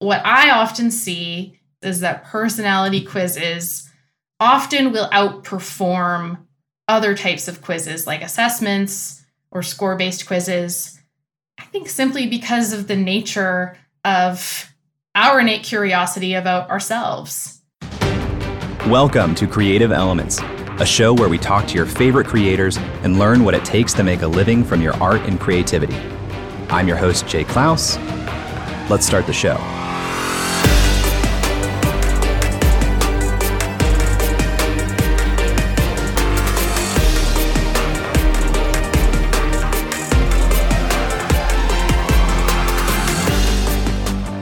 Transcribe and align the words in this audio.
what 0.00 0.24
I 0.24 0.50
often 0.50 0.90
see 0.90 1.60
is 1.82 2.00
that 2.00 2.24
personality 2.24 3.04
quizzes 3.04 3.90
often 4.40 4.92
will 4.92 5.10
outperform 5.10 6.38
other 6.88 7.14
types 7.14 7.48
of 7.48 7.60
quizzes 7.60 8.06
like 8.06 8.22
assessments 8.22 9.22
or 9.50 9.62
score 9.62 9.96
based 9.96 10.26
quizzes. 10.26 10.98
I 11.58 11.64
think 11.64 11.90
simply 11.90 12.26
because 12.26 12.72
of 12.72 12.88
the 12.88 12.96
nature 12.96 13.76
of 14.02 14.72
our 15.14 15.40
innate 15.40 15.64
curiosity 15.64 16.32
about 16.32 16.70
ourselves. 16.70 17.60
Welcome 18.86 19.34
to 19.34 19.46
Creative 19.46 19.92
Elements, 19.92 20.40
a 20.78 20.86
show 20.86 21.12
where 21.12 21.28
we 21.28 21.36
talk 21.36 21.66
to 21.68 21.74
your 21.74 21.84
favorite 21.84 22.26
creators 22.26 22.78
and 23.02 23.18
learn 23.18 23.44
what 23.44 23.52
it 23.52 23.66
takes 23.66 23.92
to 23.94 24.02
make 24.02 24.22
a 24.22 24.28
living 24.28 24.64
from 24.64 24.80
your 24.80 24.94
art 24.94 25.20
and 25.22 25.38
creativity. 25.38 25.96
I'm 26.70 26.88
your 26.88 26.96
host, 26.96 27.26
Jay 27.28 27.44
Clouse. 27.44 27.98
Let's 28.88 29.06
start 29.06 29.26
the 29.26 29.34
show. 29.34 29.79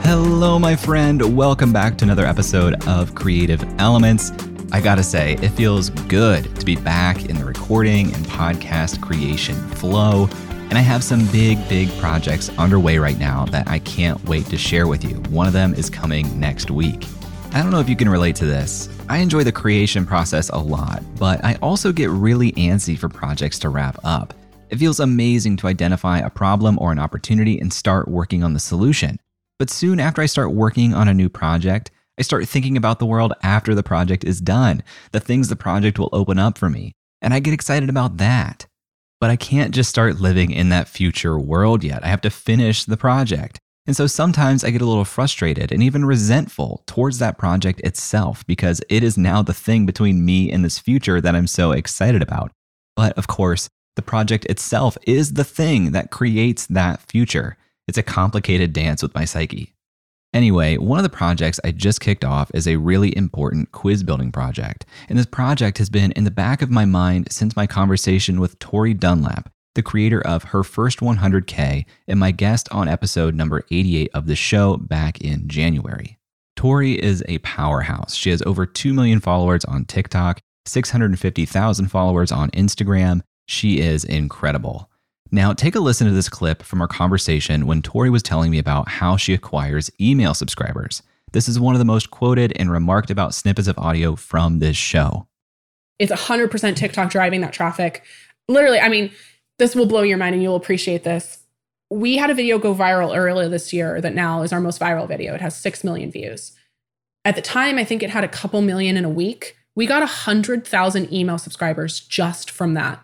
Hello, 0.09 0.57
my 0.57 0.75
friend. 0.75 1.37
Welcome 1.37 1.71
back 1.71 1.95
to 1.99 2.03
another 2.03 2.25
episode 2.25 2.83
of 2.87 3.13
Creative 3.13 3.63
Elements. 3.79 4.31
I 4.71 4.81
gotta 4.81 5.03
say, 5.03 5.33
it 5.33 5.49
feels 5.49 5.91
good 5.91 6.55
to 6.55 6.65
be 6.65 6.75
back 6.75 7.25
in 7.25 7.37
the 7.37 7.45
recording 7.45 8.11
and 8.15 8.25
podcast 8.25 9.03
creation 9.03 9.53
flow. 9.69 10.27
And 10.71 10.79
I 10.79 10.81
have 10.81 11.03
some 11.03 11.27
big, 11.27 11.59
big 11.69 11.95
projects 11.99 12.49
underway 12.57 12.97
right 12.97 13.19
now 13.19 13.45
that 13.51 13.67
I 13.67 13.77
can't 13.77 14.19
wait 14.27 14.47
to 14.47 14.57
share 14.57 14.87
with 14.87 15.03
you. 15.03 15.17
One 15.29 15.45
of 15.45 15.53
them 15.53 15.75
is 15.75 15.91
coming 15.91 16.39
next 16.39 16.71
week. 16.71 17.05
I 17.51 17.61
don't 17.61 17.69
know 17.69 17.79
if 17.79 17.87
you 17.87 17.95
can 17.95 18.09
relate 18.09 18.35
to 18.37 18.45
this. 18.45 18.89
I 19.09 19.19
enjoy 19.19 19.43
the 19.43 19.51
creation 19.51 20.07
process 20.07 20.49
a 20.49 20.57
lot, 20.57 21.03
but 21.19 21.45
I 21.45 21.59
also 21.61 21.91
get 21.91 22.09
really 22.09 22.51
antsy 22.53 22.97
for 22.97 23.09
projects 23.09 23.59
to 23.59 23.69
wrap 23.69 23.99
up. 24.03 24.33
It 24.71 24.79
feels 24.79 25.01
amazing 25.01 25.57
to 25.57 25.67
identify 25.67 26.17
a 26.17 26.31
problem 26.31 26.79
or 26.81 26.91
an 26.91 26.97
opportunity 26.97 27.59
and 27.59 27.71
start 27.71 28.07
working 28.07 28.43
on 28.43 28.53
the 28.53 28.59
solution. 28.59 29.19
But 29.59 29.69
soon 29.69 29.99
after 29.99 30.21
I 30.21 30.25
start 30.25 30.53
working 30.53 30.93
on 30.93 31.09
a 31.09 31.13
new 31.13 31.27
project, 31.27 31.91
I 32.17 32.21
start 32.21 32.47
thinking 32.47 32.77
about 32.77 32.99
the 32.99 33.05
world 33.05 33.33
after 33.43 33.75
the 33.75 33.83
project 33.83 34.23
is 34.23 34.39
done, 34.39 34.81
the 35.11 35.19
things 35.19 35.49
the 35.49 35.57
project 35.57 35.99
will 35.99 36.09
open 36.13 36.39
up 36.39 36.57
for 36.57 36.69
me, 36.69 36.93
and 37.21 37.33
I 37.33 37.41
get 37.41 37.53
excited 37.53 37.89
about 37.89 38.17
that. 38.17 38.67
But 39.19 39.29
I 39.29 39.35
can't 39.35 39.75
just 39.75 39.89
start 39.89 40.21
living 40.21 40.51
in 40.51 40.69
that 40.69 40.87
future 40.87 41.37
world 41.37 41.83
yet. 41.83 42.05
I 42.05 42.07
have 42.07 42.21
to 42.21 42.29
finish 42.29 42.85
the 42.85 42.95
project. 42.95 43.59
And 43.85 43.97
so 43.97 44.07
sometimes 44.07 44.63
I 44.63 44.69
get 44.69 44.81
a 44.81 44.85
little 44.85 45.03
frustrated 45.03 45.73
and 45.73 45.83
even 45.83 46.05
resentful 46.05 46.83
towards 46.85 47.19
that 47.19 47.37
project 47.37 47.81
itself 47.81 48.45
because 48.47 48.81
it 48.87 49.03
is 49.03 49.17
now 49.17 49.41
the 49.41 49.53
thing 49.53 49.85
between 49.85 50.23
me 50.23 50.49
and 50.51 50.63
this 50.63 50.79
future 50.79 51.19
that 51.19 51.35
I'm 51.35 51.47
so 51.47 51.71
excited 51.71 52.21
about. 52.21 52.51
But 52.95 53.17
of 53.17 53.27
course, 53.27 53.67
the 53.95 54.01
project 54.01 54.45
itself 54.45 54.97
is 55.05 55.33
the 55.33 55.43
thing 55.43 55.91
that 55.91 56.11
creates 56.11 56.65
that 56.67 57.01
future. 57.01 57.57
It's 57.89 57.97
a 57.97 58.03
complicated 58.03 58.71
dance 58.71 59.01
with 59.01 59.15
my 59.15 59.25
psyche. 59.25 59.73
Anyway, 60.31 60.77
one 60.77 60.99
of 60.99 61.03
the 61.03 61.09
projects 61.09 61.59
I 61.63 61.71
just 61.71 62.01
kicked 62.01 62.23
off 62.23 62.51
is 62.53 62.67
a 62.67 62.75
really 62.75 63.17
important 63.17 63.71
quiz 63.71 64.03
building 64.03 64.31
project. 64.31 64.85
And 65.09 65.17
this 65.17 65.25
project 65.25 65.79
has 65.79 65.89
been 65.89 66.11
in 66.11 66.23
the 66.23 66.29
back 66.29 66.61
of 66.61 66.69
my 66.69 66.85
mind 66.85 67.31
since 67.31 67.55
my 67.55 67.65
conversation 67.65 68.39
with 68.39 68.59
Tori 68.59 68.93
Dunlap, 68.93 69.49
the 69.73 69.81
creator 69.81 70.21
of 70.21 70.43
Her 70.43 70.63
First 70.63 70.99
100K 70.99 71.85
and 72.07 72.19
my 72.19 72.29
guest 72.29 72.69
on 72.71 72.87
episode 72.87 73.33
number 73.33 73.65
88 73.71 74.11
of 74.13 74.27
the 74.27 74.35
show 74.35 74.77
back 74.77 75.19
in 75.21 75.47
January. 75.47 76.19
Tori 76.55 76.93
is 76.93 77.23
a 77.27 77.39
powerhouse. 77.39 78.13
She 78.13 78.29
has 78.29 78.43
over 78.43 78.67
2 78.67 78.93
million 78.93 79.19
followers 79.19 79.65
on 79.65 79.85
TikTok, 79.85 80.41
650,000 80.67 81.87
followers 81.87 82.31
on 82.31 82.51
Instagram. 82.51 83.21
She 83.47 83.79
is 83.79 84.03
incredible. 84.03 84.91
Now, 85.31 85.53
take 85.53 85.75
a 85.75 85.79
listen 85.79 86.07
to 86.07 86.13
this 86.13 86.29
clip 86.29 86.63
from 86.63 86.81
our 86.81 86.87
conversation 86.87 87.67
when 87.67 87.83
Tori 87.83 88.09
was 88.09 88.23
telling 88.23 88.49
me 88.49 88.57
about 88.57 88.89
how 88.89 89.15
she 89.15 89.33
acquires 89.33 89.91
email 90.01 90.33
subscribers. 90.33 91.03
This 91.33 91.47
is 91.47 91.59
one 91.59 91.75
of 91.75 91.79
the 91.79 91.85
most 91.85 92.09
quoted 92.09 92.51
and 92.55 92.71
remarked 92.71 93.11
about 93.11 93.35
snippets 93.35 93.67
of 93.67 93.77
audio 93.77 94.15
from 94.15 94.57
this 94.57 94.75
show. 94.75 95.27
It's 95.99 96.11
100% 96.11 96.75
TikTok 96.75 97.11
driving 97.11 97.41
that 97.41 97.53
traffic. 97.53 98.03
Literally, 98.47 98.79
I 98.79 98.89
mean, 98.89 99.11
this 99.59 99.75
will 99.75 99.85
blow 99.85 100.01
your 100.01 100.17
mind 100.17 100.33
and 100.33 100.41
you'll 100.41 100.55
appreciate 100.55 101.03
this. 101.03 101.39
We 101.91 102.17
had 102.17 102.31
a 102.31 102.35
video 102.35 102.57
go 102.57 102.73
viral 102.73 103.15
earlier 103.15 103.49
this 103.49 103.71
year 103.71 104.01
that 104.01 104.15
now 104.15 104.41
is 104.41 104.51
our 104.51 104.61
most 104.61 104.79
viral 104.79 105.07
video. 105.07 105.35
It 105.35 105.41
has 105.41 105.55
6 105.57 105.83
million 105.83 106.11
views. 106.11 106.53
At 107.23 107.35
the 107.35 107.41
time, 107.41 107.77
I 107.77 107.83
think 107.83 108.01
it 108.01 108.09
had 108.09 108.23
a 108.23 108.27
couple 108.27 108.61
million 108.61 108.97
in 108.97 109.05
a 109.05 109.09
week. 109.09 109.57
We 109.75 109.85
got 109.85 109.99
100,000 109.99 111.13
email 111.13 111.37
subscribers 111.37 111.99
just 111.99 112.49
from 112.49 112.73
that 112.73 113.03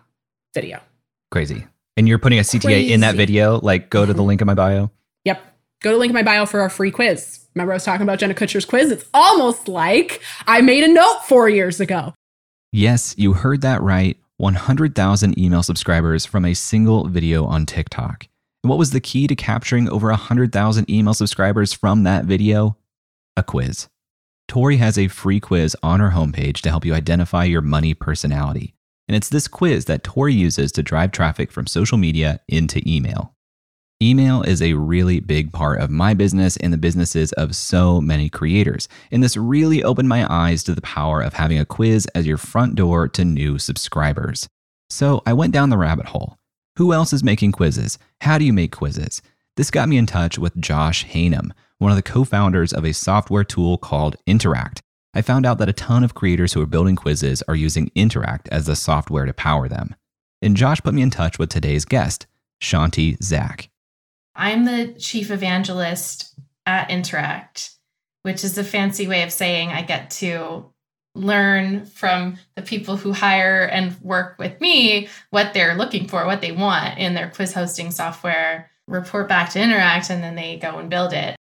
video. 0.54 0.80
Crazy. 1.30 1.66
And 1.96 2.08
you're 2.08 2.18
putting 2.18 2.38
a 2.38 2.42
CTA 2.42 2.62
Crazy. 2.62 2.92
in 2.92 3.00
that 3.00 3.14
video. 3.14 3.58
Like, 3.60 3.90
go 3.90 4.04
to 4.04 4.12
the 4.12 4.22
link 4.22 4.40
in 4.40 4.46
my 4.46 4.54
bio. 4.54 4.90
Yep. 5.24 5.42
Go 5.82 5.92
to 5.92 5.96
link 5.96 6.10
in 6.10 6.14
my 6.14 6.22
bio 6.22 6.46
for 6.46 6.60
our 6.60 6.68
free 6.68 6.90
quiz. 6.90 7.46
Remember, 7.54 7.72
I 7.72 7.76
was 7.76 7.84
talking 7.84 8.02
about 8.02 8.18
Jenna 8.18 8.34
Kutcher's 8.34 8.66
quiz? 8.66 8.90
It's 8.90 9.06
almost 9.14 9.66
like 9.66 10.20
I 10.46 10.60
made 10.60 10.84
a 10.84 10.88
note 10.88 11.20
four 11.26 11.48
years 11.48 11.80
ago. 11.80 12.12
Yes, 12.70 13.14
you 13.16 13.32
heard 13.32 13.62
that 13.62 13.80
right. 13.80 14.18
100,000 14.38 15.38
email 15.38 15.62
subscribers 15.62 16.26
from 16.26 16.44
a 16.44 16.52
single 16.52 17.08
video 17.08 17.46
on 17.46 17.64
TikTok. 17.64 18.28
And 18.62 18.68
what 18.68 18.78
was 18.78 18.90
the 18.90 19.00
key 19.00 19.26
to 19.26 19.34
capturing 19.34 19.88
over 19.88 20.08
100,000 20.08 20.90
email 20.90 21.14
subscribers 21.14 21.72
from 21.72 22.02
that 22.02 22.26
video? 22.26 22.76
A 23.36 23.42
quiz. 23.42 23.88
Tori 24.48 24.76
has 24.76 24.98
a 24.98 25.08
free 25.08 25.40
quiz 25.40 25.74
on 25.82 26.00
her 26.00 26.10
homepage 26.10 26.60
to 26.60 26.68
help 26.68 26.84
you 26.84 26.94
identify 26.94 27.44
your 27.44 27.62
money 27.62 27.94
personality. 27.94 28.75
And 29.08 29.16
it's 29.16 29.28
this 29.28 29.48
quiz 29.48 29.84
that 29.84 30.02
Tori 30.02 30.34
uses 30.34 30.72
to 30.72 30.82
drive 30.82 31.12
traffic 31.12 31.52
from 31.52 31.66
social 31.66 31.98
media 31.98 32.40
into 32.48 32.82
email. 32.86 33.34
Email 34.02 34.42
is 34.42 34.60
a 34.60 34.74
really 34.74 35.20
big 35.20 35.52
part 35.52 35.80
of 35.80 35.90
my 35.90 36.12
business 36.12 36.58
and 36.58 36.70
the 36.70 36.78
businesses 36.78 37.32
of 37.32 37.56
so 37.56 37.98
many 37.98 38.28
creators. 38.28 38.88
And 39.10 39.22
this 39.22 39.38
really 39.38 39.82
opened 39.82 40.10
my 40.10 40.26
eyes 40.30 40.62
to 40.64 40.74
the 40.74 40.82
power 40.82 41.22
of 41.22 41.32
having 41.32 41.58
a 41.58 41.64
quiz 41.64 42.06
as 42.14 42.26
your 42.26 42.36
front 42.36 42.74
door 42.74 43.08
to 43.08 43.24
new 43.24 43.58
subscribers. 43.58 44.48
So 44.90 45.22
I 45.24 45.32
went 45.32 45.54
down 45.54 45.70
the 45.70 45.78
rabbit 45.78 46.06
hole. 46.06 46.36
Who 46.76 46.92
else 46.92 47.14
is 47.14 47.24
making 47.24 47.52
quizzes? 47.52 47.98
How 48.20 48.36
do 48.36 48.44
you 48.44 48.52
make 48.52 48.76
quizzes? 48.76 49.22
This 49.56 49.70
got 49.70 49.88
me 49.88 49.96
in 49.96 50.04
touch 50.04 50.38
with 50.38 50.60
Josh 50.60 51.06
Haynam, 51.06 51.52
one 51.78 51.90
of 51.90 51.96
the 51.96 52.02
co 52.02 52.24
founders 52.24 52.74
of 52.74 52.84
a 52.84 52.92
software 52.92 53.44
tool 53.44 53.78
called 53.78 54.16
Interact. 54.26 54.82
I 55.16 55.22
found 55.22 55.46
out 55.46 55.56
that 55.58 55.68
a 55.70 55.72
ton 55.72 56.04
of 56.04 56.12
creators 56.12 56.52
who 56.52 56.60
are 56.60 56.66
building 56.66 56.94
quizzes 56.94 57.42
are 57.48 57.54
using 57.54 57.90
Interact 57.94 58.50
as 58.52 58.66
the 58.66 58.76
software 58.76 59.24
to 59.24 59.32
power 59.32 59.66
them. 59.66 59.94
And 60.42 60.54
Josh 60.54 60.82
put 60.82 60.92
me 60.92 61.00
in 61.00 61.08
touch 61.08 61.38
with 61.38 61.48
today's 61.48 61.86
guest, 61.86 62.26
Chanti 62.62 63.16
Zak. 63.22 63.70
I'm 64.34 64.66
the 64.66 64.88
chief 64.98 65.30
evangelist 65.30 66.38
at 66.66 66.90
Interact, 66.90 67.70
which 68.24 68.44
is 68.44 68.58
a 68.58 68.62
fancy 68.62 69.08
way 69.08 69.22
of 69.22 69.32
saying 69.32 69.70
I 69.70 69.80
get 69.80 70.10
to 70.10 70.70
learn 71.14 71.86
from 71.86 72.36
the 72.54 72.60
people 72.60 72.98
who 72.98 73.14
hire 73.14 73.62
and 73.62 73.98
work 74.02 74.36
with 74.38 74.60
me 74.60 75.08
what 75.30 75.54
they're 75.54 75.76
looking 75.76 76.08
for, 76.08 76.26
what 76.26 76.42
they 76.42 76.52
want 76.52 76.98
in 76.98 77.14
their 77.14 77.30
quiz 77.30 77.54
hosting 77.54 77.90
software, 77.90 78.70
report 78.86 79.30
back 79.30 79.48
to 79.52 79.62
Interact, 79.62 80.10
and 80.10 80.22
then 80.22 80.34
they 80.34 80.58
go 80.58 80.76
and 80.76 80.90
build 80.90 81.14
it. 81.14 81.36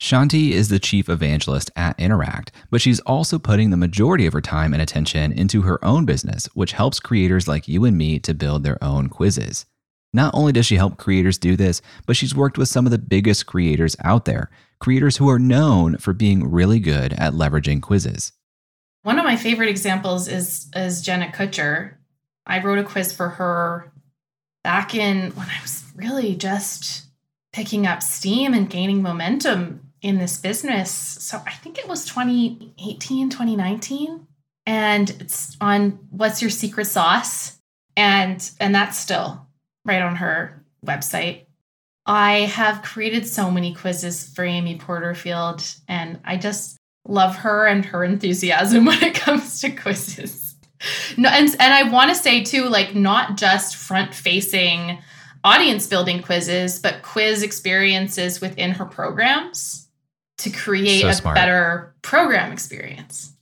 Chanti 0.00 0.50
is 0.50 0.68
the 0.68 0.78
chief 0.78 1.08
evangelist 1.08 1.70
at 1.76 1.98
Interact, 1.98 2.52
but 2.70 2.80
she's 2.80 3.00
also 3.00 3.38
putting 3.38 3.70
the 3.70 3.76
majority 3.76 4.26
of 4.26 4.32
her 4.32 4.40
time 4.40 4.72
and 4.72 4.82
attention 4.82 5.32
into 5.32 5.62
her 5.62 5.82
own 5.84 6.04
business, 6.04 6.46
which 6.54 6.72
helps 6.72 7.00
creators 7.00 7.48
like 7.48 7.68
you 7.68 7.84
and 7.84 7.96
me 7.96 8.18
to 8.18 8.34
build 8.34 8.64
their 8.64 8.82
own 8.82 9.08
quizzes. 9.08 9.66
Not 10.12 10.34
only 10.34 10.52
does 10.52 10.66
she 10.66 10.76
help 10.76 10.96
creators 10.96 11.38
do 11.38 11.56
this, 11.56 11.80
but 12.06 12.16
she's 12.16 12.34
worked 12.34 12.58
with 12.58 12.68
some 12.68 12.86
of 12.86 12.92
the 12.92 12.98
biggest 12.98 13.46
creators 13.46 13.96
out 14.04 14.26
there, 14.26 14.50
creators 14.78 15.16
who 15.16 15.28
are 15.28 15.38
known 15.38 15.96
for 15.98 16.12
being 16.12 16.50
really 16.50 16.80
good 16.80 17.12
at 17.14 17.32
leveraging 17.32 17.82
quizzes. 17.82 18.32
One 19.02 19.18
of 19.18 19.24
my 19.24 19.36
favorite 19.36 19.68
examples 19.68 20.28
is, 20.28 20.70
is 20.74 21.02
Jenna 21.02 21.28
Kutcher. 21.28 21.94
I 22.46 22.62
wrote 22.62 22.78
a 22.78 22.84
quiz 22.84 23.12
for 23.12 23.30
her 23.30 23.90
back 24.62 24.94
in 24.94 25.30
when 25.32 25.48
I 25.48 25.60
was 25.62 25.82
really 25.96 26.36
just 26.36 27.06
picking 27.52 27.86
up 27.86 28.02
steam 28.02 28.54
and 28.54 28.68
gaining 28.68 29.02
momentum 29.02 29.83
in 30.04 30.18
this 30.18 30.36
business. 30.36 30.90
So 30.90 31.40
I 31.46 31.52
think 31.52 31.78
it 31.78 31.88
was 31.88 32.04
2018, 32.04 33.30
2019. 33.30 34.26
And 34.66 35.10
it's 35.18 35.56
on 35.62 35.98
what's 36.10 36.42
your 36.42 36.50
secret 36.50 36.84
sauce? 36.84 37.58
And 37.96 38.48
and 38.60 38.74
that's 38.74 38.98
still 38.98 39.46
right 39.84 40.02
on 40.02 40.16
her 40.16 40.62
website. 40.84 41.46
I 42.06 42.40
have 42.40 42.82
created 42.82 43.26
so 43.26 43.50
many 43.50 43.74
quizzes 43.74 44.28
for 44.28 44.44
Amy 44.44 44.76
Porterfield, 44.76 45.64
and 45.88 46.20
I 46.22 46.36
just 46.36 46.76
love 47.06 47.36
her 47.36 47.66
and 47.66 47.82
her 47.86 48.04
enthusiasm 48.04 48.84
when 48.86 49.02
it 49.02 49.14
comes 49.14 49.60
to 49.62 49.70
quizzes. 49.70 50.54
No, 51.16 51.30
and 51.30 51.48
and 51.58 51.72
I 51.72 51.90
want 51.90 52.10
to 52.10 52.14
say 52.14 52.44
too, 52.44 52.68
like 52.68 52.94
not 52.94 53.38
just 53.38 53.76
front 53.76 54.12
facing 54.12 54.98
audience 55.44 55.86
building 55.86 56.22
quizzes, 56.22 56.78
but 56.78 57.02
quiz 57.02 57.42
experiences 57.42 58.42
within 58.42 58.72
her 58.72 58.84
programs 58.84 59.83
to 60.38 60.50
create 60.50 61.02
So 61.02 61.08
a 61.08 61.14
smart. 61.14 61.34
better 61.36 61.94
program 62.02 62.52
experience. 62.52 63.32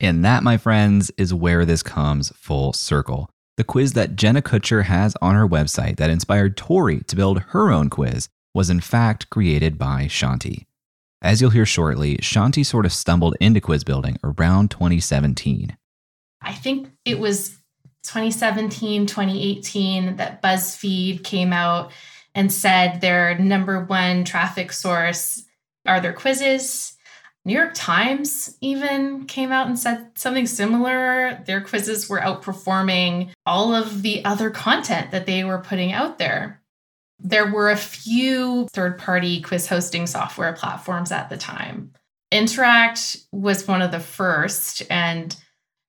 And 0.00 0.24
that, 0.24 0.42
my 0.42 0.56
friends, 0.56 1.10
is 1.16 1.32
where 1.32 1.64
this 1.64 1.82
comes 1.82 2.30
full 2.36 2.72
circle. 2.72 3.30
The 3.56 3.64
quiz 3.64 3.94
that 3.94 4.16
Jenna 4.16 4.42
Kutcher 4.42 4.84
has 4.84 5.16
on 5.22 5.34
her 5.34 5.48
website 5.48 5.96
that 5.96 6.10
inspired 6.10 6.56
Tori 6.56 7.00
to 7.04 7.16
build 7.16 7.40
her 7.48 7.70
own 7.70 7.88
quiz 7.88 8.28
was 8.54 8.68
in 8.68 8.80
fact 8.80 9.30
created 9.30 9.78
by 9.78 10.04
Chanti. 10.04 10.66
As 11.22 11.40
you'll 11.40 11.50
hear 11.50 11.64
shortly, 11.64 12.18
Chanti 12.18 12.64
sort 12.64 12.84
of 12.84 12.92
stumbled 12.92 13.36
into 13.40 13.60
quiz 13.60 13.84
building 13.84 14.18
around 14.22 14.70
2017. 14.70 15.76
I 16.42 16.52
think 16.52 16.90
it 17.06 17.18
was 17.18 17.56
2017, 18.04 19.06
2018 19.06 20.16
that 20.16 20.42
BuzzFeed 20.42 21.24
came 21.24 21.52
out 21.52 21.90
and 22.34 22.52
said 22.52 23.00
their 23.00 23.38
number 23.38 23.82
one 23.82 24.24
traffic 24.24 24.72
source 24.72 25.45
are 25.86 26.00
there 26.00 26.12
quizzes. 26.12 26.96
New 27.44 27.52
York 27.52 27.72
Times 27.74 28.56
even 28.60 29.24
came 29.26 29.52
out 29.52 29.68
and 29.68 29.78
said 29.78 30.10
something 30.16 30.46
similar. 30.46 31.40
Their 31.46 31.60
quizzes 31.60 32.08
were 32.08 32.18
outperforming 32.18 33.30
all 33.46 33.72
of 33.72 34.02
the 34.02 34.24
other 34.24 34.50
content 34.50 35.12
that 35.12 35.26
they 35.26 35.44
were 35.44 35.58
putting 35.58 35.92
out 35.92 36.18
there. 36.18 36.60
There 37.20 37.50
were 37.50 37.70
a 37.70 37.76
few 37.76 38.66
third 38.72 38.98
party 38.98 39.40
quiz 39.40 39.68
hosting 39.68 40.08
software 40.08 40.52
platforms 40.54 41.12
at 41.12 41.30
the 41.30 41.36
time. 41.36 41.92
Interact 42.32 43.16
was 43.32 43.68
one 43.68 43.80
of 43.80 43.92
the 43.92 44.00
first, 44.00 44.82
and 44.90 45.34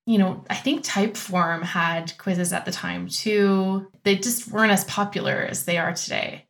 you 0.05 0.17
know, 0.17 0.45
I 0.49 0.55
think 0.55 0.85
Typeform 0.85 1.63
had 1.63 2.17
quizzes 2.17 2.53
at 2.53 2.65
the 2.65 2.71
time 2.71 3.09
too. 3.09 3.91
They 4.03 4.15
just 4.15 4.47
weren't 4.47 4.71
as 4.71 4.85
popular 4.85 5.35
as 5.35 5.65
they 5.65 5.77
are 5.77 5.93
today. 5.93 6.46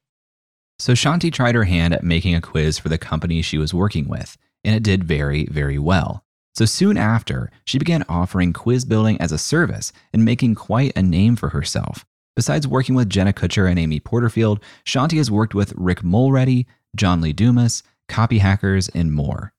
So 0.80 0.94
Chanti 0.94 1.32
tried 1.32 1.56
her 1.56 1.64
hand 1.64 1.94
at 1.94 2.04
making 2.04 2.36
a 2.36 2.42
quiz 2.42 2.78
for 2.78 2.90
the 2.90 2.98
company 2.98 3.42
she 3.42 3.58
was 3.58 3.74
working 3.74 4.08
with, 4.08 4.38
and 4.64 4.76
it 4.76 4.84
did 4.84 5.04
very, 5.04 5.46
very 5.46 5.80
well. 5.80 6.24
So 6.54 6.66
soon 6.66 6.98
after, 6.98 7.52
she 7.66 7.78
began 7.78 8.04
offering 8.08 8.54
quiz 8.54 8.86
building 8.86 9.20
as 9.20 9.32
a 9.32 9.38
service 9.38 9.92
and 10.14 10.26
making 10.26 10.56
quite 10.56 10.92
a 10.96 11.02
name 11.04 11.36
for 11.36 11.50
herself. 11.50 12.06
Besides 12.36 12.68
working 12.68 12.94
with 12.94 13.10
Jenna 13.10 13.34
Kutcher 13.34 13.70
and 13.70 13.80
Amy 13.80 14.00
Porterfield, 14.00 14.60
Chanti 14.86 15.18
has 15.18 15.32
worked 15.32 15.56
with 15.56 15.74
Rick 15.76 16.04
Mulready, 16.04 16.68
John 16.96 17.22
Lee 17.22 17.34
Dumas, 17.34 17.82
Copy 18.08 18.38
Hackers, 18.38 18.90
and 18.90 19.12
more. 19.12 19.54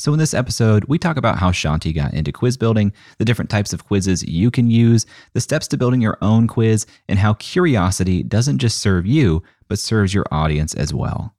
So, 0.00 0.14
in 0.14 0.18
this 0.18 0.32
episode, 0.32 0.86
we 0.86 0.96
talk 0.96 1.18
about 1.18 1.36
how 1.36 1.50
Chanti 1.50 1.94
got 1.94 2.14
into 2.14 2.32
quiz 2.32 2.56
building, 2.56 2.90
the 3.18 3.24
different 3.26 3.50
types 3.50 3.74
of 3.74 3.84
quizzes 3.84 4.22
you 4.22 4.50
can 4.50 4.70
use, 4.70 5.04
the 5.34 5.42
steps 5.42 5.68
to 5.68 5.76
building 5.76 6.00
your 6.00 6.16
own 6.22 6.48
quiz, 6.48 6.86
and 7.06 7.18
how 7.18 7.34
curiosity 7.34 8.22
doesn't 8.22 8.60
just 8.60 8.78
serve 8.78 9.04
you, 9.04 9.42
but 9.68 9.78
serves 9.78 10.14
your 10.14 10.24
audience 10.30 10.72
as 10.72 10.94
well. 10.94 11.34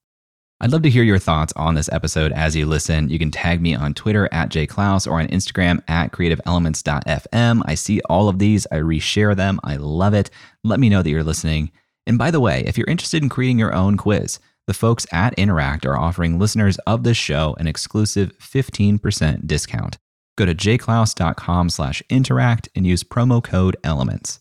I'd 0.59 0.71
love 0.71 0.83
to 0.83 0.91
hear 0.91 1.01
your 1.01 1.17
thoughts 1.17 1.51
on 1.55 1.73
this 1.73 1.89
episode 1.91 2.33
as 2.33 2.55
you 2.55 2.67
listen. 2.67 3.09
You 3.09 3.17
can 3.17 3.31
tag 3.31 3.63
me 3.63 3.73
on 3.73 3.95
Twitter 3.95 4.29
at 4.31 4.49
jayclouse 4.49 5.09
or 5.09 5.19
on 5.19 5.27
Instagram 5.29 5.81
at 5.87 6.11
creativeelements.fm. 6.11 7.63
I 7.65 7.73
see 7.73 7.99
all 8.01 8.29
of 8.29 8.37
these, 8.37 8.67
I 8.71 8.75
reshare 8.75 9.35
them. 9.35 9.59
I 9.63 9.77
love 9.77 10.13
it. 10.13 10.29
Let 10.63 10.79
me 10.79 10.87
know 10.87 11.01
that 11.01 11.09
you're 11.09 11.23
listening. 11.23 11.71
And 12.05 12.19
by 12.19 12.29
the 12.29 12.39
way, 12.39 12.63
if 12.67 12.77
you're 12.77 12.85
interested 12.85 13.23
in 13.23 13.29
creating 13.29 13.57
your 13.57 13.73
own 13.73 13.97
quiz, 13.97 14.39
the 14.71 14.77
folks 14.77 15.05
at 15.11 15.33
Interact 15.33 15.85
are 15.85 15.97
offering 15.97 16.39
listeners 16.39 16.77
of 16.87 17.03
this 17.03 17.17
show 17.17 17.57
an 17.59 17.67
exclusive 17.67 18.31
15% 18.39 19.45
discount. 19.45 19.97
Go 20.37 20.45
to 20.45 20.55
jayclouse.com 20.55 21.69
slash 21.69 22.01
interact 22.09 22.69
and 22.73 22.87
use 22.87 23.03
promo 23.03 23.43
code 23.43 23.75
elements. 23.83 24.39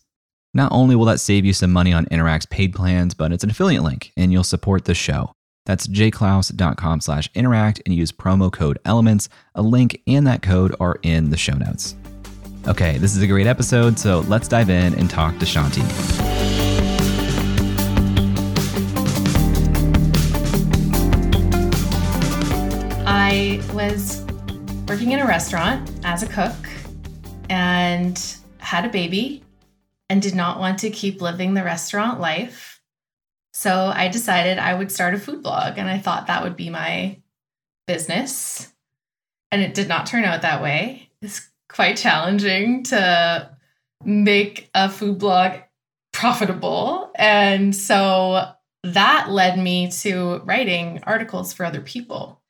Not 0.53 0.71
only 0.71 0.95
will 0.95 1.03
that 1.03 1.19
save 1.19 1.43
you 1.43 1.51
some 1.51 1.73
money 1.73 1.91
on 1.91 2.05
Interact's 2.05 2.45
paid 2.45 2.73
plans, 2.73 3.13
but 3.13 3.33
it's 3.33 3.43
an 3.43 3.49
affiliate 3.49 3.83
link 3.83 4.13
and 4.15 4.31
you'll 4.31 4.45
support 4.45 4.85
the 4.85 4.95
show. 4.95 5.33
That's 5.65 5.85
jayclouse.com 5.85 7.01
slash 7.01 7.29
interact 7.35 7.81
and 7.85 7.93
use 7.93 8.13
promo 8.13 8.49
code 8.49 8.79
elements. 8.85 9.27
A 9.55 9.61
link 9.61 10.01
and 10.07 10.25
that 10.27 10.41
code 10.41 10.73
are 10.79 10.97
in 11.03 11.29
the 11.29 11.35
show 11.35 11.55
notes. 11.55 11.97
Okay, 12.69 12.97
this 12.99 13.17
is 13.17 13.21
a 13.21 13.27
great 13.27 13.47
episode, 13.47 13.99
so 13.99 14.21
let's 14.29 14.47
dive 14.47 14.69
in 14.69 14.93
and 14.93 15.09
talk 15.09 15.37
to 15.39 15.45
Chanti. 15.45 16.30
Was 23.91 24.23
working 24.87 25.11
in 25.11 25.19
a 25.19 25.27
restaurant 25.27 25.91
as 26.05 26.23
a 26.23 26.27
cook 26.27 26.55
and 27.49 28.37
had 28.59 28.85
a 28.85 28.89
baby 28.89 29.43
and 30.09 30.21
did 30.21 30.33
not 30.33 30.59
want 30.59 30.79
to 30.79 30.89
keep 30.89 31.21
living 31.21 31.53
the 31.53 31.63
restaurant 31.63 32.21
life. 32.21 32.81
So 33.51 33.91
I 33.93 34.07
decided 34.07 34.59
I 34.59 34.75
would 34.75 34.93
start 34.93 35.13
a 35.13 35.19
food 35.19 35.43
blog 35.43 35.77
and 35.77 35.89
I 35.89 35.97
thought 35.97 36.27
that 36.27 36.41
would 36.41 36.55
be 36.55 36.69
my 36.69 37.17
business. 37.85 38.71
And 39.51 39.61
it 39.61 39.73
did 39.73 39.89
not 39.89 40.05
turn 40.05 40.23
out 40.23 40.43
that 40.43 40.63
way. 40.63 41.09
It's 41.21 41.49
quite 41.67 41.97
challenging 41.97 42.83
to 42.83 43.49
make 44.05 44.69
a 44.73 44.89
food 44.89 45.19
blog 45.19 45.59
profitable. 46.13 47.11
And 47.15 47.75
so 47.75 48.51
that 48.83 49.29
led 49.29 49.59
me 49.59 49.91
to 49.91 50.37
writing 50.45 51.01
articles 51.03 51.51
for 51.51 51.65
other 51.65 51.81
people. 51.81 52.40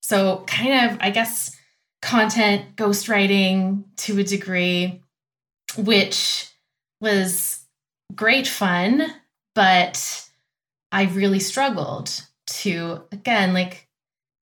So, 0.00 0.44
kind 0.46 0.90
of, 0.90 0.98
I 1.00 1.10
guess, 1.10 1.56
content 2.02 2.76
ghostwriting 2.76 3.84
to 3.96 4.18
a 4.18 4.24
degree, 4.24 5.02
which 5.76 6.50
was 7.00 7.64
great 8.14 8.46
fun, 8.46 9.06
but 9.54 10.28
I 10.92 11.04
really 11.04 11.40
struggled 11.40 12.24
to, 12.46 13.02
again, 13.12 13.52
like 13.54 13.88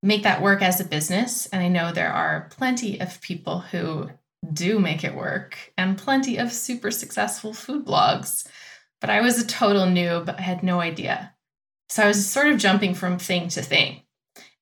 make 0.03 0.23
that 0.23 0.41
work 0.41 0.61
as 0.61 0.79
a 0.79 0.85
business. 0.85 1.47
And 1.47 1.61
I 1.61 1.67
know 1.67 1.91
there 1.91 2.11
are 2.11 2.49
plenty 2.51 2.99
of 2.99 3.21
people 3.21 3.59
who 3.59 4.09
do 4.53 4.79
make 4.79 5.03
it 5.03 5.15
work 5.15 5.73
and 5.77 5.97
plenty 5.97 6.37
of 6.37 6.53
super 6.53 6.91
successful 6.91 7.53
food 7.53 7.85
blogs. 7.85 8.47
But 9.01 9.09
I 9.09 9.21
was 9.21 9.41
a 9.41 9.47
total 9.47 9.85
noob. 9.85 10.33
I 10.37 10.41
had 10.41 10.63
no 10.63 10.79
idea. 10.79 11.33
So 11.89 12.03
I 12.03 12.07
was 12.07 12.27
sort 12.27 12.47
of 12.47 12.57
jumping 12.57 12.93
from 12.93 13.19
thing 13.19 13.49
to 13.49 13.61
thing. 13.61 14.01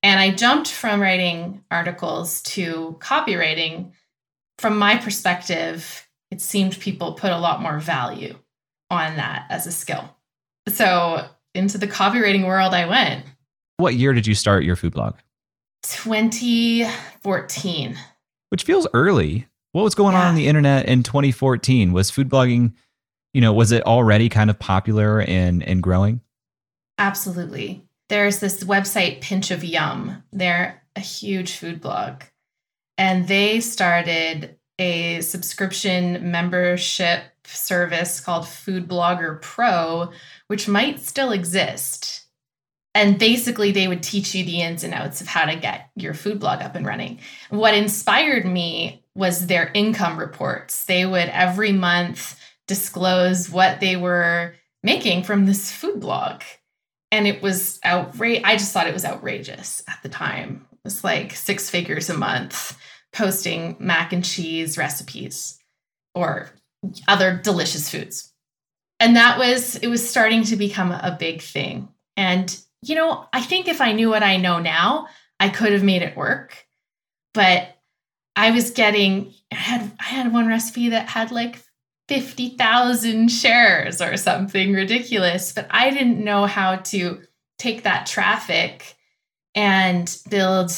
And 0.05 0.19
I 0.19 0.29
jumped 0.29 0.69
from 0.69 1.01
writing 1.01 1.63
articles 1.71 2.43
to 2.43 2.95
copywriting. 2.99 3.93
From 4.59 4.77
my 4.77 4.97
perspective, 4.97 6.07
it 6.29 6.41
seemed 6.41 6.79
people 6.79 7.13
put 7.13 7.31
a 7.31 7.39
lot 7.39 7.59
more 7.59 7.79
value 7.79 8.37
on 8.91 9.15
that 9.15 9.47
as 9.49 9.65
a 9.65 9.71
skill. 9.71 10.15
So 10.69 11.27
into 11.55 11.79
the 11.79 11.87
copywriting 11.87 12.45
world, 12.45 12.75
I 12.75 12.85
went. 12.85 13.25
What 13.77 13.95
year 13.95 14.13
did 14.13 14.27
you 14.27 14.35
start 14.35 14.63
your 14.63 14.75
food 14.75 14.93
blog? 14.93 15.15
2014. 15.81 17.97
Which 18.49 18.63
feels 18.63 18.87
early. 18.93 19.47
What 19.71 19.81
was 19.81 19.95
going 19.95 20.13
on 20.13 20.27
on 20.27 20.35
the 20.35 20.47
internet 20.47 20.85
in 20.85 21.01
2014? 21.01 21.93
Was 21.93 22.11
food 22.11 22.29
blogging, 22.29 22.73
you 23.33 23.41
know, 23.41 23.53
was 23.53 23.71
it 23.71 23.83
already 23.87 24.29
kind 24.29 24.51
of 24.51 24.59
popular 24.59 25.21
and, 25.21 25.63
and 25.63 25.81
growing? 25.81 26.21
Absolutely. 26.99 27.84
There's 28.07 28.39
this 28.39 28.63
website, 28.63 29.21
Pinch 29.21 29.51
of 29.51 29.63
Yum. 29.63 30.23
They're 30.31 30.83
a 30.95 30.99
huge 30.99 31.57
food 31.57 31.81
blog. 31.81 32.23
And 32.97 33.27
they 33.27 33.59
started 33.59 34.57
a 34.77 35.21
subscription 35.21 36.31
membership 36.31 37.23
service 37.45 38.19
called 38.19 38.47
Food 38.47 38.87
Blogger 38.87 39.41
Pro, 39.41 40.11
which 40.47 40.67
might 40.67 40.99
still 40.99 41.31
exist. 41.31 42.25
And 42.93 43.19
basically, 43.19 43.71
they 43.71 43.87
would 43.87 44.03
teach 44.03 44.33
you 44.33 44.45
the 44.45 44.61
ins 44.61 44.83
and 44.83 44.93
outs 44.93 45.19
of 45.19 45.27
how 45.27 45.45
to 45.45 45.55
get 45.55 45.89
your 45.95 46.13
food 46.13 46.39
blog 46.39 46.61
up 46.61 46.75
and 46.75 46.85
running. 46.85 47.19
What 47.49 47.73
inspired 47.73 48.45
me 48.45 49.03
was 49.15 49.47
their 49.47 49.71
income 49.73 50.17
reports. 50.17 50.85
They 50.85 51.05
would 51.05 51.29
every 51.29 51.73
month 51.73 52.39
disclose 52.67 53.49
what 53.49 53.79
they 53.79 53.95
were 53.97 54.55
making 54.81 55.23
from 55.23 55.45
this 55.45 55.71
food 55.71 55.99
blog 55.99 56.41
and 57.15 57.25
it 57.25 57.41
was 57.41 57.79
outrageous. 57.85 58.43
I 58.45 58.57
just 58.57 58.73
thought 58.73 58.87
it 58.87 58.93
was 58.93 59.05
outrageous 59.05 59.81
at 59.87 59.99
the 60.03 60.09
time. 60.09 60.67
It 60.73 60.79
was 60.83 61.03
like 61.03 61.33
six 61.33 61.69
figures 61.69 62.09
a 62.09 62.17
month 62.17 62.77
posting 63.13 63.77
mac 63.79 64.11
and 64.11 64.23
cheese 64.23 64.77
recipes 64.77 65.57
or 66.13 66.49
other 67.07 67.39
delicious 67.41 67.89
foods. 67.89 68.33
And 68.99 69.15
that 69.15 69.39
was, 69.39 69.77
it 69.77 69.87
was 69.87 70.07
starting 70.07 70.43
to 70.43 70.57
become 70.57 70.91
a 70.91 71.15
big 71.17 71.41
thing. 71.41 71.87
And, 72.17 72.55
you 72.81 72.95
know, 72.95 73.27
I 73.31 73.41
think 73.41 73.69
if 73.69 73.79
I 73.79 73.93
knew 73.93 74.09
what 74.09 74.23
I 74.23 74.35
know 74.35 74.59
now, 74.59 75.07
I 75.39 75.47
could 75.47 75.71
have 75.71 75.83
made 75.83 76.01
it 76.01 76.17
work. 76.17 76.65
But 77.33 77.69
I 78.35 78.51
was 78.51 78.71
getting, 78.71 79.33
I 79.53 79.55
had, 79.55 79.91
I 79.99 80.03
had 80.03 80.33
one 80.33 80.47
recipe 80.47 80.89
that 80.89 81.07
had 81.07 81.31
like 81.31 81.61
50,000 82.07 83.29
shares 83.29 84.01
or 84.01 84.17
something 84.17 84.73
ridiculous. 84.73 85.51
But 85.51 85.67
I 85.71 85.89
didn't 85.89 86.23
know 86.23 86.45
how 86.45 86.77
to 86.77 87.21
take 87.57 87.83
that 87.83 88.05
traffic 88.05 88.95
and 89.55 90.15
build 90.29 90.71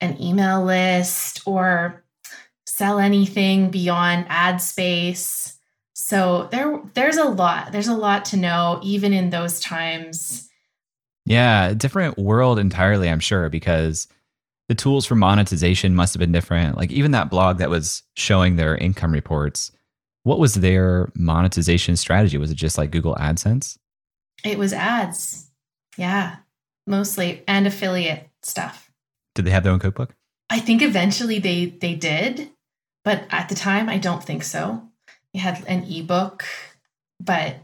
an 0.00 0.20
email 0.20 0.64
list 0.64 1.42
or 1.46 2.04
sell 2.66 2.98
anything 2.98 3.70
beyond 3.70 4.26
ad 4.28 4.60
space. 4.60 5.58
So 5.94 6.48
there 6.50 6.80
there's 6.94 7.18
a 7.18 7.24
lot. 7.24 7.72
There's 7.72 7.88
a 7.88 7.94
lot 7.94 8.24
to 8.26 8.36
know 8.36 8.80
even 8.82 9.12
in 9.12 9.30
those 9.30 9.60
times. 9.60 10.48
Yeah, 11.26 11.74
different 11.74 12.18
world 12.18 12.58
entirely, 12.58 13.08
I'm 13.08 13.20
sure, 13.20 13.48
because 13.48 14.08
the 14.68 14.74
tools 14.74 15.04
for 15.04 15.14
monetization 15.14 15.94
must 15.94 16.14
have 16.14 16.20
been 16.20 16.32
different. 16.32 16.76
Like 16.76 16.90
even 16.90 17.10
that 17.10 17.30
blog 17.30 17.58
that 17.58 17.70
was 17.70 18.02
showing 18.16 18.56
their 18.56 18.76
income 18.76 19.12
reports, 19.12 19.70
what 20.22 20.38
was 20.38 20.54
their 20.54 21.10
monetization 21.14 21.96
strategy? 21.96 22.36
Was 22.38 22.50
it 22.50 22.56
just 22.56 22.78
like 22.78 22.90
Google 22.90 23.14
AdSense? 23.16 23.78
It 24.44 24.58
was 24.58 24.72
ads. 24.72 25.50
Yeah, 25.96 26.36
mostly 26.86 27.42
and 27.46 27.66
affiliate 27.66 28.28
stuff. 28.42 28.90
Did 29.34 29.44
they 29.44 29.50
have 29.50 29.62
their 29.62 29.72
own 29.72 29.78
cookbook? 29.78 30.14
I 30.48 30.58
think 30.58 30.82
eventually 30.82 31.38
they 31.38 31.66
they 31.66 31.94
did, 31.94 32.50
but 33.04 33.24
at 33.30 33.48
the 33.48 33.54
time 33.54 33.88
I 33.88 33.98
don't 33.98 34.22
think 34.22 34.42
so. 34.42 34.82
We 35.32 35.40
had 35.40 35.64
an 35.66 35.84
ebook, 35.84 36.44
but 37.20 37.56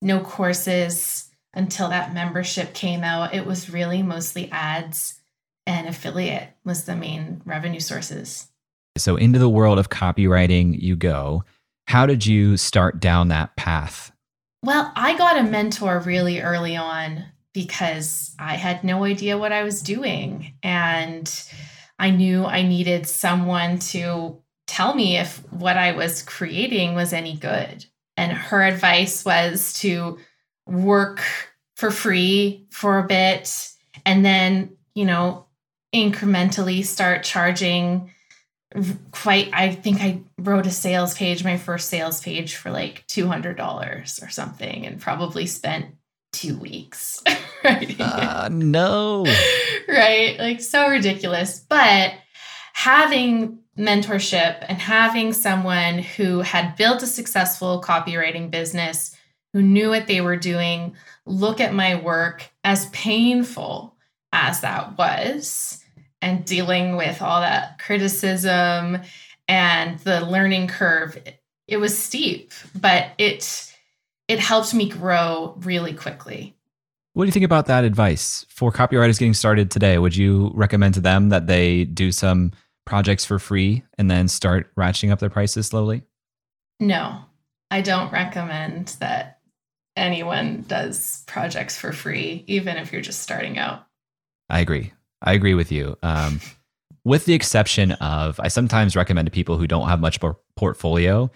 no 0.00 0.20
courses 0.20 1.28
until 1.52 1.88
that 1.88 2.14
membership 2.14 2.74
came 2.74 3.02
out. 3.02 3.34
It 3.34 3.46
was 3.46 3.70
really 3.70 4.02
mostly 4.02 4.50
ads 4.50 5.20
and 5.66 5.88
affiliate 5.88 6.50
was 6.64 6.84
the 6.84 6.94
main 6.94 7.42
revenue 7.44 7.80
sources. 7.80 8.48
So 8.96 9.16
into 9.16 9.38
the 9.38 9.48
world 9.48 9.78
of 9.78 9.88
copywriting 9.88 10.80
you 10.80 10.94
go. 10.94 11.44
How 11.86 12.06
did 12.06 12.26
you 12.26 12.56
start 12.56 13.00
down 13.00 13.28
that 13.28 13.56
path? 13.56 14.12
Well, 14.62 14.90
I 14.96 15.16
got 15.16 15.38
a 15.38 15.42
mentor 15.42 16.00
really 16.00 16.40
early 16.40 16.76
on 16.76 17.24
because 17.52 18.34
I 18.38 18.54
had 18.54 18.82
no 18.82 19.04
idea 19.04 19.38
what 19.38 19.52
I 19.52 19.62
was 19.62 19.82
doing 19.82 20.54
and 20.62 21.30
I 21.98 22.10
knew 22.10 22.44
I 22.44 22.62
needed 22.62 23.06
someone 23.06 23.78
to 23.78 24.40
tell 24.66 24.94
me 24.94 25.18
if 25.18 25.38
what 25.52 25.76
I 25.76 25.92
was 25.92 26.22
creating 26.22 26.94
was 26.94 27.12
any 27.12 27.36
good. 27.36 27.84
And 28.16 28.32
her 28.32 28.62
advice 28.62 29.24
was 29.24 29.74
to 29.80 30.18
work 30.66 31.22
for 31.76 31.90
free 31.90 32.66
for 32.70 32.98
a 32.98 33.06
bit 33.06 33.70
and 34.06 34.24
then, 34.24 34.76
you 34.94 35.04
know, 35.04 35.46
incrementally 35.94 36.84
start 36.84 37.22
charging 37.22 38.10
quite 39.12 39.48
i 39.52 39.70
think 39.72 40.00
i 40.00 40.20
wrote 40.38 40.66
a 40.66 40.70
sales 40.70 41.14
page 41.14 41.44
my 41.44 41.56
first 41.56 41.88
sales 41.88 42.20
page 42.20 42.56
for 42.56 42.70
like 42.70 43.06
$200 43.06 44.22
or 44.22 44.28
something 44.28 44.86
and 44.86 45.00
probably 45.00 45.46
spent 45.46 45.94
two 46.34 46.58
weeks. 46.58 47.22
Right? 47.64 47.98
Uh, 47.98 48.50
no. 48.52 49.24
Right? 49.88 50.38
Like 50.38 50.60
so 50.60 50.90
ridiculous. 50.90 51.60
But 51.60 52.12
having 52.74 53.60
mentorship 53.78 54.62
and 54.68 54.76
having 54.76 55.32
someone 55.32 56.00
who 56.00 56.40
had 56.40 56.76
built 56.76 57.02
a 57.02 57.06
successful 57.06 57.80
copywriting 57.80 58.50
business 58.50 59.16
who 59.54 59.62
knew 59.62 59.88
what 59.88 60.06
they 60.08 60.20
were 60.20 60.36
doing 60.36 60.94
look 61.24 61.58
at 61.58 61.72
my 61.72 61.94
work 61.94 62.50
as 62.64 62.84
painful 62.90 63.96
as 64.30 64.60
that 64.60 64.98
was 64.98 65.82
and 66.24 66.42
dealing 66.46 66.96
with 66.96 67.20
all 67.20 67.42
that 67.42 67.78
criticism 67.78 68.98
and 69.46 69.98
the 70.00 70.22
learning 70.22 70.66
curve 70.66 71.18
it 71.68 71.76
was 71.76 71.96
steep 71.96 72.50
but 72.80 73.10
it 73.18 73.70
it 74.26 74.38
helped 74.40 74.72
me 74.72 74.88
grow 74.88 75.54
really 75.58 75.92
quickly. 75.92 76.56
What 77.12 77.24
do 77.24 77.26
you 77.26 77.32
think 77.32 77.44
about 77.44 77.66
that 77.66 77.84
advice? 77.84 78.46
For 78.48 78.72
copywriters 78.72 79.18
getting 79.18 79.34
started 79.34 79.70
today 79.70 79.98
would 79.98 80.16
you 80.16 80.50
recommend 80.54 80.94
to 80.94 81.02
them 81.02 81.28
that 81.28 81.46
they 81.46 81.84
do 81.84 82.10
some 82.10 82.52
projects 82.86 83.26
for 83.26 83.38
free 83.38 83.82
and 83.98 84.10
then 84.10 84.26
start 84.26 84.74
ratcheting 84.76 85.10
up 85.10 85.18
their 85.18 85.30
prices 85.30 85.66
slowly? 85.66 86.02
No 86.80 87.20
i 87.70 87.82
don't 87.82 88.12
recommend 88.12 88.88
that 89.00 89.40
anyone 89.94 90.64
does 90.68 91.22
projects 91.26 91.76
for 91.78 91.92
free 91.92 92.44
even 92.46 92.78
if 92.78 92.92
you're 92.92 93.02
just 93.02 93.20
starting 93.20 93.58
out. 93.58 93.86
I 94.48 94.60
agree 94.60 94.92
I 95.24 95.32
agree 95.32 95.54
with 95.54 95.72
you. 95.72 95.96
Um, 96.02 96.40
with 97.04 97.24
the 97.24 97.34
exception 97.34 97.92
of, 97.92 98.38
I 98.40 98.48
sometimes 98.48 98.96
recommend 98.96 99.26
to 99.26 99.32
people 99.32 99.58
who 99.58 99.66
don't 99.66 99.88
have 99.88 100.00
much 100.00 100.20
portfolio 100.56 101.30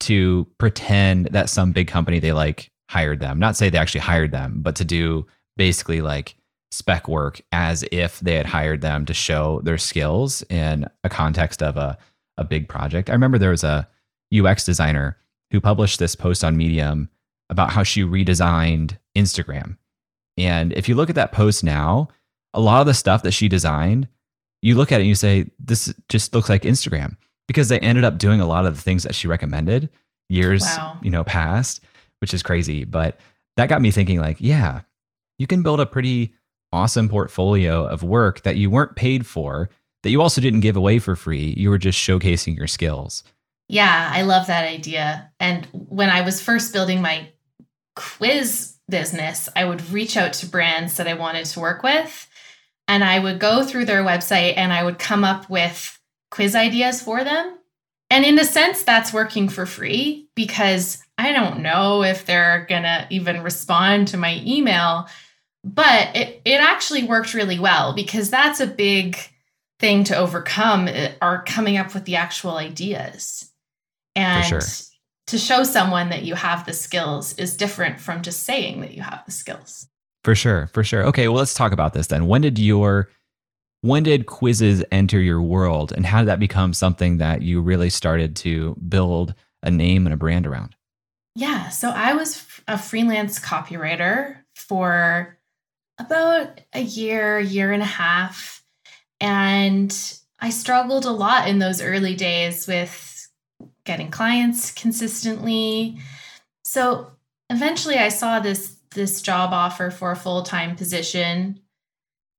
to 0.00 0.46
pretend 0.58 1.26
that 1.26 1.48
some 1.48 1.72
big 1.72 1.86
company 1.86 2.18
they 2.18 2.32
like 2.32 2.70
hired 2.88 3.20
them. 3.20 3.38
Not 3.38 3.56
say 3.56 3.70
they 3.70 3.78
actually 3.78 4.00
hired 4.00 4.32
them, 4.32 4.62
but 4.62 4.74
to 4.76 4.84
do 4.84 5.26
basically 5.56 6.00
like 6.00 6.34
spec 6.72 7.06
work 7.06 7.40
as 7.52 7.84
if 7.92 8.18
they 8.20 8.34
had 8.34 8.46
hired 8.46 8.80
them 8.80 9.04
to 9.04 9.14
show 9.14 9.60
their 9.62 9.78
skills 9.78 10.42
in 10.48 10.86
a 11.04 11.08
context 11.08 11.62
of 11.62 11.76
a, 11.76 11.98
a 12.36 12.44
big 12.44 12.68
project. 12.68 13.10
I 13.10 13.12
remember 13.12 13.38
there 13.38 13.50
was 13.50 13.64
a 13.64 13.88
UX 14.34 14.64
designer 14.64 15.18
who 15.50 15.60
published 15.60 15.98
this 15.98 16.16
post 16.16 16.42
on 16.42 16.56
Medium 16.56 17.10
about 17.50 17.70
how 17.70 17.82
she 17.82 18.02
redesigned 18.02 18.96
Instagram. 19.16 19.76
And 20.38 20.72
if 20.72 20.88
you 20.88 20.94
look 20.94 21.10
at 21.10 21.16
that 21.16 21.32
post 21.32 21.62
now, 21.62 22.08
a 22.54 22.60
lot 22.60 22.80
of 22.80 22.86
the 22.86 22.94
stuff 22.94 23.22
that 23.22 23.32
she 23.32 23.48
designed, 23.48 24.08
you 24.60 24.74
look 24.74 24.92
at 24.92 25.00
it 25.00 25.02
and 25.02 25.08
you 25.08 25.14
say, 25.14 25.50
this 25.58 25.92
just 26.08 26.34
looks 26.34 26.48
like 26.48 26.62
Instagram 26.62 27.16
because 27.48 27.68
they 27.68 27.80
ended 27.80 28.04
up 28.04 28.18
doing 28.18 28.40
a 28.40 28.46
lot 28.46 28.66
of 28.66 28.76
the 28.76 28.82
things 28.82 29.02
that 29.02 29.14
she 29.14 29.28
recommended 29.28 29.88
years, 30.28 30.62
wow. 30.62 30.98
you 31.02 31.10
know, 31.10 31.24
past, 31.24 31.80
which 32.20 32.32
is 32.32 32.42
crazy. 32.42 32.84
But 32.84 33.18
that 33.56 33.68
got 33.68 33.82
me 33.82 33.90
thinking 33.90 34.20
like, 34.20 34.36
yeah, 34.40 34.82
you 35.38 35.46
can 35.46 35.62
build 35.62 35.80
a 35.80 35.86
pretty 35.86 36.32
awesome 36.72 37.08
portfolio 37.08 37.84
of 37.86 38.02
work 38.02 38.42
that 38.42 38.56
you 38.56 38.70
weren't 38.70 38.96
paid 38.96 39.26
for, 39.26 39.68
that 40.02 40.10
you 40.10 40.22
also 40.22 40.40
didn't 40.40 40.60
give 40.60 40.76
away 40.76 40.98
for 40.98 41.16
free. 41.16 41.54
You 41.56 41.70
were 41.70 41.78
just 41.78 41.98
showcasing 41.98 42.56
your 42.56 42.66
skills. 42.66 43.24
Yeah, 43.68 44.10
I 44.12 44.22
love 44.22 44.46
that 44.46 44.68
idea. 44.68 45.30
And 45.40 45.66
when 45.72 46.10
I 46.10 46.22
was 46.22 46.40
first 46.40 46.72
building 46.72 47.02
my 47.02 47.28
quiz 47.96 48.74
business, 48.88 49.48
I 49.54 49.64
would 49.64 49.90
reach 49.90 50.16
out 50.16 50.32
to 50.34 50.46
brands 50.46 50.96
that 50.96 51.08
I 51.08 51.14
wanted 51.14 51.46
to 51.46 51.60
work 51.60 51.82
with 51.82 52.28
and 52.88 53.04
I 53.04 53.18
would 53.18 53.38
go 53.38 53.64
through 53.64 53.86
their 53.86 54.02
website 54.02 54.54
and 54.56 54.72
I 54.72 54.82
would 54.84 54.98
come 54.98 55.24
up 55.24 55.48
with 55.48 55.98
quiz 56.30 56.54
ideas 56.54 57.02
for 57.02 57.24
them. 57.24 57.58
And 58.10 58.24
in 58.24 58.38
a 58.38 58.44
sense, 58.44 58.82
that's 58.82 59.12
working 59.12 59.48
for 59.48 59.64
free 59.64 60.28
because 60.34 61.02
I 61.16 61.32
don't 61.32 61.60
know 61.60 62.02
if 62.02 62.26
they're 62.26 62.66
going 62.68 62.82
to 62.82 63.06
even 63.10 63.42
respond 63.42 64.08
to 64.08 64.18
my 64.18 64.42
email. 64.44 65.08
But 65.64 66.14
it, 66.16 66.42
it 66.44 66.60
actually 66.60 67.04
worked 67.04 67.34
really 67.34 67.58
well 67.58 67.94
because 67.94 68.28
that's 68.28 68.60
a 68.60 68.66
big 68.66 69.16
thing 69.78 70.04
to 70.04 70.16
overcome 70.16 70.88
eh, 70.88 71.12
are 71.22 71.42
coming 71.44 71.76
up 71.76 71.94
with 71.94 72.04
the 72.04 72.16
actual 72.16 72.56
ideas. 72.56 73.50
And 74.14 74.44
sure. 74.44 74.60
to 75.28 75.38
show 75.38 75.62
someone 75.64 76.10
that 76.10 76.24
you 76.24 76.34
have 76.34 76.66
the 76.66 76.72
skills 76.72 77.38
is 77.38 77.56
different 77.56 78.00
from 78.00 78.22
just 78.22 78.42
saying 78.42 78.80
that 78.80 78.92
you 78.92 79.02
have 79.02 79.22
the 79.24 79.32
skills. 79.32 79.86
For 80.24 80.34
sure, 80.34 80.68
for 80.68 80.84
sure. 80.84 81.04
Okay, 81.04 81.28
well, 81.28 81.38
let's 81.38 81.54
talk 81.54 81.72
about 81.72 81.94
this 81.94 82.06
then. 82.06 82.26
When 82.26 82.42
did 82.42 82.58
your 82.58 83.08
when 83.80 84.04
did 84.04 84.26
quizzes 84.26 84.84
enter 84.92 85.20
your 85.20 85.42
world 85.42 85.92
and 85.92 86.06
how 86.06 86.20
did 86.20 86.28
that 86.28 86.38
become 86.38 86.72
something 86.72 87.18
that 87.18 87.42
you 87.42 87.60
really 87.60 87.90
started 87.90 88.36
to 88.36 88.76
build 88.88 89.34
a 89.62 89.70
name 89.72 90.06
and 90.06 90.14
a 90.14 90.16
brand 90.16 90.46
around? 90.46 90.76
Yeah, 91.34 91.68
so 91.70 91.90
I 91.90 92.12
was 92.12 92.46
a 92.68 92.78
freelance 92.78 93.40
copywriter 93.40 94.36
for 94.54 95.36
about 95.98 96.60
a 96.72 96.80
year, 96.80 97.40
year 97.40 97.72
and 97.72 97.82
a 97.82 97.86
half. 97.86 98.62
And 99.20 99.92
I 100.40 100.50
struggled 100.50 101.04
a 101.04 101.10
lot 101.10 101.48
in 101.48 101.58
those 101.58 101.80
early 101.80 102.14
days 102.14 102.66
with 102.66 103.28
getting 103.84 104.10
clients 104.10 104.70
consistently. 104.72 105.98
So 106.64 107.12
eventually 107.50 107.96
I 107.96 108.08
saw 108.08 108.40
this 108.40 108.71
this 108.94 109.22
job 109.22 109.52
offer 109.52 109.90
for 109.90 110.10
a 110.10 110.16
full 110.16 110.42
time 110.42 110.76
position 110.76 111.60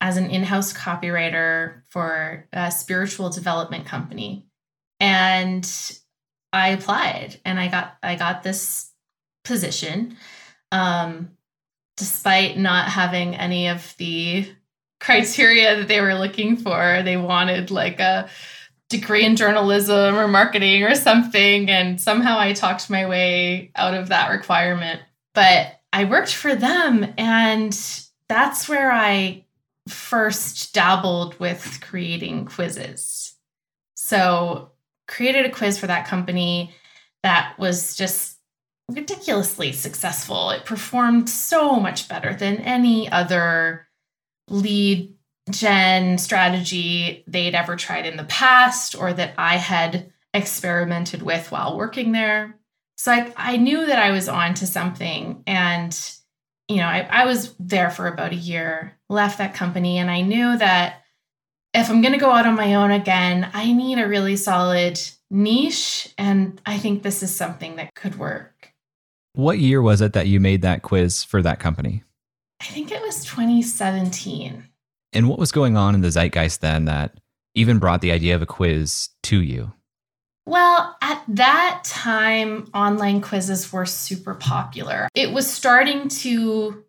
as 0.02 0.18
an 0.18 0.30
in 0.30 0.44
house 0.44 0.74
copywriter 0.74 1.82
for 1.90 2.48
a 2.52 2.72
spiritual 2.72 3.30
development 3.30 3.86
company. 3.86 4.48
And 5.00 5.70
I 6.52 6.70
applied 6.70 7.40
and 7.46 7.60
I 7.60 7.68
got 7.68 7.98
I 8.04 8.16
got 8.16 8.44
this 8.44 8.92
position 9.44 10.18
um, 10.72 11.32
despite 11.98 12.58
not 12.58 12.90
having 12.90 13.36
any 13.36 13.68
of 13.70 13.96
the 13.98 14.48
criteria 15.00 15.76
that 15.78 15.88
they 15.88 16.02
were 16.02 16.16
looking 16.16 16.58
for. 16.58 17.02
They 17.04 17.18
wanted 17.18 17.72
like 17.72 18.00
a 18.00 18.30
degree 18.90 19.26
in 19.26 19.36
journalism 19.36 20.16
or 20.16 20.28
marketing 20.28 20.84
or 20.84 20.96
something. 20.96 21.70
And 21.70 22.00
somehow 22.00 22.38
I 22.40 22.54
talked 22.54 22.90
my 22.90 23.08
way 23.08 23.72
out 23.76 23.94
of 23.94 24.10
that 24.10 24.32
requirement. 24.32 25.02
But 25.34 25.80
I 25.94 26.06
worked 26.06 26.34
for 26.34 26.56
them, 26.56 27.14
and 27.20 27.72
that's 28.28 28.68
where 28.68 28.92
I 28.92 29.46
first 29.88 30.74
dabbled 30.74 31.40
with 31.40 31.80
creating 31.82 32.46
quizzes. 32.46 33.36
So, 33.96 34.72
created 35.08 35.46
a 35.46 35.52
quiz 35.52 35.78
for 35.78 35.86
that 35.86 36.08
company 36.08 36.74
that 37.22 37.54
was 37.60 37.96
just 37.96 38.40
ridiculously 38.90 39.72
successful. 39.72 40.50
It 40.50 40.66
performed 40.66 41.30
so 41.30 41.80
much 41.80 42.10
better 42.10 42.34
than 42.34 42.58
any 42.58 43.10
other 43.10 43.88
lead 44.50 45.14
gen 45.52 46.18
strategy 46.18 47.24
they'd 47.28 47.54
ever 47.54 47.76
tried 47.76 48.08
in 48.08 48.18
the 48.18 48.24
past 48.24 48.96
or 48.96 49.14
that 49.14 49.36
I 49.38 49.58
had 49.58 50.12
experimented 50.34 51.22
with 51.22 51.52
while 51.52 51.78
working 51.78 52.14
there. 52.14 52.58
So 52.98 53.12
I, 53.12 53.34
I 53.36 53.58
knew 53.58 53.86
that 53.86 54.00
I 54.00 54.12
was 54.12 54.30
on 54.30 54.54
to 54.56 54.68
something. 54.68 55.44
And, 55.48 55.98
you 56.68 56.78
know, 56.78 56.88
I, 56.88 57.08
I 57.10 57.26
was 57.26 57.54
there 57.60 57.90
for 57.90 58.08
about 58.08 58.32
a 58.32 58.36
year, 58.36 58.98
left 59.10 59.38
that 59.40 59.54
company, 59.54 59.98
and 59.98 60.10
I 60.10 60.22
knew 60.22 60.58
that 60.58 61.02
if 61.74 61.90
I'm 61.90 62.02
going 62.02 62.14
to 62.14 62.20
go 62.20 62.32
out 62.32 62.46
on 62.46 62.56
my 62.56 62.76
own 62.76 62.92
again, 62.92 63.50
I 63.54 63.74
need 63.74 63.98
a 63.98 64.08
really 64.08 64.36
solid 64.36 65.00
niche. 65.32 66.14
And 66.18 66.62
I 66.66 66.78
think 66.78 67.02
this 67.02 67.24
is 67.24 67.36
something 67.36 67.76
that 67.78 67.96
could 67.96 68.20
work. 68.20 68.74
What 69.34 69.58
year 69.58 69.82
was 69.82 70.02
it 70.02 70.14
that 70.14 70.28
you 70.28 70.40
made 70.40 70.62
that 70.62 70.84
quiz 70.84 71.24
for 71.24 71.42
that 71.42 71.60
company? 71.60 72.04
I 72.62 72.66
think 72.66 72.92
it 72.92 73.02
was 73.02 73.26
2017. 73.26 74.64
And 75.12 75.30
what 75.30 75.40
was 75.40 75.52
going 75.52 75.76
on 75.76 75.96
in 75.96 76.02
the 76.02 76.12
zeitgeist 76.12 76.62
then 76.62 76.86
that 76.86 77.20
even 77.56 77.80
brought 77.80 78.02
the 78.02 78.12
idea 78.12 78.36
of 78.36 78.42
a 78.42 78.48
quiz 78.48 79.10
to 79.24 79.42
you? 79.42 79.74
Well, 80.46 80.98
at 81.02 81.24
that 81.30 81.84
time, 81.86 82.70
online 82.74 83.22
quizzes 83.22 83.72
were 83.72 83.86
super 83.86 84.36
popular. 84.36 85.08
It 85.16 85.32
was 85.32 85.52
starting 85.52 86.10
to 86.10 86.84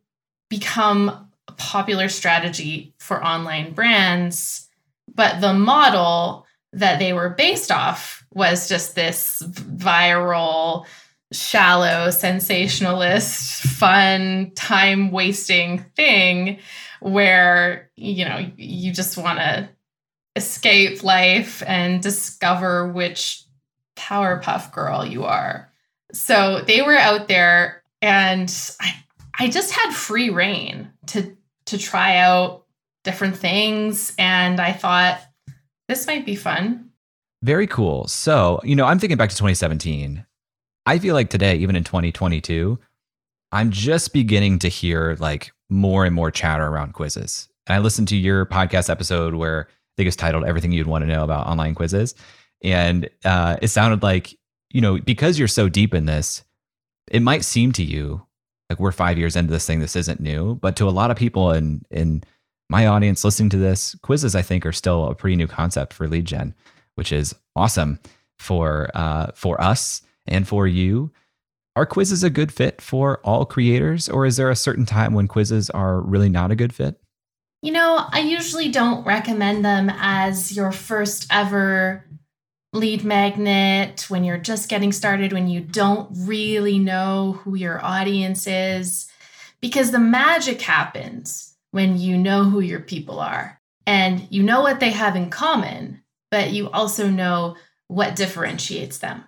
become 0.51 1.29
a 1.49 1.53
popular 1.53 2.09
strategy 2.09 2.95
for 2.99 3.25
online 3.25 3.73
brands, 3.73 4.69
but 5.15 5.41
the 5.41 5.53
model 5.55 6.47
that 6.73 6.99
they 6.99 7.13
were 7.13 7.31
based 7.31 7.71
off 7.71 8.27
was 8.33 8.69
just 8.69 8.97
this 8.97 9.41
viral, 9.47 10.87
shallow, 11.33 12.11
sensationalist, 12.11 13.63
fun, 13.63 14.51
time 14.57 15.13
wasting 15.13 15.79
thing 15.95 16.59
where, 17.01 17.91
you 17.95 18.25
know, 18.25 18.51
you 18.57 18.93
just 18.93 19.17
want 19.17 19.39
to 19.39 19.69
escape 20.37 21.05
life 21.05 21.63
and 21.67 22.03
discover 22.03 22.89
which 22.89 23.44
Powerpuff 23.97 24.73
Girl 24.73 25.05
you 25.05 25.25
are. 25.25 25.71
So 26.13 26.61
they 26.67 26.83
were 26.83 26.97
out 26.97 27.29
there 27.29 27.83
and 28.03 28.53
I 28.81 28.95
I 29.39 29.49
just 29.49 29.73
had 29.73 29.93
free 29.93 30.31
reign 30.31 30.91
to 31.07 31.37
to 31.67 31.79
try 31.79 32.19
out 32.19 32.65
different 33.03 33.37
things 33.37 34.15
and 34.19 34.61
I 34.61 34.73
thought 34.73 35.21
this 35.89 36.07
might 36.07 36.25
be 36.25 36.37
fun. 36.37 36.91
Very 37.43 37.67
cool. 37.67 38.09
So, 38.09 38.61
you 38.65 38.75
know, 38.75 38.87
I'm 38.87 38.99
thinking 38.99 39.19
back 39.19 39.29
to 39.31 39.37
2017. 39.37 40.25
I 40.87 40.99
feel 40.99 41.15
like 41.15 41.31
today, 41.31 41.57
even 41.57 41.77
in 41.77 41.85
2022, 41.85 42.79
I'm 43.53 43.71
just 43.71 44.13
beginning 44.13 44.59
to 44.61 44.69
hear 44.69 45.17
like 45.21 45.53
more 45.69 46.05
and 46.05 46.15
more 46.15 46.31
chatter 46.31 46.67
around 46.67 46.95
quizzes. 46.95 47.49
And 47.67 47.75
I 47.75 47.79
listened 47.79 48.09
to 48.09 48.17
your 48.17 48.47
podcast 48.47 48.89
episode 48.89 49.35
where 49.35 49.69
I 49.69 49.93
think 49.97 50.07
it's 50.07 50.17
titled 50.17 50.45
Everything 50.45 50.73
You'd 50.73 50.87
Want 50.87 51.03
to 51.03 51.09
Know 51.09 51.23
About 51.23 51.47
Online 51.47 51.75
Quizzes. 51.75 52.15
And 52.65 53.09
uh, 53.25 53.59
it 53.63 53.69
sounded 53.69 54.03
like, 54.03 54.37
you 54.71 54.81
know, 54.81 54.99
because 54.99 55.39
you're 55.39 55.47
so 55.47 55.69
deep 55.69 55.95
in 55.95 56.07
this, 56.07 56.43
it 57.11 57.21
might 57.21 57.45
seem 57.45 57.71
to 57.73 57.85
you 57.85 58.27
like 58.71 58.81
we're 58.81 58.93
five 58.93 59.19
years 59.19 59.37
into 59.37 59.53
this 59.53 59.67
thing, 59.67 59.81
this 59.81 59.97
isn't 59.97 60.21
new. 60.21 60.57
But 60.57 60.77
to 60.77 60.89
a 60.89 60.91
lot 60.91 61.11
of 61.11 61.17
people 61.17 61.53
in 61.53 61.83
in 61.91 62.25
my 62.71 62.87
audience 62.87 63.25
listening 63.25 63.51
to 63.51 63.59
this, 63.59 63.95
quizzes 64.03 64.35
I 64.35 64.43
think 64.43 64.65
are 64.65 64.73
still 64.73 65.07
a 65.07 65.15
pretty 65.15 65.37
new 65.37 65.47
concept 65.47 65.93
for 65.93 66.09
lead 66.09 66.25
gen, 66.25 66.55
which 66.95 67.13
is 67.13 67.35
awesome 67.55 68.01
for 68.39 68.91
uh, 68.95 69.29
for 69.35 69.61
us 69.61 70.03
and 70.27 70.49
for 70.49 70.67
you. 70.67 71.13
Are 71.77 71.87
quizzes 71.87 72.23
a 72.23 72.31
good 72.31 72.53
fit 72.53 72.81
for 72.81 73.19
all 73.25 73.45
creators, 73.45 74.09
or 74.09 74.27
is 74.27 74.37
there 74.37 74.51
a 74.51 74.57
certain 74.57 74.87
time 74.87 75.13
when 75.13 75.29
quizzes 75.29 75.71
are 75.71 76.01
really 76.01 76.29
not 76.29 76.53
a 76.53 76.57
good 76.57 76.73
fit? 76.73 77.01
You 77.63 77.73
know, 77.73 78.07
I 78.11 78.21
usually 78.21 78.71
don't 78.71 79.05
recommend 79.05 79.65
them 79.65 79.91
as 79.95 80.55
your 80.55 80.71
first 80.71 81.27
ever 81.31 82.05
lead 82.75 83.05
magnet, 83.05 84.07
when 84.09 84.25
you're 84.25 84.37
just 84.37 84.69
getting 84.69 84.93
started, 84.93 85.33
when 85.33 85.49
you 85.49 85.61
don't 85.61 86.09
really 86.13 86.79
know 86.79 87.41
who 87.43 87.55
your 87.55 87.83
audience 87.83 88.47
is, 88.47 89.09
because 89.61 89.93
the 89.93 89.99
magic 89.99 90.61
happens 90.61 91.57
when 91.71 91.99
you 91.99 92.19
know 92.19 92.45
who 92.45 92.61
your 92.61 92.81
people 92.81 93.21
are 93.21 93.61
and 93.87 94.27
you 94.31 94.43
know 94.43 94.61
what 94.61 94.81
they 94.81 94.91
have 94.91 95.17
in 95.17 95.31
common, 95.31 96.03
but 96.31 96.53
you 96.53 96.69
also 96.71 97.09
know 97.09 97.57
what 97.89 98.17
differentiates 98.17 98.99
them. 98.99 99.25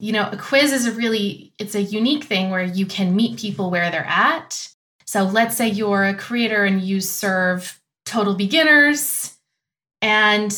You 0.00 0.12
know, 0.12 0.28
a 0.30 0.36
quiz 0.36 0.72
is 0.72 0.86
a 0.86 0.92
really 0.92 1.54
it's 1.58 1.74
a 1.74 1.82
unique 1.82 2.24
thing 2.24 2.50
where 2.50 2.64
you 2.64 2.86
can 2.86 3.14
meet 3.14 3.38
people 3.38 3.70
where 3.70 3.90
they're 3.90 4.04
at. 4.04 4.68
So 5.06 5.22
let's 5.22 5.56
say 5.56 5.68
you're 5.68 6.04
a 6.04 6.14
creator 6.14 6.64
and 6.64 6.80
you 6.80 7.00
serve 7.00 7.80
total 8.04 8.34
beginners 8.34 9.36
and 10.02 10.52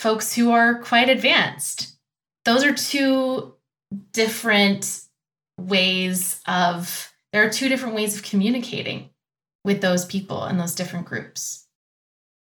folks 0.00 0.34
who 0.34 0.50
are 0.50 0.80
quite 0.80 1.08
advanced. 1.08 1.96
Those 2.44 2.64
are 2.64 2.72
two 2.72 3.54
different 4.12 5.02
ways 5.58 6.40
of, 6.46 7.12
there 7.32 7.46
are 7.46 7.50
two 7.50 7.68
different 7.68 7.94
ways 7.94 8.16
of 8.16 8.22
communicating 8.22 9.10
with 9.62 9.82
those 9.82 10.06
people 10.06 10.42
and 10.44 10.58
those 10.58 10.74
different 10.74 11.06
groups. 11.06 11.66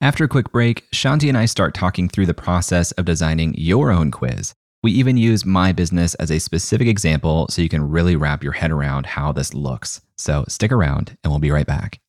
After 0.01 0.25
a 0.25 0.29
quick 0.29 0.51
break, 0.51 0.91
Chanti 0.91 1.29
and 1.29 1.39
I 1.39 1.45
start 1.47 1.75
talking 1.75 2.09
through 2.09 2.27
the 2.27 2.35
process 2.35 2.91
of 2.93 3.05
designing 3.05 3.55
your 3.57 3.93
own 3.93 4.11
quiz. 4.11 4.53
We 4.83 4.91
even 4.93 5.17
use 5.17 5.47
my 5.47 5.73
business 5.73 6.15
as 6.17 6.31
a 6.31 6.41
specific 6.41 6.89
example 6.89 7.47
so 7.49 7.63
you 7.63 7.69
can 7.69 7.89
really 7.89 8.17
wrap 8.17 8.43
your 8.43 8.53
head 8.53 8.71
around 8.73 9.07
how 9.07 9.33
this 9.33 9.55
looks. 9.55 10.01
So 10.19 10.45
stick 10.49 10.73
around 10.73 11.17
and 11.23 11.33
we'll 11.33 11.41
be 11.41 11.53
right 11.53 11.67
back. 11.67 12.01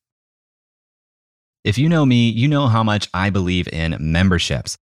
If 1.64 1.78
you 1.78 1.88
know 1.88 2.04
me, 2.04 2.28
you 2.28 2.48
know 2.48 2.66
how 2.66 2.82
much 2.82 3.08
I 3.14 3.30
believe 3.30 3.68
in 3.68 3.96
memberships. 3.98 4.76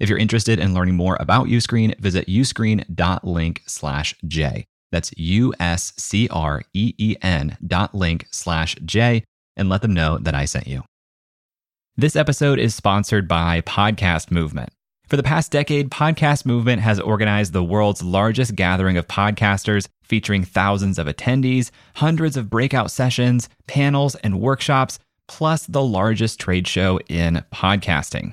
If 0.00 0.08
you're 0.08 0.18
interested 0.18 0.58
in 0.58 0.72
learning 0.72 0.96
more 0.96 1.18
about 1.20 1.46
Uscreen, 1.48 1.96
visit 2.00 2.26
uscreen.link 2.26 3.62
slash 3.66 4.14
J. 4.26 4.64
That's 4.90 5.12
U-S-C-R-E-E-N 5.18 5.58
dot 7.66 7.94
link 7.94 8.26
slash 8.30 8.76
J 8.82 9.22
and 9.56 9.68
let 9.68 9.82
them 9.82 9.92
know 9.92 10.16
that 10.16 10.34
I 10.34 10.46
sent 10.46 10.66
you. 10.66 10.84
This 11.98 12.16
episode 12.16 12.58
is 12.58 12.74
sponsored 12.74 13.28
by 13.28 13.60
Podcast 13.60 14.30
Movement. 14.30 14.70
For 15.06 15.18
the 15.18 15.22
past 15.22 15.52
decade, 15.52 15.90
Podcast 15.90 16.46
Movement 16.46 16.80
has 16.80 16.98
organized 16.98 17.52
the 17.52 17.62
world's 17.62 18.02
largest 18.02 18.56
gathering 18.56 18.96
of 18.96 19.06
podcasters 19.06 19.86
featuring 20.02 20.44
thousands 20.44 20.98
of 20.98 21.08
attendees, 21.08 21.70
hundreds 21.96 22.38
of 22.38 22.48
breakout 22.48 22.90
sessions, 22.90 23.50
panels, 23.66 24.14
and 24.16 24.40
workshops, 24.40 24.98
plus 25.28 25.66
the 25.66 25.82
largest 25.82 26.40
trade 26.40 26.66
show 26.66 26.98
in 27.08 27.44
podcasting. 27.52 28.32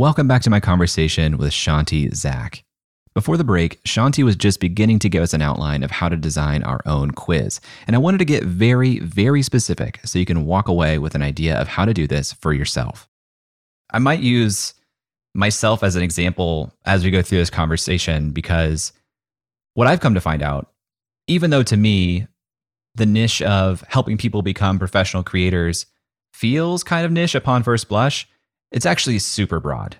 Welcome 0.00 0.26
back 0.26 0.40
to 0.44 0.50
my 0.50 0.60
conversation 0.60 1.36
with 1.36 1.50
Chanti 1.50 2.10
Zak. 2.14 2.64
Before 3.12 3.36
the 3.36 3.44
break, 3.44 3.84
Chanti 3.84 4.24
was 4.24 4.34
just 4.34 4.58
beginning 4.58 4.98
to 5.00 5.10
give 5.10 5.22
us 5.22 5.34
an 5.34 5.42
outline 5.42 5.82
of 5.82 5.90
how 5.90 6.08
to 6.08 6.16
design 6.16 6.62
our 6.62 6.80
own 6.86 7.10
quiz. 7.10 7.60
And 7.86 7.94
I 7.94 7.98
wanted 7.98 8.16
to 8.16 8.24
get 8.24 8.42
very, 8.42 8.98
very 9.00 9.42
specific 9.42 10.00
so 10.06 10.18
you 10.18 10.24
can 10.24 10.46
walk 10.46 10.68
away 10.68 10.96
with 10.96 11.14
an 11.14 11.20
idea 11.20 11.54
of 11.54 11.68
how 11.68 11.84
to 11.84 11.92
do 11.92 12.06
this 12.06 12.32
for 12.32 12.54
yourself. 12.54 13.10
I 13.92 13.98
might 13.98 14.20
use 14.20 14.72
myself 15.34 15.82
as 15.82 15.96
an 15.96 16.02
example 16.02 16.72
as 16.86 17.04
we 17.04 17.10
go 17.10 17.20
through 17.20 17.36
this 17.36 17.50
conversation 17.50 18.30
because 18.30 18.94
what 19.74 19.86
I've 19.86 20.00
come 20.00 20.14
to 20.14 20.20
find 20.22 20.40
out, 20.40 20.72
even 21.26 21.50
though 21.50 21.62
to 21.64 21.76
me, 21.76 22.26
the 22.94 23.04
niche 23.04 23.42
of 23.42 23.84
helping 23.86 24.16
people 24.16 24.40
become 24.40 24.78
professional 24.78 25.22
creators 25.22 25.84
feels 26.32 26.82
kind 26.82 27.04
of 27.04 27.12
niche 27.12 27.34
upon 27.34 27.62
first 27.62 27.86
blush, 27.86 28.26
it's 28.72 28.86
actually 28.86 29.18
super 29.18 29.60
broad 29.60 29.96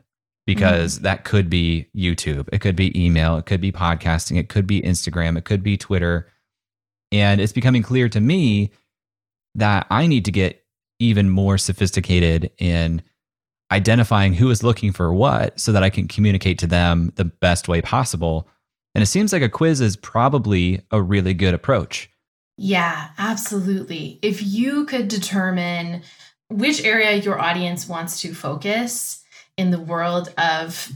because 0.47 0.97
mm-hmm. 0.97 1.05
that 1.05 1.25
could 1.25 1.51
be 1.51 1.89
YouTube, 1.97 2.49
it 2.53 2.61
could 2.61 2.77
be 2.77 2.99
email, 3.01 3.37
it 3.37 3.47
could 3.47 3.61
be 3.61 3.73
podcasting, 3.73 4.39
it 4.39 4.49
could 4.49 4.67
be 4.67 4.81
Instagram, 4.83 5.37
it 5.37 5.45
could 5.45 5.63
be 5.63 5.77
Twitter. 5.77 6.29
And 7.13 7.41
it's 7.41 7.53
becoming 7.53 7.83
clear 7.83 8.09
to 8.09 8.21
me 8.21 8.71
that 9.55 9.87
I 9.91 10.07
need 10.07 10.25
to 10.27 10.33
get 10.33 10.65
even 10.99 11.31
more 11.31 11.59
sophisticated 11.59 12.51
in 12.59 13.03
identifying 13.73 14.35
who 14.35 14.51
is 14.51 14.63
looking 14.63 14.93
for 14.93 15.13
what 15.13 15.59
so 15.59 15.73
that 15.73 15.83
I 15.83 15.91
can 15.91 16.09
communicate 16.09 16.59
to 16.61 16.67
them 16.67 17.13
the 17.17 17.25
best 17.25 17.69
way 17.69 17.81
possible. 17.81 18.49
And 18.95 19.03
it 19.03 19.07
seems 19.07 19.33
like 19.33 19.43
a 19.43 19.49
quiz 19.49 19.81
is 19.81 19.97
probably 19.97 20.83
a 20.91 21.01
really 21.01 21.35
good 21.35 21.55
approach. 21.55 22.11
Yeah, 22.57 23.09
absolutely. 23.17 24.19
If 24.23 24.43
you 24.43 24.85
could 24.85 25.09
determine 25.09 26.03
which 26.51 26.85
area 26.85 27.15
your 27.15 27.41
audience 27.41 27.89
wants 27.89 28.21
to 28.21 28.35
focus 28.35 29.23
in 29.57 29.71
the 29.71 29.81
world 29.81 30.33
of 30.37 30.91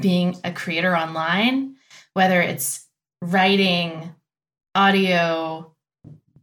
being 0.00 0.36
a 0.44 0.52
creator 0.52 0.96
online, 0.96 1.74
whether 2.14 2.40
it's 2.40 2.86
writing, 3.20 4.14
audio, 4.74 5.72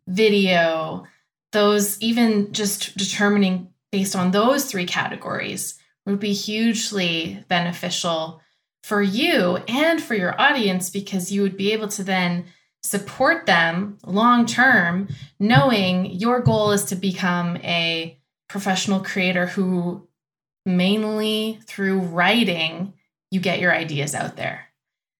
video, 0.08 1.06
those, 1.52 2.00
even 2.02 2.52
just 2.52 2.98
determining 2.98 3.70
based 3.92 4.16
on 4.16 4.32
those 4.32 4.66
three 4.66 4.86
categories 4.86 5.78
would 6.06 6.20
be 6.20 6.34
hugely 6.34 7.44
beneficial 7.48 8.42
for 8.84 9.02
you 9.02 9.58
and 9.68 10.02
for 10.02 10.16
your 10.16 10.40
audience 10.40 10.90
because 10.90 11.32
you 11.32 11.42
would 11.42 11.56
be 11.56 11.72
able 11.72 11.88
to 11.88 12.04
then 12.04 12.46
support 12.84 13.46
them 13.46 13.98
long 14.06 14.46
term, 14.46 15.08
knowing 15.40 16.06
your 16.06 16.42
goal 16.42 16.72
is 16.72 16.84
to 16.86 16.96
become 16.96 17.58
a 17.58 18.18
professional 18.52 19.00
creator 19.00 19.46
who 19.46 20.06
mainly 20.66 21.60
through 21.66 22.00
writing, 22.00 22.94
you 23.32 23.40
get 23.40 23.60
your 23.60 23.74
ideas 23.74 24.14
out 24.14 24.36
there. 24.36 24.68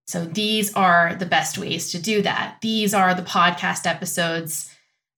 So 0.06 0.26
these 0.26 0.74
are 0.74 1.16
the 1.16 1.26
best 1.26 1.58
ways 1.58 1.92
to 1.92 2.02
do 2.02 2.22
that. 2.24 2.58
These 2.62 2.94
are 2.94 3.16
the 3.16 3.22
podcast 3.22 3.88
episodes 3.88 4.70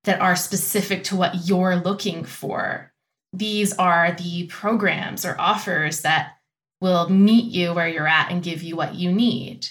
that 0.03 0.21
are 0.21 0.35
specific 0.35 1.03
to 1.05 1.15
what 1.15 1.47
you're 1.47 1.77
looking 1.77 2.23
for. 2.23 2.93
These 3.33 3.73
are 3.73 4.11
the 4.11 4.45
programs 4.45 5.25
or 5.25 5.35
offers 5.39 6.01
that 6.01 6.37
will 6.79 7.09
meet 7.09 7.51
you 7.51 7.73
where 7.73 7.87
you're 7.87 8.07
at 8.07 8.31
and 8.31 8.43
give 8.43 8.61
you 8.61 8.75
what 8.75 8.93
you 8.93 9.11
need. 9.11 9.65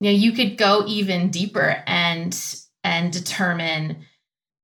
You 0.00 0.10
know, 0.10 0.16
you 0.16 0.32
could 0.32 0.56
go 0.56 0.84
even 0.86 1.30
deeper 1.30 1.82
and 1.86 2.34
and 2.82 3.12
determine 3.12 4.06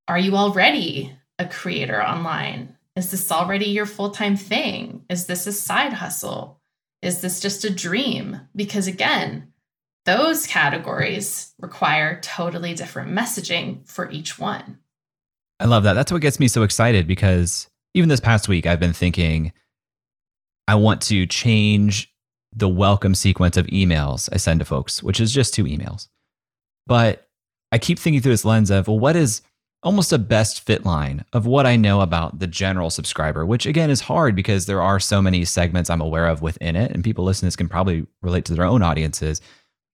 are 0.09 0.19
you 0.19 0.37
already 0.37 1.15
a 1.39 1.47
creator 1.47 2.03
online? 2.03 2.77
Is 2.97 3.11
this 3.11 3.31
already 3.31 3.67
your 3.67 3.87
full 3.87 4.11
time 4.11 4.37
thing? 4.37 5.05
Is 5.09 5.27
this 5.27 5.47
a 5.47 5.53
side 5.53 5.93
hustle? 5.93 6.61
Is 7.03 7.21
this 7.21 7.41
just 7.41 7.65
a 7.65 7.71
dream? 7.71 8.41
Because 8.55 8.87
again, 8.87 9.53
those 10.07 10.47
categories 10.47 11.55
require 11.61 12.21
totally 12.21 12.75
different 12.75 13.13
messaging 13.13 13.87
for 13.89 14.11
each 14.11 14.39
one. 14.39 14.79
I 15.61 15.67
love 15.67 15.85
that. 15.85 15.93
That's 15.93 16.11
what 16.11 16.23
gets 16.23 16.41
me 16.41 16.49
so 16.49 16.63
excited 16.63 17.07
because 17.07 17.69
even 17.95 18.09
this 18.09 18.21
past 18.21 18.49
week, 18.49 18.67
I've 18.67 18.81
been 18.81 18.93
thinking 18.93 19.53
I 20.67 20.75
want 20.75 21.03
to 21.03 21.27
change 21.27 22.13
the 22.53 22.69
welcome 22.69 23.15
sequence 23.15 23.57
of 23.57 23.67
emails 23.67 24.29
I 24.33 24.39
send 24.39 24.61
to 24.61 24.65
folks, 24.65 25.03
which 25.03 25.21
is 25.21 25.33
just 25.33 25.55
two 25.55 25.65
emails. 25.65 26.09
But 26.87 27.29
I 27.73 27.79
keep 27.79 27.99
thinking 27.99 28.21
through 28.21 28.33
this 28.33 28.45
lens 28.45 28.71
of, 28.71 28.89
well, 28.89 28.99
what 28.99 29.17
is 29.17 29.43
almost 29.83 30.13
a 30.13 30.19
best 30.19 30.61
fit 30.61 30.85
line 30.85 31.25
of 31.33 31.47
what 31.47 31.67
I 31.67 31.77
know 31.77 32.01
about 32.03 32.39
the 32.39 32.47
general 32.47 32.91
subscriber, 32.91 33.47
which 33.47 33.65
again 33.67 33.91
is 33.91 34.03
hard 34.03 34.37
because 34.37 34.67
there 34.67 34.83
are 34.83 35.01
so 35.01 35.23
many 35.23 35.45
segments 35.45 35.89
I'm 35.89 36.03
aware 36.03 36.27
of 36.27 36.43
within 36.43 36.77
it. 36.77 36.91
And 36.91 37.03
people 37.03 37.25
listening 37.25 37.47
to 37.47 37.53
this 37.53 37.57
can 37.57 37.69
probably 37.69 38.07
relate 38.23 38.45
to 38.47 38.55
their 38.55 38.65
own 38.65 38.83
audiences. 38.83 39.41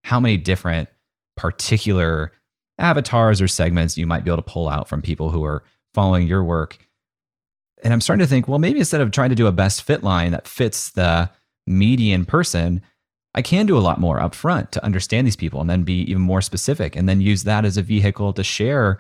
How 0.03 0.19
many 0.19 0.37
different 0.37 0.89
particular 1.37 2.33
avatars 2.79 3.41
or 3.41 3.49
segments 3.49 3.97
you 3.97 4.07
might 4.07 4.25
be 4.25 4.31
able 4.31 4.43
to 4.43 4.51
pull 4.51 4.69
out 4.69 4.89
from 4.89 5.03
people 5.03 5.31
who 5.31 5.45
are 5.45 5.63
following 5.95 6.27
your 6.27 6.45
work. 6.45 6.79
And 7.83 7.93
I'm 7.93 8.01
starting 8.01 8.25
to 8.25 8.29
think, 8.29 8.49
well, 8.49 8.59
maybe 8.59 8.79
instead 8.79 9.01
of 9.01 9.11
trying 9.11 9.31
to 9.31 9.35
do 9.35 9.47
a 9.47 9.53
best 9.53 9.83
fit 9.83 10.03
line 10.03 10.33
that 10.33 10.49
fits 10.49 10.91
the 10.91 11.31
median 11.67 12.25
person, 12.25 12.83
I 13.35 13.43
can 13.43 13.67
do 13.67 13.77
a 13.77 13.81
lot 13.81 14.01
more 14.01 14.19
upfront 14.19 14.71
to 14.71 14.85
understand 14.85 15.27
these 15.27 15.37
people 15.37 15.61
and 15.61 15.69
then 15.69 15.83
be 15.83 16.03
even 16.03 16.23
more 16.23 16.41
specific 16.41 16.97
and 16.97 17.09
then 17.09 17.21
use 17.21 17.45
that 17.45 17.65
as 17.65 17.77
a 17.77 17.83
vehicle 17.83 18.33
to 18.33 18.43
share 18.43 18.99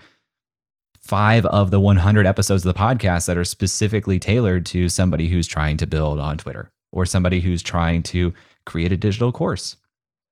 five 1.06 1.46
of 1.46 1.70
the 1.70 1.80
100 1.80 2.26
episodes 2.26 2.66
of 2.66 2.74
the 2.74 2.78
podcast 2.78 3.26
that 3.26 3.38
are 3.38 3.44
specifically 3.44 4.18
tailored 4.18 4.66
to 4.66 4.88
somebody 4.88 5.28
who's 5.28 5.46
trying 5.46 5.76
to 5.78 5.86
build 5.86 6.18
on 6.18 6.38
Twitter 6.38 6.70
or 6.92 7.06
somebody 7.06 7.40
who's 7.40 7.62
trying 7.62 8.02
to 8.02 8.34
create 8.64 8.92
a 8.92 8.96
digital 8.96 9.32
course. 9.32 9.76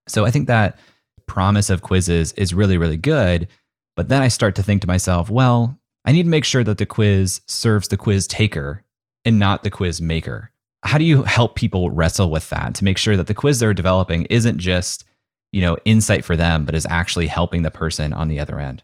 So 0.08 0.24
I 0.24 0.30
think 0.30 0.48
that 0.48 0.78
promise 1.26 1.70
of 1.70 1.82
quizzes 1.82 2.32
is 2.32 2.54
really, 2.54 2.76
really 2.76 2.96
good. 2.96 3.48
But 3.96 4.08
then 4.08 4.22
I 4.22 4.28
start 4.28 4.56
to 4.56 4.62
think 4.62 4.82
to 4.82 4.88
myself, 4.88 5.30
well, 5.30 5.78
I 6.04 6.12
need 6.12 6.24
to 6.24 6.28
make 6.28 6.44
sure 6.44 6.64
that 6.64 6.78
the 6.78 6.86
quiz 6.86 7.40
serves 7.46 7.88
the 7.88 7.96
quiz 7.96 8.26
taker 8.26 8.82
and 9.24 9.38
not 9.38 9.62
the 9.62 9.70
quiz 9.70 10.00
maker. 10.00 10.50
How 10.82 10.98
do 10.98 11.04
you 11.04 11.22
help 11.22 11.54
people 11.54 11.90
wrestle 11.90 12.30
with 12.30 12.50
that 12.50 12.74
to 12.74 12.84
make 12.84 12.98
sure 12.98 13.16
that 13.16 13.26
the 13.26 13.34
quiz 13.34 13.58
they're 13.58 13.72
developing 13.72 14.26
isn't 14.26 14.58
just, 14.58 15.04
you 15.52 15.62
know, 15.62 15.78
insight 15.84 16.24
for 16.24 16.36
them, 16.36 16.66
but 16.66 16.74
is 16.74 16.86
actually 16.90 17.28
helping 17.28 17.62
the 17.62 17.70
person 17.70 18.12
on 18.12 18.28
the 18.28 18.40
other 18.40 18.58
end? 18.58 18.82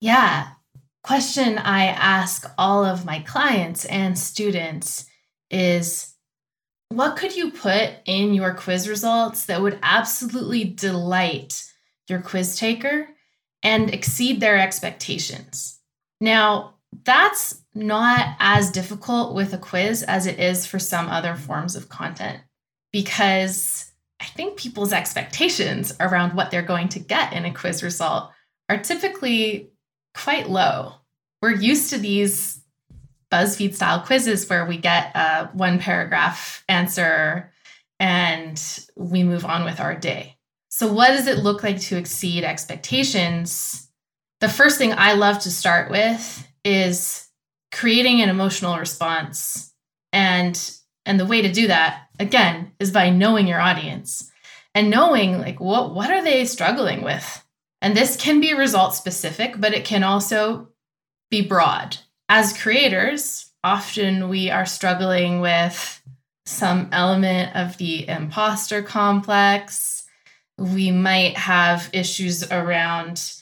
Yeah, 0.00 0.48
question 1.02 1.58
I 1.58 1.86
ask 1.86 2.50
all 2.58 2.84
of 2.84 3.04
my 3.04 3.20
clients 3.20 3.84
and 3.84 4.18
students 4.18 5.06
is 5.50 6.14
what 6.88 7.16
could 7.16 7.36
you 7.36 7.52
put 7.52 7.90
in 8.04 8.34
your 8.34 8.54
quiz 8.54 8.88
results 8.88 9.46
that 9.46 9.62
would 9.62 9.78
absolutely 9.82 10.64
delight 10.64 11.64
your 12.08 12.20
quiz 12.20 12.58
taker 12.58 13.08
and 13.62 13.94
exceed 13.94 14.40
their 14.40 14.58
expectations? 14.58 15.78
Now, 16.20 16.74
that's 17.04 17.62
not 17.74 18.36
as 18.40 18.72
difficult 18.72 19.34
with 19.34 19.54
a 19.54 19.58
quiz 19.58 20.02
as 20.02 20.26
it 20.26 20.40
is 20.40 20.66
for 20.66 20.80
some 20.80 21.08
other 21.08 21.36
forms 21.36 21.76
of 21.76 21.88
content 21.88 22.40
because 22.92 23.92
I 24.20 24.24
think 24.24 24.58
people's 24.58 24.92
expectations 24.92 25.94
around 26.00 26.34
what 26.34 26.50
they're 26.50 26.62
going 26.62 26.88
to 26.90 26.98
get 26.98 27.32
in 27.32 27.44
a 27.44 27.54
quiz 27.54 27.82
result 27.82 28.30
are 28.68 28.78
typically 28.78 29.70
quite 30.14 30.48
low. 30.48 30.94
We're 31.42 31.54
used 31.54 31.90
to 31.90 31.98
these 31.98 32.60
BuzzFeed 33.32 33.74
style 33.74 34.00
quizzes 34.00 34.48
where 34.48 34.66
we 34.66 34.76
get 34.76 35.14
a 35.14 35.50
one 35.52 35.78
paragraph 35.78 36.64
answer 36.68 37.52
and 37.98 38.60
we 38.96 39.22
move 39.22 39.44
on 39.44 39.64
with 39.64 39.80
our 39.80 39.94
day. 39.94 40.36
So, 40.68 40.92
what 40.92 41.08
does 41.08 41.26
it 41.26 41.38
look 41.38 41.62
like 41.62 41.80
to 41.82 41.96
exceed 41.96 42.44
expectations 42.44 43.90
the 44.40 44.48
first 44.48 44.78
thing 44.78 44.92
I 44.96 45.12
love 45.12 45.38
to 45.40 45.50
start 45.50 45.90
with 45.90 46.48
is 46.64 47.28
creating 47.72 48.20
an 48.20 48.28
emotional 48.28 48.78
response. 48.78 49.72
And 50.12 50.58
and 51.06 51.20
the 51.20 51.26
way 51.26 51.42
to 51.42 51.52
do 51.52 51.68
that 51.68 52.08
again 52.18 52.72
is 52.78 52.90
by 52.90 53.10
knowing 53.10 53.46
your 53.46 53.60
audience 53.60 54.30
and 54.74 54.90
knowing 54.90 55.38
like 55.38 55.60
what 55.60 55.94
what 55.94 56.10
are 56.10 56.24
they 56.24 56.44
struggling 56.46 57.02
with? 57.02 57.44
And 57.82 57.96
this 57.96 58.16
can 58.16 58.40
be 58.40 58.52
result 58.54 58.94
specific, 58.94 59.54
but 59.58 59.72
it 59.72 59.84
can 59.84 60.04
also 60.04 60.68
be 61.30 61.42
broad. 61.42 61.96
As 62.28 62.56
creators, 62.56 63.50
often 63.64 64.28
we 64.28 64.50
are 64.50 64.66
struggling 64.66 65.40
with 65.40 66.02
some 66.46 66.88
element 66.92 67.54
of 67.56 67.78
the 67.78 68.08
imposter 68.08 68.82
complex. 68.82 70.04
We 70.58 70.90
might 70.90 71.36
have 71.36 71.88
issues 71.92 72.50
around, 72.50 73.32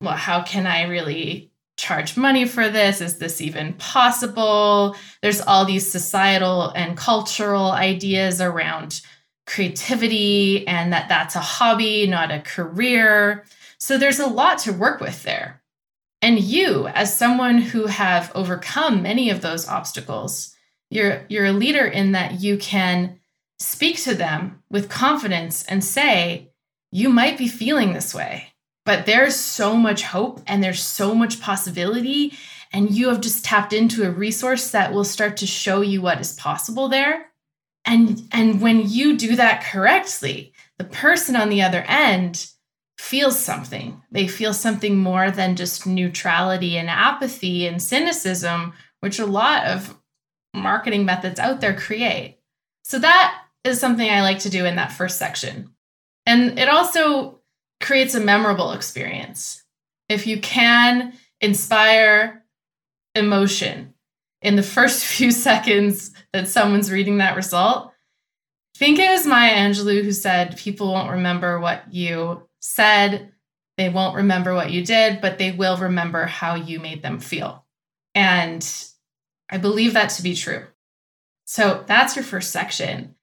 well, 0.00 0.16
how 0.16 0.42
can 0.42 0.66
I 0.66 0.82
really 0.82 1.50
charge 1.76 2.16
money 2.16 2.44
for 2.44 2.68
this? 2.68 3.00
Is 3.00 3.18
this 3.18 3.40
even 3.40 3.72
possible? 3.74 4.94
There's 5.22 5.40
all 5.40 5.64
these 5.64 5.90
societal 5.90 6.70
and 6.70 6.96
cultural 6.96 7.72
ideas 7.72 8.40
around 8.40 9.00
creativity 9.46 10.66
and 10.68 10.92
that 10.92 11.08
that's 11.08 11.34
a 11.34 11.40
hobby, 11.40 12.06
not 12.06 12.30
a 12.30 12.40
career. 12.40 13.44
So 13.82 13.98
there's 13.98 14.20
a 14.20 14.28
lot 14.28 14.58
to 14.58 14.72
work 14.72 15.00
with 15.00 15.24
there. 15.24 15.60
And 16.22 16.38
you, 16.38 16.86
as 16.86 17.18
someone 17.18 17.58
who 17.58 17.86
have 17.86 18.30
overcome 18.32 19.02
many 19.02 19.28
of 19.28 19.40
those 19.40 19.66
obstacles, 19.66 20.54
you're 20.88 21.24
you're 21.28 21.46
a 21.46 21.52
leader 21.52 21.84
in 21.84 22.12
that 22.12 22.40
you 22.40 22.58
can 22.58 23.18
speak 23.58 24.00
to 24.04 24.14
them 24.14 24.62
with 24.70 24.88
confidence 24.88 25.64
and 25.64 25.82
say, 25.82 26.52
you 26.92 27.08
might 27.08 27.36
be 27.36 27.48
feeling 27.48 27.92
this 27.92 28.14
way, 28.14 28.52
but 28.84 29.04
there's 29.04 29.34
so 29.34 29.74
much 29.74 30.04
hope 30.04 30.40
and 30.46 30.62
there's 30.62 30.80
so 30.80 31.12
much 31.12 31.40
possibility. 31.40 32.34
And 32.72 32.92
you 32.92 33.08
have 33.08 33.20
just 33.20 33.44
tapped 33.44 33.72
into 33.72 34.06
a 34.06 34.12
resource 34.12 34.70
that 34.70 34.92
will 34.92 35.02
start 35.02 35.38
to 35.38 35.46
show 35.48 35.80
you 35.80 36.00
what 36.00 36.20
is 36.20 36.34
possible 36.34 36.88
there. 36.88 37.32
And, 37.84 38.28
and 38.30 38.60
when 38.60 38.88
you 38.88 39.16
do 39.16 39.34
that 39.34 39.64
correctly, 39.64 40.52
the 40.78 40.84
person 40.84 41.34
on 41.34 41.48
the 41.48 41.62
other 41.62 41.82
end 41.88 42.51
feels 43.02 43.36
something. 43.36 44.00
They 44.12 44.28
feel 44.28 44.54
something 44.54 44.96
more 44.96 45.32
than 45.32 45.56
just 45.56 45.88
neutrality 45.88 46.78
and 46.78 46.88
apathy 46.88 47.66
and 47.66 47.82
cynicism, 47.82 48.74
which 49.00 49.18
a 49.18 49.26
lot 49.26 49.64
of 49.64 49.98
marketing 50.54 51.04
methods 51.04 51.40
out 51.40 51.60
there 51.60 51.74
create. 51.74 52.38
So 52.84 53.00
that 53.00 53.42
is 53.64 53.80
something 53.80 54.08
I 54.08 54.22
like 54.22 54.38
to 54.40 54.50
do 54.50 54.64
in 54.64 54.76
that 54.76 54.92
first 54.92 55.18
section. 55.18 55.74
And 56.26 56.60
it 56.60 56.68
also 56.68 57.40
creates 57.80 58.14
a 58.14 58.20
memorable 58.20 58.70
experience. 58.70 59.64
If 60.08 60.28
you 60.28 60.40
can 60.40 61.12
inspire 61.40 62.44
emotion 63.16 63.94
in 64.42 64.54
the 64.54 64.62
first 64.76 65.04
few 65.04 65.32
seconds 65.32 66.12
that 66.32 66.46
someone's 66.46 66.92
reading 66.92 67.18
that 67.18 67.36
result, 67.36 67.92
I 68.76 68.78
think 68.78 69.00
it 69.00 69.10
was 69.10 69.26
Maya 69.26 69.56
Angelou 69.56 70.04
who 70.04 70.12
said 70.12 70.56
people 70.56 70.92
won't 70.92 71.10
remember 71.10 71.58
what 71.58 71.92
you 71.92 72.48
said 72.62 73.32
they 73.76 73.88
won't 73.88 74.16
remember 74.16 74.54
what 74.54 74.70
you 74.70 74.84
did, 74.84 75.20
but 75.20 75.38
they 75.38 75.50
will 75.50 75.76
remember 75.76 76.24
how 76.24 76.54
you 76.54 76.78
made 76.80 77.02
them 77.02 77.18
feel. 77.18 77.66
And 78.14 78.66
I 79.50 79.58
believe 79.58 79.94
that 79.94 80.10
to 80.10 80.22
be 80.22 80.34
true. 80.34 80.66
So 81.44 81.84
that's 81.86 82.16
your 82.16 82.24
first 82.24 82.50
section. 82.50 83.16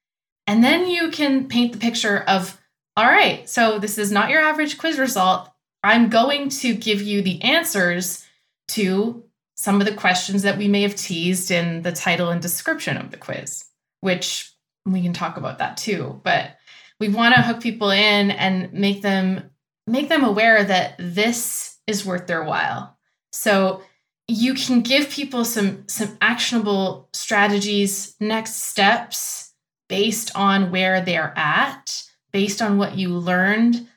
And 0.46 0.64
then 0.64 0.88
you 0.88 1.10
can 1.10 1.48
paint 1.48 1.74
the 1.74 1.80
picture 1.80 2.20
of 2.28 2.60
all 2.98 3.06
right, 3.06 3.48
so 3.48 3.80
this 3.80 3.98
is 3.98 4.12
not 4.12 4.30
your 4.30 4.42
average 4.42 4.78
quiz 4.78 5.00
result. 5.00 5.50
I'm 5.84 6.10
going 6.10 6.50
to 6.50 6.76
give 6.76 7.02
you 7.02 7.22
the 7.22 7.42
answers 7.42 8.26
to 8.70 9.24
some 9.56 9.80
of 9.80 9.88
the 9.88 9.94
questions 9.94 10.42
that 10.42 10.58
we 10.58 10.68
may 10.68 10.82
have 10.82 10.96
teased 10.96 11.50
in 11.50 11.82
the 11.84 11.94
title 11.94 12.30
and 12.30 12.42
description 12.42 12.98
of 12.98 13.12
the 13.12 13.18
quiz, 13.18 13.66
which 14.02 14.52
we 14.86 15.02
can 15.02 15.14
talk 15.14 15.38
about 15.38 15.60
that 15.60 15.78
too. 15.78 16.20
But 16.26 16.58
we 17.00 17.10
want 17.10 17.36
to 17.36 17.42
hook 17.42 17.62
people 17.62 17.90
in 17.92 18.32
and 18.32 18.72
make 18.74 19.02
them 19.02 19.50
make 19.88 20.10
them 20.10 20.24
aware 20.24 20.64
that 20.64 20.96
this 21.00 21.78
is 21.88 22.06
worth 22.06 22.28
their 22.28 22.44
while. 22.44 22.98
So 23.32 23.82
you 24.28 24.54
can 24.54 24.82
give 24.82 25.10
people 25.10 25.46
some 25.46 25.88
some 25.88 26.18
actionable 26.22 27.10
strategies, 27.14 28.16
next 28.20 28.56
steps 28.56 29.54
based 29.88 30.36
on 30.36 30.72
where 30.72 31.02
they're 31.02 31.34
at, 31.36 32.04
based 32.32 32.62
on 32.62 32.78
what 32.78 32.96
you 32.96 33.10
learned 33.10 33.88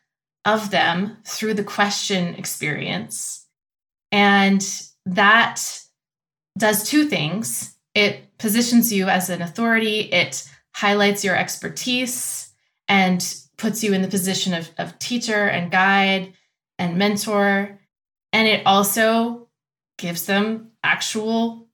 of 0.45 0.71
them 0.71 1.19
through 1.25 1.55
the 1.55 1.65
question 1.65 2.35
experience. 2.35 3.47
And 4.11 4.67
that 5.05 5.81
does 6.59 6.89
two 6.89 7.05
things. 7.05 7.77
It 7.95 8.39
positions 8.39 8.93
you 8.93 9.09
as 9.09 9.29
an 9.29 9.43
authority, 9.43 10.01
it 10.01 10.49
highlights 10.75 11.23
your 11.23 11.37
expertise 11.37 12.42
and 12.93 13.37
puts 13.57 13.83
you 13.83 13.95
in 13.95 14.03
the 14.03 14.09
position 14.09 14.53
of, 14.53 14.71
of 14.77 14.99
teacher 14.99 15.47
and 15.47 15.71
guide 15.73 16.35
and 16.79 16.99
mentor. 16.99 17.81
And 18.35 18.47
it 18.47 18.67
also 18.67 19.49
gives 19.97 20.27
them 20.27 20.73
actual 20.85 21.69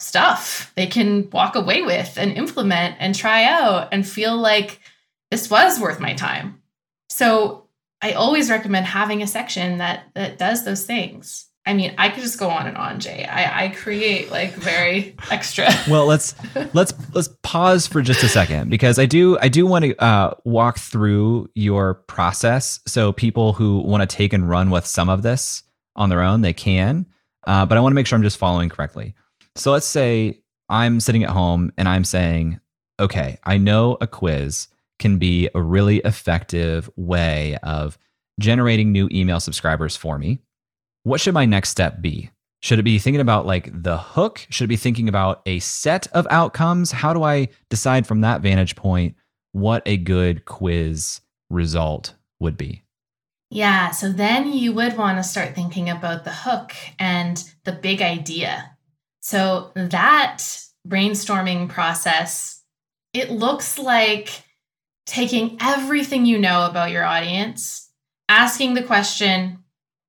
stuff 0.00 0.72
they 0.74 0.86
can 0.86 1.28
walk 1.28 1.56
away 1.56 1.82
with 1.82 2.16
and 2.16 2.32
implement 2.32 2.96
and 3.00 3.14
try 3.14 3.44
out 3.44 3.88
and 3.92 4.08
feel 4.08 4.34
like 4.34 4.80
this 5.30 5.50
was 5.50 5.78
worth 5.78 6.00
my 6.00 6.14
time. 6.14 6.62
So 7.10 7.68
I 8.00 8.12
always 8.12 8.48
recommend 8.48 8.86
having 8.86 9.22
a 9.22 9.26
section 9.26 9.76
that 9.76 10.06
that 10.14 10.38
does 10.38 10.64
those 10.64 10.86
things. 10.86 11.48
I 11.64 11.74
mean, 11.74 11.94
I 11.96 12.08
could 12.08 12.24
just 12.24 12.40
go 12.40 12.48
on 12.48 12.66
and 12.66 12.76
on, 12.76 12.98
Jay. 12.98 13.24
I, 13.24 13.66
I 13.66 13.68
create 13.68 14.30
like 14.32 14.52
very 14.54 15.14
extra. 15.30 15.68
well, 15.88 16.06
let's 16.06 16.34
let's 16.74 16.92
let's 17.14 17.28
pause 17.42 17.86
for 17.86 18.02
just 18.02 18.22
a 18.24 18.28
second 18.28 18.68
because 18.68 18.98
I 18.98 19.06
do 19.06 19.38
I 19.38 19.48
do 19.48 19.66
want 19.66 19.84
to 19.84 19.96
uh, 20.02 20.34
walk 20.44 20.78
through 20.78 21.48
your 21.54 21.94
process 21.94 22.80
so 22.86 23.12
people 23.12 23.52
who 23.52 23.78
want 23.78 24.08
to 24.08 24.16
take 24.16 24.32
and 24.32 24.48
run 24.48 24.70
with 24.70 24.86
some 24.86 25.08
of 25.08 25.22
this 25.22 25.62
on 25.94 26.08
their 26.08 26.22
own 26.22 26.40
they 26.40 26.52
can. 26.52 27.06
Uh, 27.46 27.66
but 27.66 27.78
I 27.78 27.80
want 27.80 27.92
to 27.92 27.94
make 27.94 28.06
sure 28.06 28.16
I'm 28.16 28.22
just 28.22 28.38
following 28.38 28.68
correctly. 28.68 29.14
So 29.56 29.72
let's 29.72 29.86
say 29.86 30.40
I'm 30.68 31.00
sitting 31.00 31.22
at 31.22 31.30
home 31.30 31.72
and 31.76 31.88
I'm 31.88 32.04
saying, 32.04 32.60
okay, 32.98 33.38
I 33.44 33.58
know 33.58 33.98
a 34.00 34.06
quiz 34.06 34.68
can 34.98 35.18
be 35.18 35.48
a 35.54 35.60
really 35.60 35.98
effective 35.98 36.88
way 36.96 37.56
of 37.62 37.98
generating 38.40 38.92
new 38.92 39.08
email 39.12 39.40
subscribers 39.40 39.96
for 39.96 40.18
me 40.18 40.38
what 41.02 41.20
should 41.20 41.34
my 41.34 41.44
next 41.44 41.70
step 41.70 42.00
be? 42.00 42.30
Should 42.60 42.78
it 42.78 42.84
be 42.84 42.98
thinking 42.98 43.20
about 43.20 43.44
like 43.44 43.70
the 43.82 43.98
hook? 43.98 44.46
Should 44.50 44.64
it 44.64 44.68
be 44.68 44.76
thinking 44.76 45.08
about 45.08 45.42
a 45.46 45.58
set 45.58 46.06
of 46.08 46.26
outcomes? 46.30 46.92
How 46.92 47.12
do 47.12 47.24
I 47.24 47.48
decide 47.68 48.06
from 48.06 48.20
that 48.20 48.40
vantage 48.40 48.76
point 48.76 49.16
what 49.50 49.82
a 49.84 49.96
good 49.96 50.44
quiz 50.44 51.20
result 51.50 52.14
would 52.38 52.56
be? 52.56 52.84
Yeah, 53.50 53.90
so 53.90 54.10
then 54.10 54.52
you 54.52 54.72
would 54.72 54.96
want 54.96 55.18
to 55.18 55.22
start 55.22 55.54
thinking 55.54 55.90
about 55.90 56.24
the 56.24 56.32
hook 56.32 56.72
and 56.98 57.42
the 57.64 57.72
big 57.72 58.00
idea. 58.00 58.76
So 59.20 59.72
that 59.74 60.38
brainstorming 60.88 61.68
process, 61.68 62.62
it 63.12 63.30
looks 63.30 63.78
like 63.78 64.42
taking 65.04 65.58
everything 65.60 66.24
you 66.24 66.38
know 66.38 66.64
about 66.64 66.92
your 66.92 67.04
audience, 67.04 67.90
asking 68.28 68.74
the 68.74 68.82
question, 68.82 69.61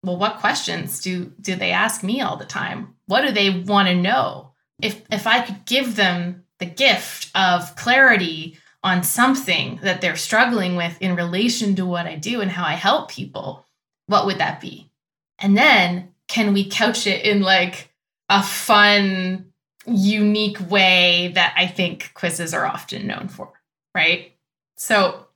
well 0.03 0.17
what 0.17 0.39
questions 0.39 1.01
do 1.01 1.31
do 1.39 1.55
they 1.55 1.71
ask 1.71 2.03
me 2.03 2.21
all 2.21 2.37
the 2.37 2.45
time? 2.45 2.95
What 3.07 3.21
do 3.21 3.31
they 3.31 3.61
want 3.61 3.87
to 3.87 3.95
know? 3.95 4.51
If 4.81 5.01
if 5.11 5.27
i 5.27 5.41
could 5.41 5.65
give 5.65 5.95
them 5.95 6.43
the 6.59 6.65
gift 6.65 7.31
of 7.35 7.75
clarity 7.75 8.57
on 8.83 9.03
something 9.03 9.79
that 9.81 10.01
they're 10.01 10.15
struggling 10.15 10.75
with 10.75 11.01
in 11.01 11.15
relation 11.15 11.75
to 11.75 11.85
what 11.85 12.05
i 12.05 12.15
do 12.15 12.41
and 12.41 12.51
how 12.51 12.65
i 12.65 12.73
help 12.73 13.09
people 13.09 13.65
what 14.07 14.25
would 14.25 14.39
that 14.39 14.59
be? 14.59 14.91
And 15.39 15.57
then 15.57 16.09
can 16.27 16.53
we 16.53 16.69
couch 16.69 17.07
it 17.07 17.25
in 17.25 17.41
like 17.41 17.89
a 18.29 18.43
fun 18.43 19.53
unique 19.85 20.69
way 20.69 21.31
that 21.35 21.53
i 21.57 21.67
think 21.67 22.11
quizzes 22.13 22.53
are 22.53 22.65
often 22.65 23.05
known 23.07 23.27
for 23.27 23.51
right? 23.95 24.33
So 24.77 25.27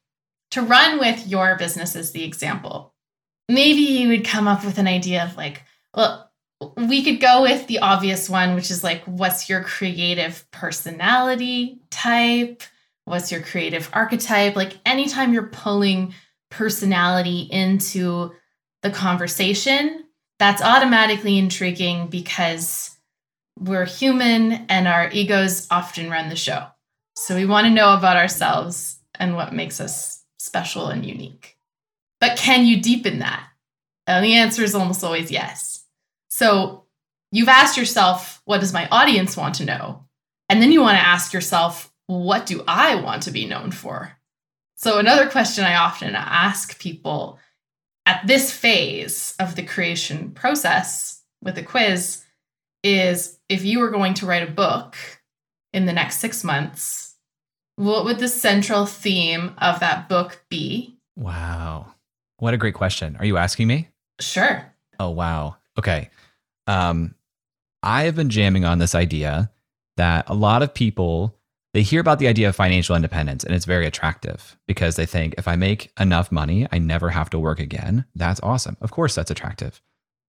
to 0.52 0.62
run 0.62 1.00
with 1.00 1.28
your 1.28 1.56
business 1.58 1.96
as 1.96 2.12
the 2.12 2.24
example 2.24 2.94
maybe 3.50 3.82
you 3.82 4.10
would 4.10 4.26
come 4.26 4.48
up 4.48 4.64
with 4.64 4.78
an 4.78 4.88
idea 4.88 5.24
of 5.24 5.38
like, 5.38 5.64
well, 5.94 6.32
we 6.76 7.04
could 7.04 7.20
go 7.20 7.44
with 7.44 7.68
the 7.68 7.80
obvious 7.80 8.30
one, 8.30 8.56
which 8.56 8.72
is 8.72 8.84
like, 8.84 9.04
what's 9.04 9.50
your 9.50 9.64
creative 9.64 10.50
personality 10.52 11.80
type? 11.90 12.64
What's 13.06 13.32
your 13.32 13.42
creative 13.42 13.90
archetype? 13.94 14.56
Like, 14.56 14.74
anytime 14.86 15.34
you're 15.34 15.44
pulling 15.44 16.14
personality 16.50 17.48
into 17.52 18.34
the 18.82 18.90
conversation, 18.90 20.04
that's 20.40 20.62
automatically 20.62 21.38
intriguing 21.38 22.08
because 22.08 22.96
we're 23.60 23.86
human 23.86 24.66
and 24.70 24.88
our 24.88 25.10
egos 25.12 25.68
often 25.72 26.10
run 26.10 26.30
the 26.30 26.36
show. 26.36 26.68
So 27.16 27.36
we 27.36 27.46
want 27.46 27.66
to 27.66 27.74
know 27.74 27.94
about 27.94 28.18
ourselves 28.18 29.00
and 29.16 29.36
what 29.36 29.54
makes 29.54 29.80
us 29.82 30.24
special 30.38 30.88
and 30.88 31.06
unique. 31.06 31.57
But 32.20 32.38
can 32.38 32.66
you 32.66 32.82
deepen 32.82 33.20
that? 33.20 33.48
And 34.08 34.24
the 34.24 34.36
answer 34.36 34.64
is 34.64 34.74
almost 34.74 35.04
always 35.04 35.30
yes. 35.32 35.86
So 36.30 36.86
you've 37.32 37.50
asked 37.50 37.78
yourself, 37.78 38.42
what 38.46 38.62
does 38.62 38.74
my 38.74 38.88
audience 38.90 39.36
want 39.36 39.56
to 39.56 39.66
know? 39.66 40.06
And 40.50 40.62
then 40.62 40.72
you 40.72 40.82
want 40.82 40.98
to 40.98 41.06
ask 41.06 41.34
yourself, 41.34 41.92
what 42.08 42.46
do 42.46 42.64
I 42.68 42.96
want 42.96 43.24
to 43.24 43.32
be 43.32 43.46
known 43.46 43.72
for? 43.72 44.14
So, 44.76 45.00
another 45.00 45.28
question 45.28 45.66
I 45.66 45.76
often 45.76 46.16
ask 46.16 46.80
people 46.80 47.40
at 48.06 48.26
this 48.26 48.52
phase 48.52 49.36
of 49.40 49.56
the 49.56 49.64
creation 49.64 50.32
process 50.32 51.24
with 51.42 51.58
a 51.58 51.64
quiz 51.64 52.24
is 52.84 53.40
if 53.50 53.66
you 53.66 53.80
were 53.80 53.90
going 53.90 54.14
to 54.16 54.26
write 54.26 54.48
a 54.48 54.52
book 54.52 54.96
in 55.74 55.86
the 55.86 55.94
next 55.94 56.18
six 56.18 56.44
months, 56.44 57.16
what 57.76 58.06
would 58.06 58.20
the 58.20 58.28
central 58.28 58.86
theme 58.86 59.54
of 59.58 59.80
that 59.80 60.08
book 60.08 60.44
be? 60.48 60.98
Wow. 61.16 61.94
What 62.38 62.54
a 62.54 62.58
great 62.58 62.74
question. 62.74 63.16
Are 63.18 63.26
you 63.26 63.38
asking 63.38 63.68
me? 63.68 63.90
Sure. 64.20 64.66
Oh, 65.00 65.10
wow. 65.10 65.58
Okay. 65.78 66.10
Um, 66.68 67.16
I 67.84 68.04
have 68.04 68.16
been 68.16 68.30
jamming 68.30 68.66
on 68.66 68.80
this 68.80 68.96
idea 68.96 69.52
that 69.96 70.30
a 70.30 70.34
lot 70.34 70.62
of 70.62 70.74
people 70.74 71.38
they 71.74 71.84
hear 71.84 72.02
about 72.02 72.18
the 72.18 72.28
idea 72.28 72.50
of 72.50 72.56
financial 72.56 72.96
independence 72.96 73.44
and 73.44 73.54
it's 73.54 73.66
very 73.66 73.86
attractive 73.86 74.58
because 74.68 74.96
they 74.96 75.06
think 75.06 75.36
if 75.38 75.48
I 75.48 75.56
make 75.56 75.92
enough 76.00 76.32
money, 76.32 76.66
I 76.72 76.80
never 76.80 77.10
have 77.10 77.30
to 77.32 77.40
work 77.40 77.60
again. 77.60 78.06
That's 78.16 78.40
awesome. 78.42 78.78
Of 78.82 78.90
course, 78.90 79.14
that's 79.14 79.30
attractive. 79.30 79.80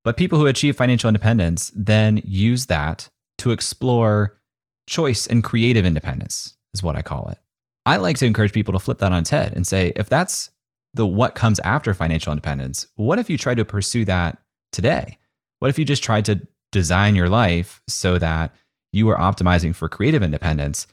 But 0.04 0.18
people 0.18 0.38
who 0.38 0.46
achieve 0.46 0.76
financial 0.76 1.08
independence 1.08 1.72
then 1.74 2.20
use 2.24 2.66
that 2.66 3.08
to 3.38 3.52
explore 3.52 4.38
choice 4.86 5.26
and 5.26 5.42
creative 5.42 5.86
independence, 5.86 6.56
is 6.74 6.82
what 6.82 6.96
I 6.96 7.02
call 7.02 7.28
it. 7.28 7.38
I 7.86 7.96
like 7.96 8.18
to 8.18 8.26
encourage 8.26 8.52
people 8.52 8.72
to 8.72 8.78
flip 8.78 8.98
that 8.98 9.12
on 9.12 9.20
its 9.20 9.30
head 9.30 9.54
and 9.54 9.66
say, 9.66 9.92
if 9.96 10.08
that's 10.08 10.50
the 10.94 11.06
what 11.06 11.34
comes 11.34 11.60
after 11.60 11.94
financial 11.94 12.32
independence, 12.32 12.86
what 12.96 13.18
if 13.18 13.28
you 13.30 13.38
try 13.38 13.54
to 13.54 13.64
pursue 13.64 14.04
that 14.06 14.38
today? 14.72 15.18
What 15.58 15.68
if 15.68 15.78
you 15.78 15.84
just 15.84 16.02
tried 16.02 16.24
to 16.26 16.46
design 16.72 17.14
your 17.14 17.28
life 17.28 17.82
so 17.88 18.18
that 18.18 18.54
you 18.92 19.08
are 19.08 19.18
optimizing 19.18 19.74
for 19.74 19.88
creative 19.88 20.22
independence? 20.22 20.86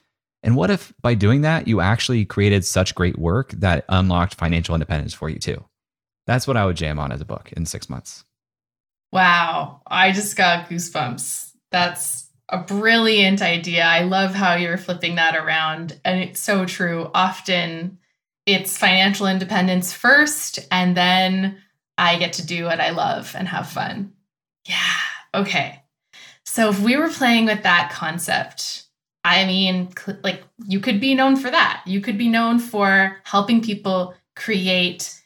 And 0.44 0.56
what 0.56 0.70
if 0.70 0.94
by 1.02 1.16
doing 1.16 1.42
that, 1.42 1.68
you 1.68 1.82
actually 1.82 2.26
created 2.26 2.66
such 2.66 2.96
great 2.96 3.18
work 3.18 3.52
that 3.52 3.86
unlocked 3.90 4.36
financial 4.36 4.76
independence 4.76 5.14
for 5.14 5.30
you 5.30 5.40
too? 5.40 5.64
That's 6.28 6.48
what 6.48 6.58
I 6.58 6.66
would 6.66 6.78
jam 6.78 7.00
on 7.00 7.12
as 7.12 7.22
a 7.22 7.26
book 7.26 7.52
in 7.54 7.66
six 7.66 7.90
months. 7.90 8.24
Wow. 9.12 9.82
I 9.88 10.12
just 10.12 10.36
got 10.36 10.70
goosebumps. 10.70 11.52
That's 11.72 12.30
a 12.50 12.60
brilliant 12.60 13.42
idea. 13.42 13.84
I 13.84 14.02
love 14.02 14.36
how 14.36 14.56
you're 14.56 14.78
flipping 14.78 15.16
that 15.16 15.36
around. 15.36 16.00
And 16.04 16.20
it's 16.20 16.40
so 16.40 16.66
true. 16.66 17.10
Often 17.14 18.00
it's 18.46 18.78
financial 18.78 19.28
independence 19.28 19.94
first, 19.94 20.60
and 20.72 20.96
then 20.96 21.62
I 21.98 22.18
get 22.18 22.34
to 22.34 22.46
do 22.46 22.66
what 22.66 22.80
I 22.80 22.92
love 22.92 23.34
and 23.38 23.48
have 23.48 23.70
fun. 23.70 24.14
Yeah. 24.68 24.94
Okay. 25.34 25.82
So 26.44 26.70
if 26.70 26.80
we 26.80 26.96
were 26.96 27.10
playing 27.10 27.46
with 27.46 27.64
that 27.64 27.92
concept, 27.92 28.84
I 29.24 29.46
mean, 29.46 29.90
like 30.24 30.44
you 30.68 30.80
could 30.80 31.00
be 31.00 31.16
known 31.16 31.36
for 31.36 31.50
that. 31.50 31.84
You 31.86 32.00
could 32.02 32.18
be 32.18 32.30
known 32.30 32.60
for 32.60 33.18
helping 33.24 33.62
people 33.62 34.14
create 34.36 35.20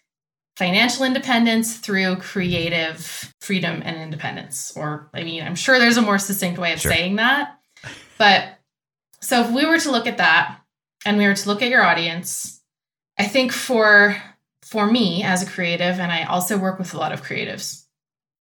financial 0.56 1.06
independence 1.06 1.78
through 1.78 2.18
creative 2.18 3.34
freedom 3.42 3.82
and 3.84 3.98
independence. 3.98 4.74
Or, 4.76 5.10
I 5.14 5.24
mean, 5.24 5.44
I'm 5.44 5.56
sure 5.56 5.80
there's 5.80 5.98
a 5.98 6.02
more 6.02 6.18
succinct 6.18 6.60
way 6.60 6.74
of 6.74 6.80
sure. 6.80 6.92
saying 6.92 7.18
that. 7.18 7.60
But 8.18 8.60
so 9.22 9.42
if 9.42 9.52
we 9.52 9.66
were 9.66 9.80
to 9.80 9.92
look 9.92 10.08
at 10.08 10.18
that 10.18 10.60
and 11.06 11.18
we 11.18 11.26
were 11.26 11.34
to 11.34 11.48
look 11.48 11.62
at 11.62 11.70
your 11.70 11.84
audience, 11.84 12.59
I 13.20 13.26
think 13.26 13.52
for 13.52 14.16
for 14.64 14.90
me 14.90 15.24
as 15.24 15.44
a 15.44 15.50
creative, 15.50 16.00
and 16.00 16.12
I 16.12 16.24
also 16.24 16.58
work 16.58 16.80
with 16.80 16.94
a 16.94 16.98
lot 16.98 17.12
of 17.12 17.24
creatives, 17.24 17.86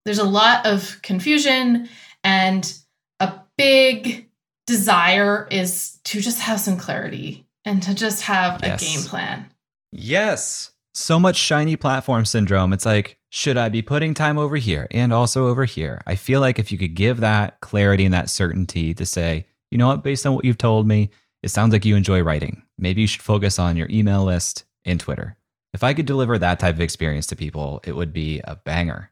there's 0.05 0.19
a 0.19 0.25
lot 0.25 0.67
of 0.67 1.01
confusion 1.03 1.89
and 2.23 2.73
a 3.21 3.33
big 3.57 4.29
desire 4.67 5.49
is 5.51 5.99
to 6.05 6.21
just 6.21 6.41
have 6.41 6.61
some 6.61 6.77
clarity 6.77 7.47
and 7.65 7.83
to 7.83 7.95
just 7.95 8.23
have 8.23 8.61
yes. 8.63 8.81
a 8.81 8.85
game 8.85 9.05
plan. 9.05 9.51
Yes. 9.91 10.73
So 10.95 11.19
much 11.19 11.37
shiny 11.37 11.77
platform 11.77 12.25
syndrome. 12.25 12.73
It's 12.73 12.87
like, 12.87 13.19
should 13.31 13.57
I 13.57 13.69
be 13.69 13.83
putting 13.83 14.15
time 14.15 14.39
over 14.39 14.57
here 14.57 14.87
and 14.91 15.13
also 15.13 15.49
over 15.49 15.65
here? 15.65 16.03
I 16.07 16.15
feel 16.15 16.41
like 16.41 16.59
if 16.59 16.71
you 16.71 16.79
could 16.79 16.95
give 16.95 17.21
that 17.21 17.61
clarity 17.61 18.05
and 18.05 18.15
that 18.15 18.31
certainty 18.31 18.95
to 18.95 19.07
say, 19.07 19.47
you 19.71 19.79
know 19.79 19.89
what, 19.89 20.03
based 20.03 20.27
on 20.27 20.35
what 20.35 20.45
you've 20.45 20.59
told 20.59 20.87
me, 20.87 21.11
it 21.43 21.51
sounds 21.51 21.73
like 21.73 21.85
you 21.85 21.97
enjoy 21.97 22.23
writing. 22.23 22.63
Maybe 22.79 23.01
you 23.01 23.07
should 23.07 23.23
focus 23.23 23.59
on 23.59 23.77
your 23.77 23.89
email 23.91 24.25
list 24.25 24.65
and 24.85 24.99
Twitter. 24.99 25.37
If 25.75 25.85
I 25.85 25.95
could 25.95 26.07
deliver 26.07 26.39
that 26.39 26.59
type 26.59 26.75
of 26.75 26.81
experience 26.81 27.27
to 27.29 27.37
people, 27.37 27.81
it 27.85 27.95
would 27.95 28.13
be 28.13 28.41
a 28.45 28.57
banger. 28.57 29.11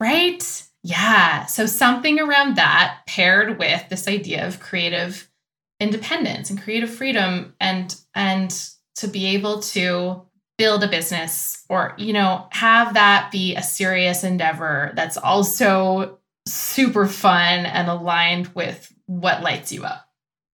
Right? 0.00 0.64
Yeah. 0.82 1.46
So 1.46 1.66
something 1.66 2.18
around 2.18 2.56
that 2.56 2.98
paired 3.06 3.58
with 3.58 3.88
this 3.88 4.08
idea 4.08 4.46
of 4.46 4.60
creative 4.60 5.30
independence 5.78 6.50
and 6.50 6.62
creative 6.62 6.90
freedom 6.90 7.54
and 7.60 7.96
and 8.14 8.68
to 8.96 9.08
be 9.08 9.26
able 9.26 9.60
to 9.60 10.22
build 10.58 10.84
a 10.84 10.88
business 10.88 11.64
or 11.68 11.94
you 11.98 12.12
know 12.12 12.46
have 12.50 12.94
that 12.94 13.32
be 13.32 13.56
a 13.56 13.62
serious 13.62 14.22
endeavor 14.22 14.92
that's 14.94 15.16
also 15.16 16.20
super 16.46 17.06
fun 17.06 17.66
and 17.66 17.88
aligned 17.88 18.48
with 18.48 18.92
what 19.06 19.42
lights 19.42 19.72
you 19.72 19.84
up. 19.84 20.08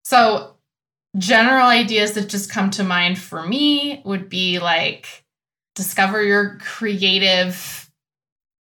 So 0.05 0.57
general 1.17 1.67
ideas 1.67 2.13
that 2.13 2.29
just 2.29 2.51
come 2.51 2.71
to 2.71 2.85
mind 2.85 3.19
for 3.19 3.47
me 3.47 4.03
would 4.05 4.29
be 4.29 4.59
like 4.59 5.25
discover 5.75 6.23
your 6.23 6.59
creative 6.61 7.91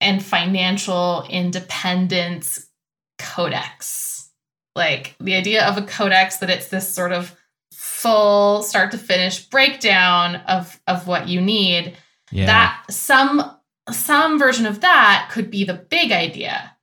and 0.00 0.24
financial 0.24 1.24
independence 1.28 2.68
codex. 3.18 4.30
Like 4.74 5.16
the 5.18 5.34
idea 5.34 5.66
of 5.66 5.76
a 5.76 5.82
codex 5.82 6.36
that 6.36 6.50
it's 6.50 6.68
this 6.68 6.88
sort 6.88 7.12
of 7.12 7.36
full 7.72 8.62
start 8.62 8.92
to 8.92 8.98
finish 8.98 9.44
breakdown 9.44 10.36
of 10.46 10.80
of 10.86 11.06
what 11.06 11.28
you 11.28 11.40
need. 11.40 11.96
Yeah. 12.30 12.46
That 12.46 12.84
some 12.90 13.56
some 13.90 14.38
version 14.38 14.66
of 14.66 14.80
that 14.80 15.30
could 15.32 15.50
be 15.50 15.64
the 15.64 15.74
big 15.74 16.12
idea. 16.12 16.76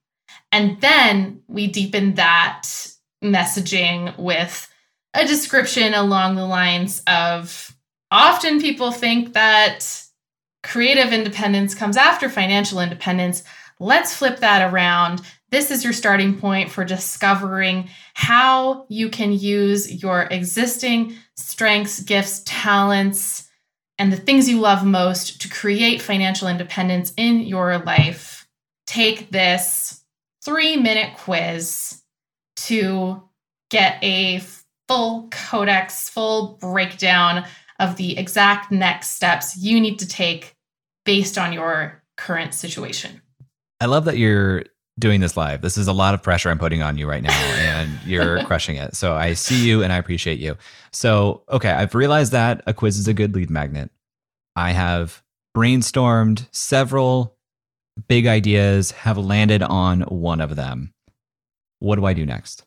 And 0.51 0.79
then 0.81 1.41
we 1.47 1.67
deepen 1.67 2.15
that 2.15 2.63
messaging 3.23 4.17
with 4.17 4.69
a 5.15 5.25
description 5.25 5.93
along 5.93 6.35
the 6.35 6.45
lines 6.45 7.01
of 7.07 7.75
often 8.11 8.61
people 8.61 8.91
think 8.91 9.33
that 9.33 10.03
creative 10.61 11.13
independence 11.13 11.73
comes 11.73 11.95
after 11.95 12.29
financial 12.29 12.79
independence. 12.79 13.43
Let's 13.79 14.15
flip 14.15 14.39
that 14.39 14.71
around. 14.71 15.21
This 15.51 15.71
is 15.71 15.83
your 15.83 15.93
starting 15.93 16.37
point 16.37 16.69
for 16.69 16.83
discovering 16.83 17.89
how 18.13 18.85
you 18.89 19.09
can 19.09 19.31
use 19.31 20.03
your 20.03 20.23
existing 20.23 21.15
strengths, 21.37 22.01
gifts, 22.01 22.41
talents, 22.45 23.49
and 23.97 24.11
the 24.11 24.17
things 24.17 24.49
you 24.49 24.59
love 24.59 24.83
most 24.83 25.41
to 25.41 25.49
create 25.49 26.01
financial 26.01 26.49
independence 26.49 27.13
in 27.15 27.41
your 27.41 27.77
life. 27.77 28.47
Take 28.85 29.29
this 29.31 30.03
three 30.43 30.75
minute 30.75 31.15
quiz 31.17 32.01
to 32.57 33.23
get 33.69 34.03
a 34.03 34.41
full 34.87 35.27
codex, 35.31 36.09
full 36.09 36.57
breakdown 36.59 37.45
of 37.79 37.97
the 37.97 38.17
exact 38.17 38.71
next 38.71 39.09
steps 39.09 39.57
you 39.57 39.79
need 39.79 39.99
to 39.99 40.07
take 40.07 40.55
based 41.05 41.37
on 41.37 41.53
your 41.53 42.01
current 42.17 42.53
situation. 42.53 43.21
I 43.81 43.85
love 43.85 44.05
that 44.05 44.17
you're 44.17 44.63
doing 44.97 45.19
this 45.19 45.35
live. 45.35 45.61
This 45.61 45.77
is 45.77 45.87
a 45.87 45.93
lot 45.93 46.13
of 46.13 46.23
pressure 46.23 46.49
I'm 46.49 46.57
putting 46.57 46.81
on 46.81 46.97
you 46.97 47.07
right 47.07 47.21
now, 47.21 47.31
and 47.57 47.91
you're 48.05 48.43
crushing 48.45 48.77
it. 48.77 48.95
So 48.95 49.13
I 49.13 49.33
see 49.33 49.67
you 49.67 49.83
and 49.83 49.91
I 49.91 49.97
appreciate 49.97 50.39
you. 50.39 50.57
So, 50.91 51.43
okay, 51.49 51.69
I've 51.69 51.95
realized 51.95 52.31
that 52.31 52.63
a 52.65 52.73
quiz 52.73 52.97
is 52.97 53.07
a 53.07 53.13
good 53.13 53.35
lead 53.35 53.49
magnet. 53.49 53.91
I 54.55 54.71
have 54.71 55.21
brainstormed 55.55 56.47
several 56.51 57.35
big 58.07 58.27
ideas, 58.27 58.91
have 58.91 59.17
landed 59.17 59.61
on 59.61 60.01
one 60.01 60.41
of 60.41 60.55
them. 60.55 60.93
What 61.79 61.97
do 61.97 62.05
I 62.05 62.13
do 62.13 62.25
next? 62.25 62.63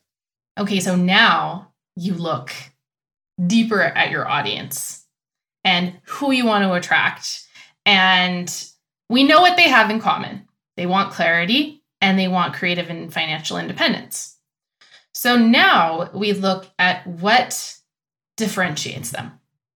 Okay, 0.59 0.79
so 0.79 0.95
now 0.95 1.68
you 1.99 2.13
look 2.13 2.51
deeper 3.45 3.81
at 3.81 4.11
your 4.11 4.27
audience 4.27 5.05
and 5.63 5.99
who 6.05 6.31
you 6.31 6.45
want 6.45 6.63
to 6.63 6.73
attract 6.73 7.45
and 7.85 8.65
we 9.09 9.23
know 9.23 9.41
what 9.41 9.57
they 9.57 9.69
have 9.69 9.89
in 9.89 9.99
common 9.99 10.47
they 10.79 10.85
want 10.85 11.11
clarity 11.11 11.83
and 11.99 12.17
they 12.17 12.29
want 12.29 12.53
creative 12.53 12.89
and 12.89 13.13
financial 13.13 13.57
independence. 13.57 14.37
So 15.13 15.35
now 15.37 16.09
we 16.13 16.31
look 16.31 16.67
at 16.79 17.05
what 17.05 17.75
differentiates 18.37 19.11
them. 19.11 19.31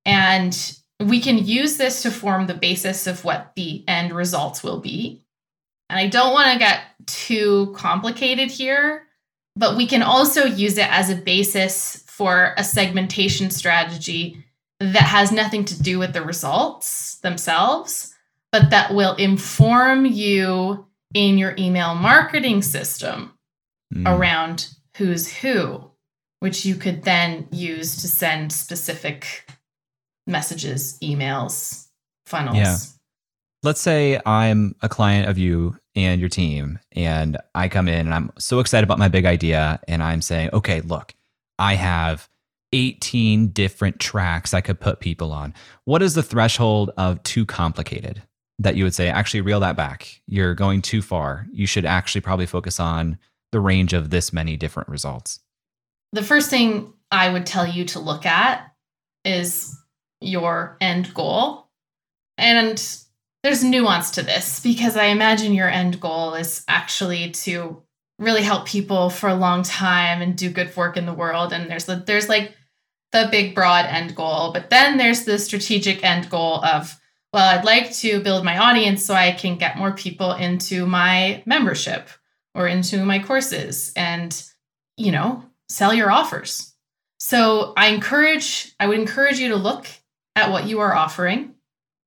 And 0.06 0.78
we 1.02 1.20
can 1.20 1.40
use 1.40 1.76
this 1.76 2.04
to 2.04 2.12
form 2.12 2.48
the 2.48 2.54
basis 2.54 3.08
of 3.08 3.26
what 3.26 3.52
the 3.58 3.84
end 3.88 4.14
results 4.14 4.64
will 4.64 4.80
be. 4.80 5.26
And 5.90 6.00
I 6.00 6.08
don't 6.08 6.34
want 6.34 6.54
to 6.54 6.60
get 6.60 6.80
too 7.06 7.74
complicated 7.76 8.50
here, 8.50 9.04
but 9.56 9.76
we 9.76 9.86
can 9.86 10.02
also 10.02 10.46
use 10.46 10.78
it 10.78 10.90
as 10.90 11.10
a 11.10 11.16
basis 11.16 12.03
for 12.18 12.54
a 12.58 12.64
segmentation 12.64 13.50
strategy 13.50 14.44
that 14.80 15.04
has 15.04 15.32
nothing 15.32 15.66
to 15.66 15.82
do 15.82 15.98
with 16.00 16.14
the 16.14 16.22
results 16.22 17.20
themselves, 17.20 18.14
but 18.52 18.70
that 18.70 18.94
will 18.94 19.16
inform 19.16 20.06
you 20.06 20.86
in 21.14 21.38
your 21.38 21.56
email 21.58 21.96
marketing 21.96 22.62
system 22.62 23.32
Mm. 23.94 24.08
around 24.08 24.70
who's 24.98 25.32
who, 25.32 25.92
which 26.40 26.66
you 26.66 26.74
could 26.76 27.04
then 27.04 27.48
use 27.52 28.02
to 28.02 28.08
send 28.08 28.52
specific 28.52 29.46
messages, 30.26 30.98
emails, 31.00 31.88
funnels. 32.26 32.58
Yeah. 32.58 32.78
Let's 33.62 33.82
say 33.82 34.20
I'm 34.26 34.76
a 34.82 34.90
client 34.90 35.30
of 35.30 35.38
you 35.38 35.78
and 35.96 36.20
your 36.20 36.30
team, 36.30 36.80
and 36.94 37.38
I 37.54 37.70
come 37.70 37.88
in 37.88 38.08
and 38.08 38.14
I'm 38.14 38.32
so 38.40 38.60
excited 38.60 38.84
about 38.84 38.98
my 38.98 39.10
big 39.10 39.26
idea, 39.26 39.80
and 39.88 40.02
I'm 40.02 40.22
saying, 40.22 40.50
okay, 40.54 40.82
look, 40.82 41.14
I 41.60 41.76
have 41.76 42.30
18 42.74 43.50
different 43.50 44.00
tracks 44.00 44.54
I 44.54 44.62
could 44.62 44.80
put 44.80 45.00
people 45.00 45.32
on. 45.32 45.54
What 45.86 46.02
is 46.02 46.16
the 46.16 46.24
threshold 46.24 46.92
of 46.98 47.22
too 47.24 47.46
complicated 47.46 48.24
that 48.60 48.76
you 48.76 48.84
would 48.84 48.96
say, 48.96 49.10
actually, 49.10 49.42
reel 49.42 49.60
that 49.60 49.78
back? 49.78 50.22
You're 50.28 50.56
going 50.56 50.82
too 50.82 51.02
far. 51.02 51.48
You 51.52 51.68
should 51.68 51.86
actually 51.86 52.22
probably 52.22 52.46
focus 52.46 52.80
on 52.80 53.18
the 53.52 53.60
range 53.60 53.94
of 53.94 54.10
this 54.10 54.34
many 54.34 54.58
different 54.58 54.90
results. 54.90 55.40
The 56.12 56.24
first 56.24 56.50
thing 56.50 56.94
I 57.12 57.30
would 57.30 57.46
tell 57.46 57.68
you 57.68 57.86
to 57.86 58.00
look 58.00 58.26
at 58.26 58.74
is 59.24 59.78
your 60.22 60.78
end 60.82 61.14
goal. 61.14 61.70
And 62.38 62.84
there's 63.44 63.64
nuance 63.64 64.12
to 64.12 64.24
this 64.24 64.60
because 64.60 64.98
I 64.98 65.06
imagine 65.06 65.54
your 65.54 65.70
end 65.70 66.00
goal 66.00 66.34
is 66.34 66.64
actually 66.68 67.32
to 67.32 67.84
really 68.24 68.44
help 68.44 68.66
people 68.66 69.10
for 69.10 69.30
a 69.30 69.36
long 69.36 69.64
time 69.64 70.22
and 70.22 70.36
do 70.36 70.50
good 70.50 70.76
work 70.76 70.98
in 70.98 71.06
the 71.06 71.14
world. 71.14 71.54
And 71.54 71.70
there's 71.70 71.86
the, 71.86 71.96
there's 71.96 72.30
like 72.30 72.56
the 73.12 73.28
big 73.32 73.54
broad 73.54 73.86
end 73.86 74.16
goal, 74.16 74.52
but 74.54 74.70
then 74.70 74.98
there's 74.98 75.26
the 75.26 75.38
strategic 75.38 76.04
end 76.04 76.30
goal 76.30 76.64
of 76.64 77.00
well, 77.32 77.58
I'd 77.58 77.66
like 77.66 77.92
to 77.94 78.20
build 78.20 78.46
my 78.46 78.60
audience 78.60 79.04
so 79.04 79.16
I 79.16 79.32
can 79.32 79.58
get 79.58 79.78
more 79.78 79.92
people 79.92 80.34
into 80.34 80.86
my 80.86 81.42
membership 81.48 82.08
or 82.54 82.68
into 82.68 83.04
my 83.04 83.18
courses 83.18 83.92
and 83.96 84.40
you 84.98 85.12
know, 85.12 85.44
sell 85.70 85.94
your 85.94 86.12
offers. 86.12 86.74
So 87.20 87.74
I 87.78 87.88
encourage 87.88 88.74
I 88.80 88.88
would 88.88 89.00
encourage 89.00 89.40
you 89.40 89.50
to 89.50 89.56
look 89.56 89.88
at 90.36 90.52
what 90.52 90.68
you 90.68 90.80
are 90.80 90.94
offering 90.94 91.56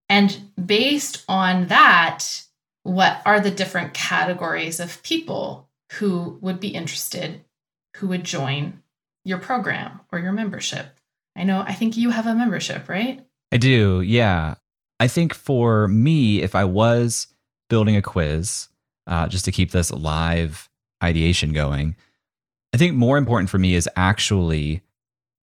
and 0.09 0.39
based 0.64 1.25
on 1.29 1.69
that 1.69 2.43
what 2.83 3.21
are 3.27 3.41
the 3.41 3.51
different 3.51 3.95
categories 3.95 4.79
of 4.79 5.03
people 5.03 5.66
who 5.93 6.39
would 6.41 6.61
be 6.61 6.68
interested 6.68 7.45
who 7.97 8.09
would 8.09 8.24
join 8.24 8.82
your 9.24 9.39
program 9.39 10.01
or 10.12 10.18
your 10.18 10.32
membership. 10.32 10.87
I 11.34 11.45
know 11.45 11.64
I 11.66 11.74
think 11.74 11.97
you 11.97 12.11
have 12.11 12.26
a 12.26 12.34
membership, 12.34 12.89
right? 12.89 13.26
I 13.53 13.57
do, 13.57 14.01
yeah. 14.01 14.55
I 15.01 15.09
think 15.09 15.34
for 15.34 15.89
me, 15.89 16.43
if 16.43 16.55
I 16.55 16.64
was 16.64 17.26
building 17.68 17.97
a 17.97 18.03
quiz, 18.03 18.68
uh, 19.07 19.28
just 19.28 19.45
to 19.45 19.53
keep 19.53 19.70
this 19.70 19.93
live 19.93 20.68
ideation 21.03 21.53
going, 21.53 21.97
I 22.72 22.76
think 22.76 22.95
more 22.95 23.18
important 23.18 23.51
for 23.51 23.59
me 23.59 23.74
is 23.74 23.89
actually 23.97 24.82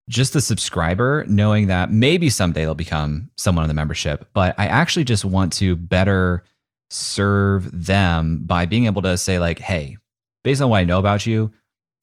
just 0.10 0.34
the 0.34 0.42
subscriber 0.42 1.24
knowing 1.28 1.68
that 1.68 1.92
maybe 1.92 2.30
someday 2.30 2.62
they'll 2.62 2.76
become 2.76 3.30
someone 3.38 3.64
in 3.64 3.68
the 3.68 3.74
membership, 3.74 4.28
but 4.34 4.54
I 4.58 4.68
actually 4.68 5.06
just 5.06 5.24
want 5.24 5.54
to 5.54 5.76
better 5.76 6.44
serve 6.90 7.70
them 7.86 8.40
by 8.46 8.66
being 8.66 8.86
able 8.86 9.02
to 9.04 9.18
say, 9.18 9.40
like, 9.40 9.60
hey, 9.60 9.98
based 10.44 10.62
on 10.62 10.70
what 10.70 10.80
I 10.80 10.84
know 10.84 11.00
about 11.00 11.26
you, 11.26 11.52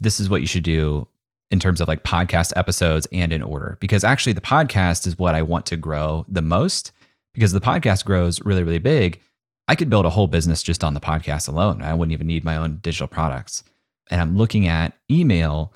this 0.01 0.20
is 0.20 0.28
what 0.28 0.41
you 0.41 0.47
should 0.47 0.62
do 0.62 1.07
in 1.51 1.59
terms 1.59 1.80
of 1.80 1.88
like 1.88 2.05
podcast 2.05 2.53
episodes 2.57 3.07
and 3.12 3.32
in 3.32 3.43
order. 3.43 3.76
Because 3.80 4.05
actually, 4.05 4.32
the 4.32 4.41
podcast 4.41 5.07
is 5.07 5.18
what 5.18 5.34
I 5.34 5.43
want 5.43 5.66
to 5.66 5.76
grow 5.76 6.24
the 6.28 6.43
most 6.43 6.93
because 7.34 7.53
the 7.53 7.61
podcast 7.61 8.05
grows 8.05 8.41
really, 8.43 8.62
really 8.62 8.78
big. 8.78 9.20
I 9.68 9.76
could 9.76 9.91
build 9.91 10.07
a 10.07 10.11
whole 10.11 10.26
business 10.26 10.62
just 10.62 10.82
on 10.82 10.95
the 10.95 11.01
podcast 11.01 11.49
alone. 11.49 11.82
I 11.82 11.95
wouldn't 11.95 12.12
even 12.12 12.26
need 12.26 12.45
my 12.45 12.57
own 12.57 12.78
digital 12.82 13.07
products. 13.07 13.62
And 14.11 14.20
I'm 14.20 14.36
looking 14.36 14.66
at 14.66 14.95
email 15.11 15.72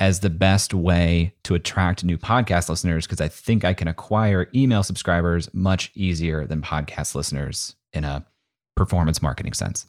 as 0.00 0.20
the 0.20 0.30
best 0.30 0.74
way 0.74 1.32
to 1.44 1.54
attract 1.54 2.04
new 2.04 2.18
podcast 2.18 2.68
listeners 2.68 3.06
because 3.06 3.20
I 3.20 3.28
think 3.28 3.64
I 3.64 3.72
can 3.72 3.88
acquire 3.88 4.50
email 4.54 4.82
subscribers 4.82 5.48
much 5.54 5.90
easier 5.94 6.46
than 6.46 6.60
podcast 6.60 7.14
listeners 7.14 7.76
in 7.92 8.04
a 8.04 8.26
performance 8.74 9.22
marketing 9.22 9.54
sense. 9.54 9.86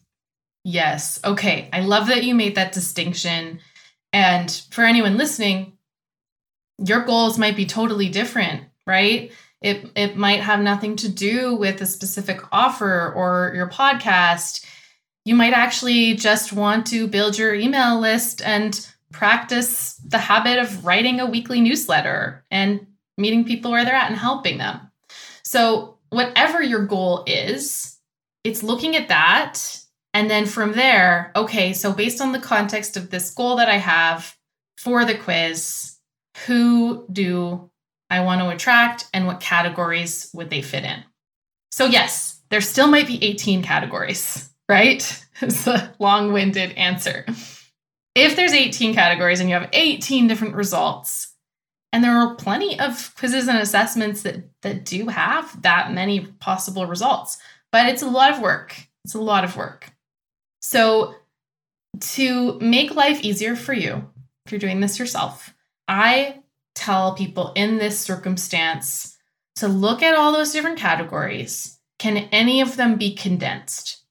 Yes. 0.63 1.19
Okay. 1.23 1.69
I 1.71 1.81
love 1.81 2.07
that 2.07 2.23
you 2.23 2.35
made 2.35 2.55
that 2.55 2.71
distinction. 2.73 3.59
And 4.11 4.51
for 4.71 4.83
anyone 4.83 5.17
listening, 5.17 5.77
your 6.77 7.03
goals 7.03 7.37
might 7.37 7.55
be 7.55 7.65
totally 7.65 8.09
different, 8.09 8.63
right? 8.85 9.31
It, 9.61 9.89
it 9.95 10.17
might 10.17 10.41
have 10.41 10.59
nothing 10.59 10.95
to 10.97 11.09
do 11.09 11.55
with 11.55 11.81
a 11.81 11.85
specific 11.85 12.41
offer 12.51 13.11
or 13.15 13.53
your 13.55 13.69
podcast. 13.69 14.65
You 15.25 15.35
might 15.35 15.53
actually 15.53 16.13
just 16.13 16.53
want 16.53 16.85
to 16.87 17.07
build 17.07 17.37
your 17.37 17.53
email 17.53 17.99
list 17.99 18.41
and 18.41 18.87
practice 19.11 19.95
the 20.05 20.17
habit 20.17 20.59
of 20.59 20.85
writing 20.85 21.19
a 21.19 21.25
weekly 21.25 21.61
newsletter 21.61 22.45
and 22.51 22.85
meeting 23.17 23.45
people 23.45 23.71
where 23.71 23.83
they're 23.83 23.95
at 23.95 24.09
and 24.09 24.19
helping 24.19 24.57
them. 24.57 24.79
So, 25.43 25.97
whatever 26.09 26.61
your 26.61 26.85
goal 26.85 27.23
is, 27.25 27.97
it's 28.43 28.63
looking 28.63 28.95
at 28.95 29.09
that. 29.09 29.81
And 30.17 30.31
then 30.31 30.47
from 30.47 30.73
there, 30.73 31.31
okay, 31.35 31.73
so 31.73 31.93
based 31.93 32.21
on 32.21 32.31
the 32.31 32.39
context 32.39 32.97
of 32.97 33.11
this 33.11 33.29
goal 33.29 33.57
that 33.57 33.69
I 33.69 33.77
have 33.77 34.35
for 34.75 35.05
the 35.05 35.13
quiz, 35.13 35.95
who 36.47 37.05
do 37.11 37.69
I 38.09 38.21
want 38.21 38.41
to 38.41 38.49
attract 38.49 39.05
and 39.13 39.27
what 39.27 39.39
categories 39.39 40.31
would 40.33 40.49
they 40.49 40.63
fit 40.63 40.83
in? 40.85 41.03
So, 41.71 41.85
yes, 41.85 42.41
there 42.49 42.61
still 42.61 42.87
might 42.87 43.05
be 43.05 43.23
18 43.23 43.61
categories, 43.61 44.49
right? 44.67 45.23
It's 45.39 45.67
a 45.67 45.93
long 45.99 46.33
winded 46.33 46.71
answer. 46.71 47.23
If 48.15 48.35
there's 48.35 48.53
18 48.53 48.95
categories 48.95 49.39
and 49.39 49.47
you 49.49 49.53
have 49.53 49.69
18 49.71 50.27
different 50.27 50.55
results, 50.55 51.31
and 51.93 52.03
there 52.03 52.17
are 52.17 52.33
plenty 52.33 52.79
of 52.79 53.13
quizzes 53.13 53.47
and 53.47 53.59
assessments 53.59 54.23
that, 54.23 54.49
that 54.63 54.83
do 54.83 55.09
have 55.09 55.61
that 55.61 55.93
many 55.93 56.25
possible 56.25 56.87
results, 56.87 57.37
but 57.71 57.85
it's 57.85 58.01
a 58.01 58.09
lot 58.09 58.31
of 58.31 58.41
work. 58.41 58.75
It's 59.05 59.13
a 59.13 59.21
lot 59.21 59.43
of 59.43 59.55
work. 59.55 59.91
So, 60.59 61.15
to 61.99 62.59
make 62.59 62.95
life 62.95 63.21
easier 63.23 63.55
for 63.55 63.73
you, 63.73 64.07
if 64.45 64.51
you're 64.51 64.59
doing 64.59 64.79
this 64.79 64.99
yourself, 64.99 65.53
I 65.87 66.39
tell 66.75 67.15
people 67.15 67.53
in 67.55 67.77
this 67.77 67.99
circumstance 67.99 69.17
to 69.55 69.67
look 69.67 70.03
at 70.03 70.15
all 70.15 70.31
those 70.31 70.51
different 70.51 70.77
categories. 70.77 71.79
Can 71.99 72.17
any 72.31 72.61
of 72.61 72.77
them 72.77 72.97
be 72.97 73.15
condensed? 73.15 74.03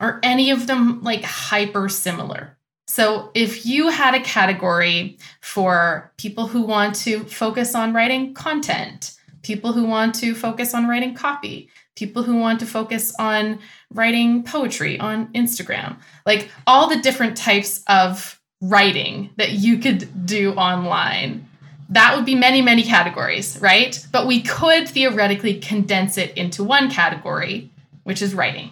Are 0.00 0.20
any 0.22 0.50
of 0.50 0.66
them 0.66 1.02
like 1.02 1.22
hyper 1.22 1.88
similar? 1.88 2.58
So, 2.86 3.30
if 3.34 3.66
you 3.66 3.88
had 3.88 4.14
a 4.14 4.20
category 4.20 5.18
for 5.40 6.12
people 6.18 6.46
who 6.46 6.62
want 6.62 6.94
to 6.96 7.24
focus 7.24 7.74
on 7.74 7.94
writing 7.94 8.34
content, 8.34 9.16
people 9.42 9.72
who 9.72 9.84
want 9.84 10.14
to 10.16 10.34
focus 10.34 10.74
on 10.74 10.86
writing 10.86 11.14
copy, 11.14 11.68
people 11.96 12.22
who 12.22 12.36
want 12.36 12.60
to 12.60 12.66
focus 12.66 13.14
on 13.18 13.58
writing 13.92 14.42
poetry 14.42 14.98
on 14.98 15.32
Instagram, 15.32 15.96
like 16.24 16.50
all 16.66 16.88
the 16.88 17.00
different 17.00 17.36
types 17.36 17.82
of 17.88 18.40
writing 18.60 19.30
that 19.36 19.52
you 19.52 19.78
could 19.78 20.26
do 20.26 20.52
online, 20.54 21.48
that 21.90 22.16
would 22.16 22.24
be 22.24 22.34
many, 22.34 22.62
many 22.62 22.82
categories, 22.82 23.58
right? 23.60 24.04
But 24.10 24.26
we 24.26 24.42
could 24.42 24.88
theoretically 24.88 25.58
condense 25.60 26.18
it 26.18 26.36
into 26.36 26.64
one 26.64 26.90
category, 26.90 27.70
which 28.04 28.22
is 28.22 28.34
writing. 28.34 28.70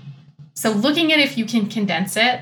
So, 0.55 0.71
looking 0.71 1.13
at 1.13 1.19
if 1.19 1.37
you 1.37 1.45
can 1.45 1.69
condense 1.69 2.17
it, 2.17 2.41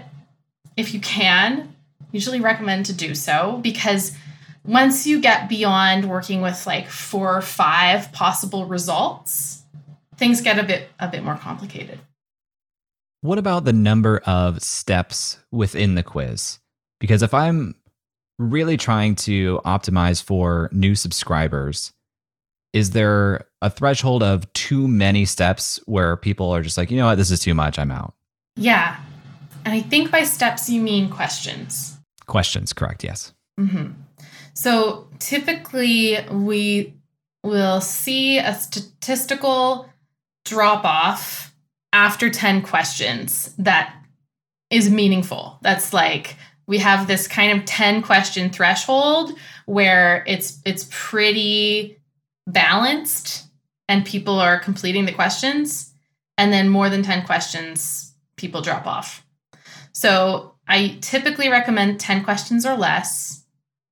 if 0.77 0.95
you 0.95 1.01
can, 1.01 1.75
usually 2.11 2.41
recommend 2.41 2.87
to 2.87 2.93
do 2.93 3.15
so 3.15 3.59
because 3.63 4.17
once 4.65 5.07
you 5.07 5.21
get 5.21 5.49
beyond 5.49 6.09
working 6.09 6.41
with 6.41 6.67
like 6.67 6.89
four 6.89 7.37
or 7.37 7.43
five 7.43 8.13
possible 8.13 8.67
results, 8.67 9.63
things 10.17 10.41
get 10.41 10.59
a 10.59 10.63
bit 10.63 10.89
a 11.01 11.09
bit 11.09 11.25
more 11.25 11.37
complicated. 11.37 11.99
What 13.23 13.39
about 13.39 13.65
the 13.65 13.73
number 13.73 14.19
of 14.27 14.61
steps 14.63 15.39
within 15.53 15.95
the 15.95 16.03
quiz? 16.03 16.59
Because 16.99 17.23
if 17.23 17.33
I'm 17.33 17.77
really 18.39 18.77
trying 18.77 19.15
to 19.15 19.61
optimize 19.65 20.21
for 20.21 20.69
new 20.73 20.97
subscribers, 20.97 21.93
is 22.73 22.91
there 22.91 23.47
a 23.61 23.71
threshold 23.71 24.25
of 24.25 24.53
too 24.55 24.89
many 24.89 25.25
steps 25.25 25.79
where 25.87 26.17
people 26.17 26.51
are 26.51 26.63
just 26.63 26.77
like, 26.77 26.91
you 26.91 26.97
know 26.97 27.07
what, 27.07 27.15
this 27.15 27.31
is 27.31 27.39
too 27.39 27.55
much, 27.55 27.79
I'm 27.79 27.93
out? 27.93 28.15
Yeah. 28.57 28.97
And 29.65 29.73
I 29.73 29.83
think 29.83 30.11
by 30.11 30.25
steps, 30.25 30.69
you 30.69 30.83
mean 30.83 31.09
questions. 31.09 31.97
Questions, 32.27 32.73
correct, 32.73 33.05
yes. 33.05 33.33
Mm-hmm. 33.61 33.93
So 34.55 35.07
typically, 35.21 36.19
we 36.29 36.95
will 37.45 37.81
see 37.81 38.39
a 38.39 38.55
statistical 38.55 39.89
drop 40.45 40.85
off 40.85 41.52
after 41.93 42.31
10 42.31 42.63
questions 42.63 43.55
that 43.59 43.95
is 44.71 44.91
meaningful. 44.91 45.59
That's 45.63 45.93
like, 45.93 46.37
we 46.67 46.79
have 46.79 47.07
this 47.07 47.29
kind 47.29 47.59
of 47.59 47.65
10 47.67 48.03
question 48.03 48.51
threshold 48.51 49.33
where 49.67 50.25
it's 50.27 50.61
it's 50.65 50.89
pretty 50.91 51.99
balanced 52.47 53.47
and 53.89 54.05
people 54.07 54.39
are 54.39 54.59
completing 54.59 55.05
the 55.05 55.13
questions 55.13 55.93
and 56.39 56.53
then 56.53 56.69
more 56.69 56.89
than 56.89 57.03
10 57.03 57.27
questions 57.27 58.15
people 58.37 58.63
drop 58.63 58.87
off 58.87 59.25
So 59.93 60.55
I 60.67 60.99
typically 61.01 61.49
recommend 61.49 62.01
10 62.01 62.25
questions 62.25 62.65
or 62.65 62.77
less. 62.77 63.45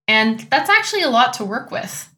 And 0.09 0.41
that's 0.51 0.71
actually 0.71 1.03
a 1.03 1.11
lot 1.11 1.35
to 1.35 1.45
work 1.45 1.71
with. 1.71 2.09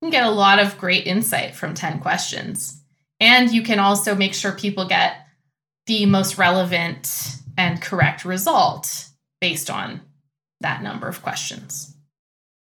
You 0.00 0.06
can 0.06 0.10
get 0.10 0.24
a 0.24 0.30
lot 0.30 0.58
of 0.58 0.78
great 0.78 1.06
insight 1.06 1.54
from 1.54 1.74
10 1.74 2.00
questions. 2.00 2.82
And 3.20 3.50
you 3.50 3.62
can 3.62 3.78
also 3.78 4.14
make 4.14 4.34
sure 4.34 4.52
people 4.52 4.86
get 4.86 5.21
the 5.86 6.06
most 6.06 6.38
relevant 6.38 7.36
and 7.56 7.82
correct 7.82 8.24
result 8.24 9.08
based 9.40 9.70
on 9.70 10.00
that 10.60 10.82
number 10.82 11.08
of 11.08 11.22
questions. 11.22 11.94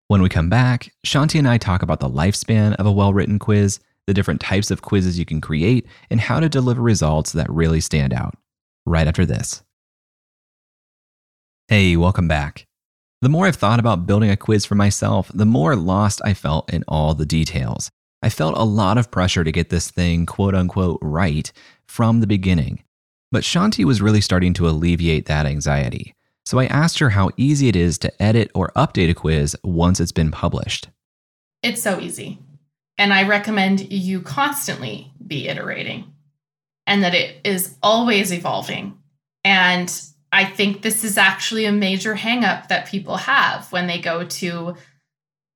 When 0.07 0.21
we 0.21 0.29
come 0.29 0.49
back, 0.49 0.93
Chanti 1.05 1.37
and 1.37 1.47
I 1.47 1.57
talk 1.57 1.81
about 1.81 1.99
the 1.99 2.09
lifespan 2.09 2.75
of 2.75 2.85
a 2.85 2.91
well 2.91 3.13
written 3.13 3.39
quiz, 3.39 3.79
the 4.05 4.13
different 4.13 4.39
types 4.39 4.71
of 4.71 4.81
quizzes 4.81 5.19
you 5.19 5.25
can 5.25 5.41
create, 5.41 5.85
and 6.09 6.21
how 6.21 6.39
to 6.39 6.47
deliver 6.47 6.81
results 6.81 7.33
that 7.33 7.49
really 7.49 7.81
stand 7.81 8.13
out. 8.13 8.35
Right 8.85 9.07
after 9.07 9.25
this. 9.25 9.63
Hey, 11.67 11.97
welcome 11.97 12.29
back. 12.29 12.65
The 13.21 13.29
more 13.29 13.47
I've 13.47 13.57
thought 13.57 13.79
about 13.79 14.05
building 14.05 14.29
a 14.29 14.37
quiz 14.37 14.65
for 14.65 14.75
myself, 14.75 15.29
the 15.33 15.45
more 15.45 15.75
lost 15.75 16.21
I 16.23 16.33
felt 16.33 16.71
in 16.71 16.85
all 16.87 17.13
the 17.13 17.25
details. 17.25 17.89
I 18.21 18.29
felt 18.29 18.55
a 18.57 18.63
lot 18.63 18.97
of 18.97 19.11
pressure 19.11 19.43
to 19.43 19.51
get 19.51 19.69
this 19.69 19.91
thing 19.91 20.25
quote 20.25 20.55
unquote 20.55 20.99
right 21.01 21.51
from 21.87 22.21
the 22.21 22.27
beginning. 22.27 22.83
But 23.31 23.43
Chanti 23.43 23.83
was 23.83 24.01
really 24.01 24.21
starting 24.21 24.53
to 24.53 24.67
alleviate 24.67 25.25
that 25.25 25.45
anxiety. 25.45 26.13
So 26.45 26.59
I 26.59 26.65
asked 26.67 26.99
her 26.99 27.09
how 27.09 27.29
easy 27.35 27.67
it 27.67 27.75
is 27.75 27.97
to 27.99 28.23
edit 28.23 28.49
or 28.55 28.71
update 28.75 29.09
a 29.09 29.13
quiz 29.13 29.55
once 29.63 29.99
it's 29.99 30.13
been 30.13 30.31
published. 30.31 30.87
It's 31.61 31.81
so 31.81 31.99
easy. 31.99 32.39
And 32.97 33.13
I 33.13 33.27
recommend 33.27 33.91
you 33.91 34.21
constantly 34.21 35.11
be 35.25 35.47
iterating 35.47 36.13
and 36.85 37.03
that 37.03 37.13
it 37.13 37.35
is 37.43 37.75
always 37.83 38.31
evolving. 38.31 38.97
And 39.43 39.93
I 40.31 40.45
think 40.45 40.81
this 40.81 41.03
is 41.03 41.17
actually 41.17 41.65
a 41.65 41.71
major 41.71 42.15
hangup 42.15 42.69
that 42.69 42.87
people 42.87 43.17
have 43.17 43.71
when 43.71 43.87
they 43.87 43.99
go 43.99 44.23
to 44.25 44.75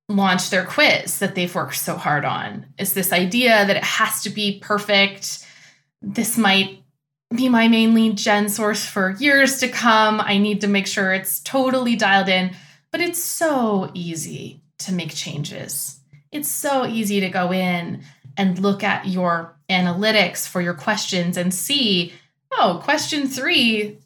launch 0.10 0.50
their 0.50 0.66
quiz 0.66 1.20
that 1.20 1.36
they've 1.36 1.54
worked 1.56 1.78
so 1.78 1.96
hard 1.96 2.26
on. 2.26 2.66
Is 2.78 2.94
this 2.94 3.14
idea 3.14 3.66
that 3.66 3.78
it 3.78 3.84
has 3.84 4.24
to 4.24 4.30
be 4.30 4.60
perfect. 4.60 5.46
This 6.02 6.38
might 6.38 6.81
be 7.36 7.50
my 7.50 7.68
main 7.68 7.94
lead 7.94 8.18
gen 8.18 8.50
source 8.50 8.86
for 8.86 9.12
years 9.12 9.60
to 9.60 9.68
come. 9.68 10.20
I 10.20 10.38
need 10.38 10.62
to 10.62 10.68
make 10.68 10.88
sure 10.88 11.14
it's 11.14 11.40
totally 11.40 11.96
dialed 11.96 12.30
in. 12.30 12.56
But 12.92 13.02
it's 13.02 13.24
so 13.24 13.90
easy 13.94 14.62
to 14.80 14.94
make 14.94 15.16
changes. 15.16 16.00
It's 16.32 16.50
so 16.50 16.86
easy 16.86 17.22
to 17.22 17.30
go 17.30 17.52
in 17.54 18.04
and 18.38 18.60
look 18.60 18.84
at 18.84 19.08
your 19.08 19.56
analytics 19.70 20.48
for 20.48 20.62
your 20.62 20.74
questions 20.74 21.38
and 21.38 21.54
see, 21.54 22.14
oh, 22.52 22.82
question 22.84 23.28
three, 23.28 23.98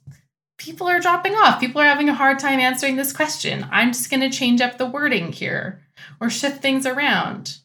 people 0.58 0.88
are 0.88 1.00
dropping 1.00 1.34
off. 1.34 1.60
People 1.60 1.82
are 1.82 1.86
having 1.86 2.10
a 2.10 2.14
hard 2.14 2.40
time 2.40 2.60
answering 2.60 2.96
this 2.96 3.14
question. 3.14 3.68
I'm 3.72 3.92
just 3.92 4.10
going 4.10 4.22
to 4.22 4.36
change 4.36 4.62
up 4.62 4.78
the 4.78 4.86
wording 4.86 5.32
here 5.32 5.82
or 6.20 6.30
shift 6.30 6.62
things 6.62 6.86
around. 6.86 7.58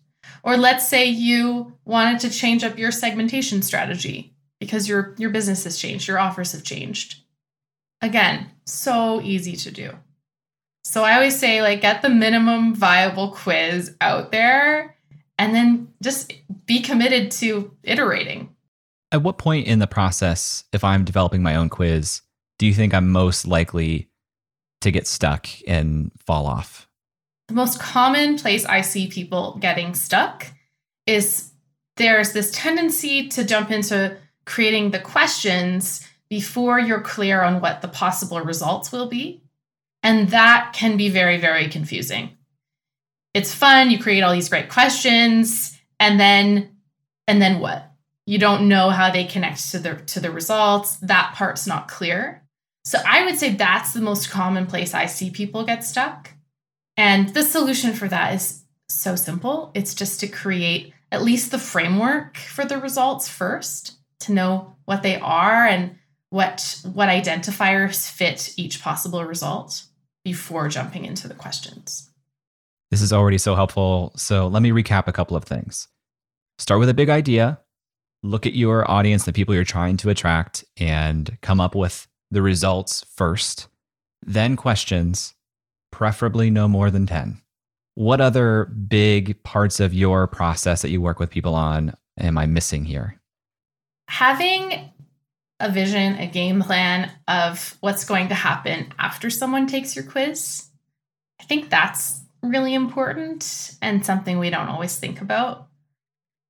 Or 0.43 0.57
let's 0.57 0.89
say 0.89 1.05
you 1.05 1.75
wanted 1.85 2.21
to 2.21 2.31
change 2.31 2.65
up 2.65 2.79
your 2.79 2.91
segmentation 2.91 3.61
strategy 3.61 4.33
because 4.61 4.89
your 4.89 5.15
your 5.19 5.31
business 5.31 5.65
has 5.65 5.79
changed, 5.79 6.07
your 6.07 6.19
offers 6.19 6.53
have 6.53 6.63
changed. 6.63 7.23
Again, 8.03 8.51
so 8.67 9.21
easy 9.23 9.57
to 9.57 9.71
do. 9.71 9.93
So 10.85 11.03
I 11.03 11.15
always 11.15 11.39
say 11.39 11.63
like 11.63 11.81
get 11.81 12.03
the 12.03 12.09
minimum 12.09 12.75
viable 12.75 13.33
quiz 13.33 13.97
out 14.01 14.31
there 14.31 14.97
and 15.39 15.55
then 15.55 15.89
just 16.03 16.33
be 16.67 16.81
committed 16.81 17.31
to 17.33 17.75
iterating. 17.83 18.55
At 19.13 19.23
what 19.23 19.39
point 19.39 19.67
in 19.67 19.81
the 19.81 19.87
process 19.87 20.65
if 20.73 20.85
I'm 20.85 21.05
developing 21.05 21.43
my 21.43 21.57
own 21.57 21.69
quiz 21.69 22.23
do 22.59 22.67
you 22.67 22.75
think 22.75 22.93
I'm 22.93 23.11
most 23.11 23.47
likely 23.47 24.11
to 24.83 24.91
get 24.91 25.07
stuck 25.07 25.49
and 25.67 26.11
fall 26.27 26.47
off? 26.47 26.87
The 27.49 27.55
most 27.55 27.81
common 27.81 28.39
place 28.39 28.67
I 28.67 28.83
see 28.83 29.09
people 29.09 29.57
getting 29.61 29.95
stuck 29.95 30.47
is 31.07 31.53
there's 31.97 32.33
this 32.33 32.51
tendency 32.51 33.29
to 33.29 33.45
jump 33.45 33.71
into 33.71 34.17
creating 34.45 34.91
the 34.91 34.99
questions 34.99 36.07
before 36.29 36.79
you're 36.79 37.01
clear 37.01 37.43
on 37.43 37.61
what 37.61 37.83
the 37.83 37.89
possible 37.89 38.41
results 38.41 38.93
will 38.93 39.07
be. 39.07 39.43
And 40.03 40.31
that 40.31 40.73
can 40.73 40.97
be 40.97 41.11
very, 41.11 41.37
very 41.39 41.69
confusing. 41.69 42.31
It's 43.35 43.55
fun, 43.55 43.91
you 43.91 43.99
create 43.99 44.23
all 44.23 44.33
these 44.33 44.49
great 44.49 44.69
questions, 44.69 45.79
and 45.99 46.19
then 46.19 46.77
and 47.27 47.41
then 47.41 47.61
what? 47.61 47.93
You 48.27 48.39
don't 48.39 48.69
know 48.69 48.91
how 48.91 49.11
they 49.11 49.25
connect 49.25 49.71
to 49.71 49.79
the 49.79 49.95
to 49.97 50.21
the 50.21 50.31
results. 50.31 50.97
That 50.97 51.35
part's 51.35 51.67
not 51.67 51.89
clear. 51.89 52.43
So 52.85 52.99
I 53.07 53.25
would 53.25 53.39
say 53.39 53.55
that's 53.55 53.93
the 53.93 54.01
most 54.01 54.31
common 54.31 54.67
place 54.67 54.95
I 54.95 55.07
see 55.07 55.31
people 55.31 55.65
get 55.65 55.85
stuck. 55.85 56.31
And 56.97 57.29
the 57.35 57.43
solution 57.43 57.93
for 57.93 58.09
that 58.09 58.35
is 58.35 58.65
so 58.89 59.15
simple. 59.15 59.71
It's 59.75 59.95
just 59.95 60.19
to 60.21 60.29
create 60.29 60.93
at 61.13 61.23
least 61.23 61.51
the 61.51 61.59
framework 61.59 62.37
for 62.37 62.65
the 62.65 62.79
results 62.79 63.29
first 63.29 64.00
to 64.21 64.33
know 64.33 64.77
what 64.85 65.03
they 65.03 65.19
are 65.19 65.67
and 65.67 65.97
what 66.31 66.81
what 66.93 67.09
identifiers 67.09 68.09
fit 68.09 68.55
each 68.57 68.81
possible 68.81 69.25
result 69.25 69.85
before 70.25 70.69
jumping 70.69 71.05
into 71.05 71.27
the 71.29 71.35
questions. 71.35 72.11
This 72.91 73.03
is 73.03 73.13
already 73.13 73.39
so 73.39 73.55
helpful. 73.55 74.13
So 74.17 74.47
let 74.49 74.63
me 74.63 74.71
recap 74.71 75.07
a 75.07 75.13
couple 75.13 75.37
of 75.37 75.45
things. 75.45 75.89
Start 76.59 76.81
with 76.81 76.89
a 76.89 76.95
big 76.95 77.09
idea, 77.09 77.61
look 78.23 78.47
at 78.47 78.55
your 78.55 78.89
audience, 78.91 79.25
the 79.25 79.33
people 79.33 79.55
you're 79.55 79.65
trying 79.65 79.97
to 79.99 80.11
attract, 80.11 80.65
and 80.77 81.39
come 81.41 81.61
up 81.61 81.75
with 81.75 82.07
the 82.31 82.43
results 82.43 83.05
first, 83.15 83.69
then 84.25 84.57
questions, 84.57 85.35
preferably 85.91 86.51
no 86.51 86.69
more 86.69 86.91
than 86.91 87.07
10. 87.07 87.41
What 87.95 88.21
other 88.21 88.67
big 88.67 89.43
parts 89.43 89.81
of 89.81 89.95
your 89.95 90.27
process 90.27 90.83
that 90.83 90.91
you 90.91 91.01
work 91.01 91.19
with 91.19 91.31
people 91.31 91.55
on 91.55 91.95
am 92.19 92.39
I 92.39 92.47
missing 92.47 92.85
here? 92.85 93.20
Having 94.11 94.91
a 95.61 95.71
vision, 95.71 96.17
a 96.17 96.27
game 96.27 96.61
plan 96.61 97.13
of 97.29 97.77
what's 97.79 98.05
going 98.05 98.29
to 98.29 98.35
happen 98.35 98.93
after 98.99 99.31
someone 99.31 99.69
takes 99.69 99.95
your 99.95 100.05
quiz, 100.05 100.67
I 101.41 101.45
think 101.45 101.71
that's 101.71 102.21
really 102.43 102.75
important 102.75 103.77
and 103.81 104.05
something 104.05 104.41
we 104.41 104.51
don't 104.51 104.69
always 104.69 104.97
think 104.97 105.21
about. 105.21 105.69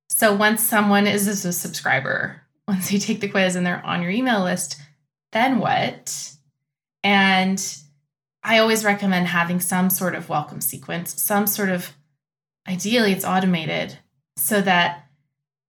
So 0.09 0.33
once 0.33 0.63
someone 0.63 1.05
is 1.05 1.27
a 1.27 1.53
subscriber, 1.53 2.41
once 2.67 2.91
you 2.91 2.97
take 2.97 3.21
the 3.21 3.29
quiz 3.29 3.55
and 3.55 3.63
they're 3.63 3.85
on 3.85 4.01
your 4.01 4.11
email 4.11 4.43
list, 4.43 4.81
then 5.31 5.59
what? 5.59 6.33
And 7.03 7.63
I 8.43 8.57
always 8.57 8.83
recommend 8.83 9.27
having 9.27 9.59
some 9.59 9.91
sort 9.91 10.15
of 10.15 10.29
welcome 10.29 10.61
sequence, 10.61 11.21
some 11.21 11.45
sort 11.45 11.69
of 11.69 11.93
ideally 12.67 13.11
it's 13.11 13.25
automated 13.25 13.99
so 14.35 14.61
that 14.61 15.05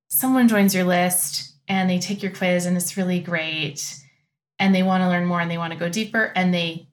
someone 0.09 0.49
joins 0.49 0.74
your 0.74 0.84
list 0.84 1.51
and 1.72 1.88
they 1.88 1.98
take 1.98 2.22
your 2.22 2.32
quiz 2.32 2.66
and 2.66 2.76
it's 2.76 2.98
really 2.98 3.18
great 3.18 3.96
and 4.58 4.74
they 4.74 4.82
want 4.82 5.02
to 5.02 5.08
learn 5.08 5.24
more 5.24 5.40
and 5.40 5.50
they 5.50 5.56
want 5.56 5.72
to 5.72 5.78
go 5.78 5.88
deeper 5.88 6.30
and 6.36 6.52
they 6.52 6.86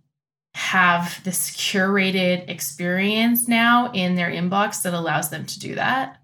have 0.55 1.21
this 1.25 1.51
curated 1.51 2.49
experience 2.49 3.45
now 3.45 3.91
in 3.91 4.15
their 4.15 4.31
inbox 4.31 4.81
that 4.81 4.93
allows 4.93 5.29
them 5.29 5.45
to 5.45 5.59
do 5.59 5.75
that. 5.75 6.21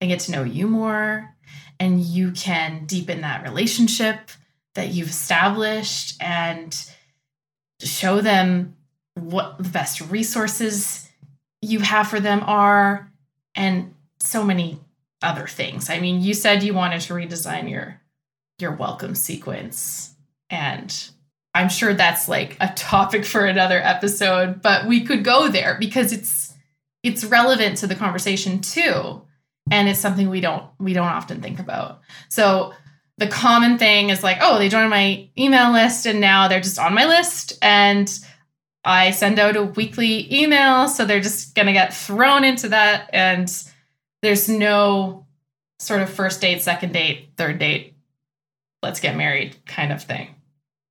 They 0.00 0.08
get 0.08 0.18
to 0.20 0.32
know 0.32 0.42
you 0.42 0.66
more 0.66 1.32
and 1.78 2.00
you 2.00 2.32
can 2.32 2.86
deepen 2.86 3.20
that 3.20 3.44
relationship 3.44 4.30
that 4.74 4.88
you've 4.88 5.10
established 5.10 6.20
and 6.20 6.76
show 7.80 8.20
them 8.20 8.76
what 9.14 9.58
the 9.58 9.68
best 9.68 10.00
resources 10.00 11.08
you 11.60 11.78
have 11.78 12.08
for 12.08 12.18
them 12.18 12.42
are 12.46 13.12
and 13.54 13.94
so 14.18 14.42
many 14.42 14.80
other 15.22 15.46
things. 15.46 15.90
I 15.90 16.00
mean, 16.00 16.20
you 16.20 16.34
said 16.34 16.62
you 16.62 16.74
wanted 16.74 17.00
to 17.02 17.14
redesign 17.14 17.70
your 17.70 18.00
your 18.58 18.72
welcome 18.72 19.14
sequence 19.14 20.14
and 20.50 21.10
I'm 21.54 21.68
sure 21.68 21.94
that's 21.94 22.28
like 22.28 22.56
a 22.60 22.72
topic 22.74 23.24
for 23.24 23.44
another 23.44 23.80
episode, 23.82 24.62
but 24.62 24.86
we 24.86 25.04
could 25.04 25.24
go 25.24 25.48
there 25.48 25.76
because 25.78 26.12
it's 26.12 26.54
it's 27.02 27.24
relevant 27.24 27.78
to 27.78 27.86
the 27.86 27.94
conversation 27.94 28.60
too. 28.60 29.22
And 29.70 29.88
it's 29.88 29.98
something 29.98 30.28
we 30.28 30.40
don't 30.40 30.64
we 30.78 30.92
don't 30.92 31.08
often 31.08 31.40
think 31.40 31.58
about. 31.58 32.00
So 32.28 32.72
the 33.18 33.28
common 33.28 33.78
thing 33.78 34.10
is 34.10 34.22
like, 34.22 34.38
oh, 34.40 34.58
they 34.58 34.68
joined 34.68 34.90
my 34.90 35.28
email 35.38 35.72
list 35.72 36.06
and 36.06 36.20
now 36.20 36.48
they're 36.48 36.60
just 36.60 36.78
on 36.78 36.94
my 36.94 37.04
list 37.04 37.58
and 37.62 38.10
I 38.84 39.12
send 39.12 39.38
out 39.38 39.56
a 39.56 39.62
weekly 39.62 40.32
email, 40.34 40.88
so 40.88 41.04
they're 41.04 41.20
just 41.20 41.54
going 41.54 41.66
to 41.66 41.72
get 41.72 41.94
thrown 41.94 42.42
into 42.42 42.70
that 42.70 43.08
and 43.12 43.48
there's 44.22 44.48
no 44.48 45.26
sort 45.78 46.00
of 46.00 46.08
first 46.08 46.40
date, 46.40 46.62
second 46.62 46.92
date, 46.92 47.30
third 47.36 47.58
date, 47.58 47.96
let's 48.82 49.00
get 49.00 49.16
married 49.16 49.56
kind 49.66 49.92
of 49.92 50.02
thing. 50.02 50.34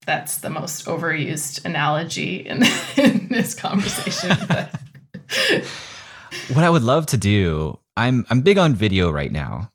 That's 0.05 0.39
the 0.39 0.49
most 0.49 0.85
overused 0.85 1.63
analogy 1.65 2.37
in, 2.37 2.63
in 2.97 3.27
this 3.29 3.53
conversation. 3.53 4.31
what 6.53 6.63
I 6.63 6.69
would 6.69 6.83
love 6.83 7.05
to 7.07 7.17
do, 7.17 7.77
I'm 7.95 8.25
I'm 8.29 8.41
big 8.41 8.57
on 8.57 8.73
video 8.73 9.11
right 9.11 9.31
now. 9.31 9.71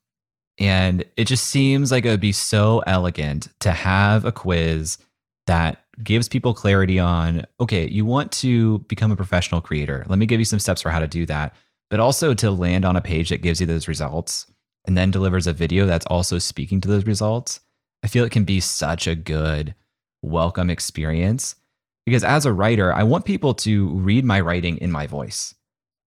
And 0.59 1.05
it 1.17 1.27
just 1.27 1.45
seems 1.45 1.93
like 1.93 2.07
it 2.07 2.11
would 2.11 2.21
be 2.21 2.33
so 2.33 2.83
elegant 2.87 3.49
to 3.61 3.73
have 3.73 4.25
a 4.25 4.33
quiz 4.33 4.99
that 5.47 5.85
gives 6.03 6.29
people 6.29 6.55
clarity 6.55 6.99
on 6.99 7.47
okay, 7.61 7.89
you 7.89 8.05
want 8.05 8.33
to 8.33 8.81
become 8.81 9.13
a 9.13 9.17
professional 9.17 9.61
creator. 9.61 10.05
Let 10.09 10.19
me 10.19 10.27
give 10.27 10.41
you 10.41 10.45
some 10.45 10.59
steps 10.59 10.83
for 10.83 10.91
how 10.91 10.99
to 10.99 11.07
do 11.07 11.25
that, 11.27 11.55
but 11.91 12.01
also 12.01 12.35
to 12.35 12.51
land 12.51 12.85
on 12.85 12.97
a 12.97 13.01
page 13.01 13.31
that 13.31 13.43
gives 13.43 13.61
you 13.61 13.67
those 13.67 13.89
results 13.89 14.47
and 14.87 14.97
then 14.97 15.11
delivers 15.11 15.47
a 15.47 15.53
video 15.53 15.87
that's 15.87 16.07
also 16.07 16.39
speaking 16.39 16.81
to 16.81 16.89
those 16.89 17.07
results. 17.07 17.61
I 18.03 18.09
feel 18.09 18.25
it 18.25 18.33
can 18.33 18.45
be 18.45 18.61
such 18.61 19.07
a 19.07 19.15
good 19.15 19.75
welcome 20.23 20.71
experience 20.71 21.57
because 22.05 22.25
as 22.25 22.47
a 22.47 22.53
writer, 22.53 22.93
I 22.93 23.03
want 23.03 23.25
people 23.25 23.55
to 23.55 23.89
read 23.89 24.25
my 24.25 24.41
writing 24.41 24.79
in 24.79 24.93
my 24.93 25.07
voice. 25.07 25.55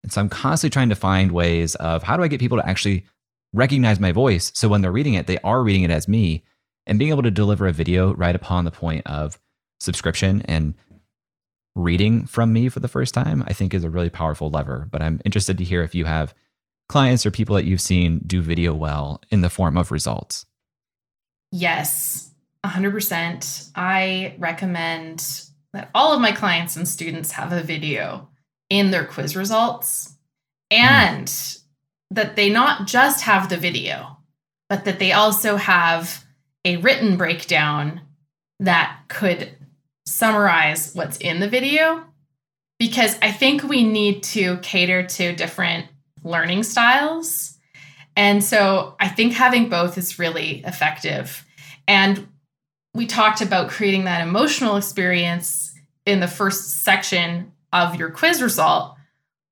And 0.04 0.12
so 0.12 0.22
I'm 0.22 0.30
constantly 0.30 0.74
trying 0.74 0.90
to 0.90 0.96
find 0.96 1.32
ways 1.32 1.76
of 1.76 2.04
how 2.04 2.16
do 2.16 2.24
I 2.24 2.30
get 2.30 2.40
people 2.40 2.58
to 2.58 2.68
actually 2.68 3.06
recognize 3.54 4.00
my 4.00 4.12
voice 4.12 4.52
so 4.56 4.70
when 4.70 4.82
they're 4.82 4.92
reading 4.92 5.16
it, 5.16 5.28
they 5.28 5.40
are 5.40 5.62
reading 5.62 5.84
it 5.84 5.92
as 5.92 6.08
me 6.08 6.44
and 6.86 7.00
being 7.00 7.12
able 7.12 7.24
to 7.24 7.32
deliver 7.32 7.68
a 7.68 7.74
video 7.74 8.14
right 8.14 8.36
upon 8.36 8.64
the 8.66 8.72
point 8.72 9.06
of 9.06 9.40
subscription 9.80 10.42
and 10.46 10.74
reading 11.76 12.26
from 12.26 12.52
me 12.52 12.70
for 12.70 12.80
the 12.80 12.88
first 12.88 13.14
time, 13.14 13.44
I 13.48 13.54
think 13.54 13.74
is 13.74 13.84
a 13.84 13.90
really 13.90 14.10
powerful 14.10 14.50
lever. 14.50 14.88
But 14.92 15.02
I'm 15.02 15.22
interested 15.26 15.58
to 15.58 15.64
hear 15.64 15.84
if 15.84 15.96
you 15.96 16.06
have 16.06 16.34
clients 16.88 17.26
or 17.26 17.32
people 17.32 17.56
that 17.56 17.66
you've 17.66 17.82
seen 17.82 18.20
do 18.26 18.42
video 18.42 18.74
well 18.74 19.22
in 19.30 19.42
the 19.42 19.50
form 19.50 19.78
of 19.78 19.92
results. 19.92 20.46
Yes, 21.52 22.32
100%. 22.66 23.72
I 23.76 24.36
recommend 24.40 25.50
that 25.74 25.90
all 25.94 26.14
of 26.14 26.22
my 26.22 26.32
clients 26.32 26.76
and 26.76 26.88
students 26.88 27.32
have 27.34 27.52
a 27.52 27.64
video 27.64 28.28
in 28.70 28.92
their 28.92 29.06
quiz 29.06 29.36
results 29.36 30.16
and 30.72 31.28
mm. 31.28 31.62
that 32.12 32.36
they 32.36 32.50
not 32.50 32.88
just 32.88 33.22
have 33.22 33.50
the 33.50 33.58
video, 33.58 34.18
but 34.68 34.86
that 34.86 35.00
they 35.00 35.12
also 35.12 35.56
have 35.56 36.26
a 36.66 36.78
written 36.78 37.18
breakdown 37.18 38.02
that 38.60 39.00
could 39.08 39.56
summarize 40.10 40.94
what's 40.96 41.18
in 41.18 41.40
the 41.40 41.48
video 41.48 42.04
because 42.80 43.18
I 43.22 43.32
think 43.32 43.64
we 43.64 43.84
need 43.84 44.24
to 44.24 44.58
cater 44.58 45.04
to 45.04 45.36
different 45.36 45.86
learning 46.24 46.64
styles. 46.64 47.58
And 48.16 48.44
so 48.44 48.96
I 49.00 49.08
think 49.08 49.34
having 49.34 49.70
both 49.70 49.98
is 49.98 50.18
really 50.18 50.64
effective. 50.66 51.46
And 51.88 52.28
we 52.94 53.06
talked 53.06 53.42
about 53.42 53.70
creating 53.70 54.06
that 54.06 54.28
emotional 54.28 54.78
experience 54.78 55.74
in 56.06 56.20
the 56.20 56.28
first 56.28 56.70
section 56.82 57.52
of 57.72 57.96
your 57.96 58.10
quiz 58.10 58.42
result. 58.42 58.96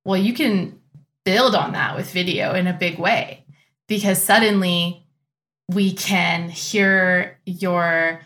Well, 0.05 0.17
you 0.17 0.33
can 0.33 0.79
build 1.23 1.53
on 1.53 1.73
that 1.73 1.95
with 1.95 2.11
video 2.11 2.55
in 2.55 2.67
a 2.67 2.73
big 2.73 2.97
way 2.97 3.45
because 3.87 4.21
suddenly 4.21 5.05
we 5.69 5.93
can 5.93 6.49
hear 6.49 7.39
your 7.45 8.21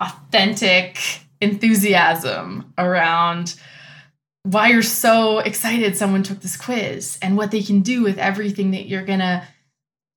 authentic 0.00 0.98
enthusiasm 1.40 2.72
around 2.76 3.54
why 4.42 4.68
you're 4.68 4.82
so 4.82 5.38
excited 5.38 5.96
someone 5.96 6.22
took 6.22 6.40
this 6.40 6.56
quiz 6.56 7.18
and 7.20 7.36
what 7.36 7.50
they 7.50 7.62
can 7.62 7.80
do 7.80 8.02
with 8.02 8.18
everything 8.18 8.70
that 8.70 8.86
you're 8.86 9.04
going 9.04 9.18
to 9.18 9.46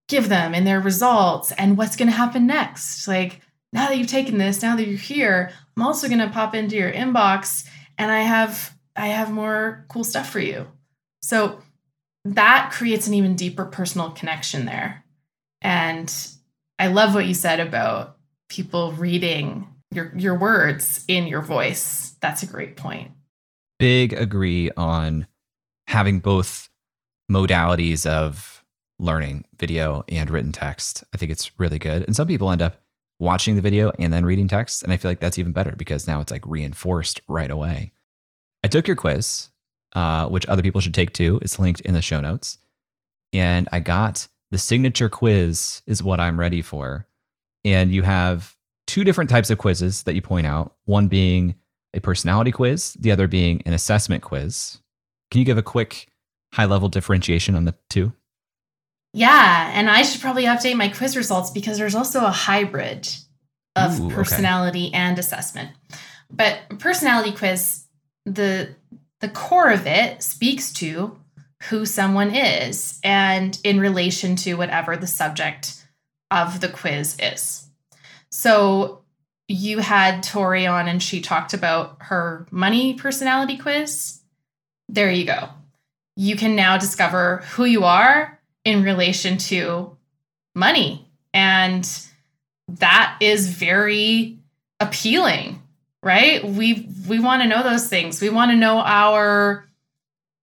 give 0.08 0.30
them 0.30 0.54
and 0.54 0.66
their 0.66 0.80
results 0.80 1.52
and 1.54 1.78
what's 1.78 1.96
going 1.96 2.10
to 2.10 2.16
happen 2.16 2.48
next. 2.48 3.08
Like, 3.08 3.42
now 3.72 3.88
that 3.88 3.98
you've 3.98 4.08
taken 4.08 4.38
this, 4.38 4.62
now 4.62 4.76
that 4.76 4.88
you're 4.88 4.98
here, 4.98 5.52
I'm 5.76 5.84
also 5.84 6.08
going 6.08 6.20
to 6.20 6.30
pop 6.30 6.56
into 6.56 6.76
your 6.76 6.92
inbox 6.92 7.68
and 7.98 8.12
I 8.12 8.22
have 8.22 8.74
I 8.96 9.08
have 9.08 9.32
more 9.32 9.86
cool 9.90 10.04
stuff 10.04 10.30
for 10.30 10.40
you. 10.40 10.68
So 11.24 11.60
that 12.26 12.72
creates 12.72 13.08
an 13.08 13.16
even 13.16 13.36
deeper 13.36 13.66
personal 13.66 14.12
connection 14.12 14.66
there. 14.66 15.04
And 15.62 16.14
I 16.78 16.88
love 16.88 17.16
what 17.16 17.26
you 17.26 17.34
said 17.34 17.60
about 17.60 18.18
people 18.50 18.92
reading 18.92 19.73
your 19.94 20.12
your 20.16 20.38
words 20.38 21.04
in 21.08 21.28
your 21.28 21.42
voice. 21.42 22.16
That's 22.22 22.44
a 22.44 22.48
great 22.48 22.78
point. 22.78 23.12
Big 23.80 24.14
agree 24.14 24.72
on 24.78 25.28
having 25.88 26.20
both 26.20 26.70
modalities 27.32 28.06
of 28.06 28.64
learning, 29.00 29.46
video 29.58 30.04
and 30.10 30.30
written 30.30 30.52
text. 30.52 31.04
I 31.14 31.18
think 31.18 31.32
it's 31.32 31.60
really 31.60 31.80
good. 31.80 32.04
And 32.04 32.16
some 32.16 32.28
people 32.28 32.52
end 32.52 32.62
up 32.62 32.82
watching 33.20 33.56
the 33.56 33.62
video 33.62 33.92
and 34.00 34.12
then 34.12 34.26
reading 34.26 34.48
text, 34.48 34.84
and 34.84 34.94
I 34.94 34.98
feel 34.98 35.12
like 35.12 35.20
that's 35.20 35.40
even 35.40 35.52
better 35.52 35.74
because 35.78 36.08
now 36.08 36.22
it's 36.22 36.32
like 36.32 36.46
reinforced 36.46 37.22
right 37.28 37.52
away. 37.52 37.92
I 38.64 38.68
took 38.68 38.88
your 38.88 38.96
quiz, 38.96 39.50
uh, 39.94 40.28
which 40.28 40.46
other 40.48 40.62
people 40.62 40.82
should 40.82 40.94
take 40.94 41.14
too. 41.14 41.40
It's 41.42 41.60
linked 41.60 41.82
in 41.82 41.94
the 41.94 42.02
show 42.02 42.22
notes. 42.22 42.58
And 43.34 43.68
I 43.72 43.80
got 43.80 44.28
the 44.52 44.58
signature 44.58 45.10
quiz 45.10 45.82
is 45.88 46.04
what 46.04 46.20
I'm 46.20 46.40
ready 46.40 46.62
for. 46.62 47.08
And 47.66 47.92
you 47.92 48.04
have 48.04 48.56
two 48.94 49.04
different 49.04 49.28
types 49.28 49.50
of 49.50 49.58
quizzes 49.58 50.04
that 50.04 50.14
you 50.14 50.22
point 50.22 50.46
out 50.46 50.76
one 50.86 51.08
being 51.08 51.56
a 51.96 52.00
personality 52.00 52.52
quiz, 52.52 52.94
the 53.00 53.12
other 53.12 53.28
being 53.28 53.60
an 53.66 53.74
assessment 53.74 54.22
quiz. 54.22 54.78
Can 55.32 55.40
you 55.40 55.46
give 55.46 55.58
a 55.58 55.64
quick 55.64 56.10
high 56.54 56.66
level 56.66 56.90
differentiation 56.90 57.56
on 57.56 57.66
the 57.66 57.74
two? 57.90 58.14
Yeah, 59.12 59.72
and 59.74 59.90
I 59.90 60.04
should 60.04 60.22
probably 60.22 60.44
update 60.44 60.76
my 60.76 60.90
quiz 60.90 61.18
results 61.18 61.50
because 61.50 61.80
there's 61.80 61.96
also 61.96 62.24
a 62.24 62.30
hybrid 62.30 63.10
of 63.76 64.00
Ooh, 64.00 64.12
personality 64.12 64.90
okay. 64.90 64.98
and 64.98 65.18
assessment. 65.18 65.72
But 66.30 66.60
personality 66.78 67.32
quiz, 67.32 67.86
the 68.28 68.76
the 69.22 69.30
core 69.30 69.72
of 69.72 69.88
it 69.88 70.22
speaks 70.22 70.72
to 70.74 71.18
who 71.64 71.88
someone 71.88 72.36
is 72.36 73.00
and 73.04 73.58
in 73.64 73.80
relation 73.80 74.36
to 74.36 74.54
whatever 74.54 74.96
the 74.98 75.08
subject 75.08 75.84
of 76.30 76.62
the 76.62 76.70
quiz 76.70 77.18
is. 77.20 77.64
So 78.34 79.04
you 79.48 79.78
had 79.78 80.24
Tori 80.24 80.66
on 80.66 80.88
and 80.88 81.04
she 81.04 81.22
talked 81.22 81.54
about 81.54 81.98
her 82.00 82.48
money 82.50 82.96
personality 82.96 83.58
quiz. 83.58 84.22
There 84.90 85.12
you 85.12 85.24
go. 85.24 85.50
You 86.16 86.36
can 86.36 86.56
now 86.56 86.80
discover 86.80 87.44
who 87.52 87.66
you 87.66 87.84
are 87.84 88.40
in 88.66 88.82
relation 88.82 89.38
to 89.38 89.96
money. 90.56 91.08
And 91.32 91.88
that 92.68 93.18
is 93.22 93.50
very 93.50 94.40
appealing, 94.80 95.62
right? 96.02 96.44
We 96.44 96.90
we 97.08 97.20
want 97.20 97.44
to 97.44 97.48
know 97.48 97.62
those 97.62 97.88
things. 97.88 98.20
We 98.20 98.30
want 98.30 98.50
to 98.50 98.58
know 98.58 98.80
our 98.80 99.70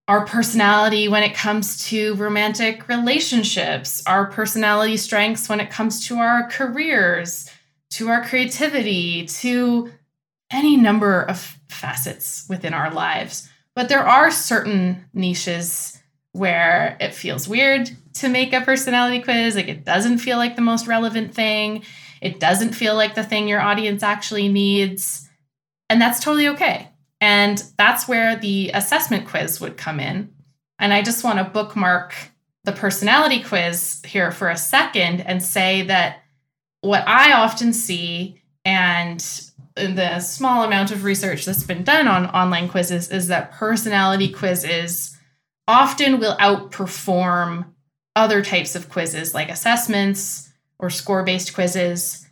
our 0.07 0.24
personality 0.26 1.09
when 1.09 1.24
it 1.24 1.34
comes 1.34 1.88
to 1.88 2.14
romantic 2.14 2.88
relationships, 2.88 4.01
our 4.07 4.26
personality 4.26 4.97
strengths 4.97 5.49
when 5.49 5.59
it 5.59 5.70
comes 5.70 6.07
to 6.07 6.18
our 6.18 6.49
careers, 6.49 7.51
to 7.91 8.09
our 8.09 8.24
creativity, 8.24 9.26
to 9.26 9.91
any 10.51 10.76
number 10.76 11.22
of 11.22 11.59
facets 11.68 12.47
within 12.49 12.74
our 12.74 12.93
lives. 12.93 13.49
But 13.74 13.88
there 13.88 14.07
are 14.07 14.30
certain 14.30 15.05
niches 15.14 15.99
where 16.32 16.97
it 17.01 17.14
feels 17.14 17.49
weird 17.49 17.91
to 18.14 18.28
make 18.28 18.53
a 18.53 18.61
personality 18.61 19.22
quiz. 19.22 19.57
Like 19.57 19.68
it 19.68 19.84
doesn't 19.84 20.18
feel 20.18 20.36
like 20.36 20.57
the 20.57 20.62
most 20.62 20.86
relevant 20.86 21.34
thing. 21.34 21.82
It 22.20 22.38
doesn't 22.38 22.74
feel 22.74 22.95
like 22.95 23.14
the 23.14 23.24
thing 23.24 23.49
your 23.49 23.61
audience 23.61 24.03
actually 24.03 24.49
needs. 24.49 25.28
And 25.88 26.01
that's 26.01 26.20
totally 26.20 26.49
okay. 26.49 26.88
And 27.20 27.62
that's 27.76 28.09
where 28.09 28.36
the 28.36 28.70
assessment 28.74 29.26
quiz 29.26 29.61
would 29.61 29.76
come 29.76 30.01
in. 30.01 30.32
And 30.78 30.93
I 30.93 31.03
just 31.03 31.24
want 31.24 31.38
to 31.38 31.45
bookmark 31.45 32.14
the 32.64 32.72
personality 32.72 33.43
quiz 33.43 34.01
here 34.05 34.30
for 34.30 34.49
a 34.49 34.57
second 34.57 35.20
and 35.22 35.43
say 35.43 35.82
that 35.82 36.20
what 36.81 37.07
I 37.07 37.33
often 37.33 37.72
see, 37.72 38.41
and 38.64 39.20
the 39.74 40.20
small 40.20 40.64
amount 40.64 40.91
of 40.91 41.05
research 41.05 41.45
that's 41.45 41.64
been 41.64 41.85
done 41.85 42.09
on 42.09 42.26
online 42.26 42.68
quizzes, 42.68 43.11
is 43.11 43.28
that 43.28 43.53
personality 43.53 44.28
quizzes 44.28 45.16
often 45.68 46.18
will 46.18 46.37
outperform 46.39 47.66
other 48.16 48.43
types 48.43 48.74
of 48.74 48.89
quizzes 48.89 49.35
like 49.35 49.49
assessments 49.49 50.53
or 50.78 50.91
score 50.91 51.22
based 51.22 51.55
quizzes. 51.55 52.26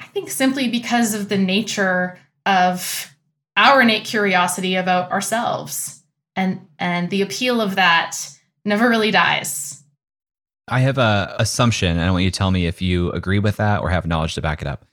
I 0.00 0.06
think 0.06 0.30
simply 0.30 0.68
because 0.68 1.14
of 1.14 1.28
the 1.28 1.38
nature 1.38 2.18
of 2.44 3.14
our 3.56 3.80
innate 3.80 4.04
curiosity 4.04 4.74
about 4.74 5.10
ourselves 5.12 6.02
and 6.36 6.66
and 6.78 7.10
the 7.10 7.22
appeal 7.22 7.60
of 7.60 7.76
that 7.76 8.16
never 8.64 8.88
really 8.88 9.12
dies 9.12 9.83
I 10.68 10.80
have 10.80 10.98
a 10.98 11.36
assumption, 11.38 11.90
and 11.90 12.00
I 12.00 12.10
want 12.10 12.24
you 12.24 12.30
to 12.30 12.38
tell 12.38 12.50
me 12.50 12.66
if 12.66 12.80
you 12.80 13.10
agree 13.12 13.38
with 13.38 13.56
that 13.56 13.82
or 13.82 13.90
have 13.90 14.06
knowledge 14.06 14.34
to 14.34 14.42
back 14.42 14.62
it 14.62 14.68
up. 14.68 14.86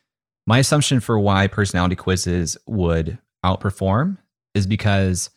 My 0.45 0.59
assumption 0.59 0.99
for 0.99 1.19
why 1.19 1.47
personality 1.47 1.95
quizzes 1.95 2.57
would 2.67 3.17
outperform 3.45 4.17
is 4.53 4.67
because 4.67 5.29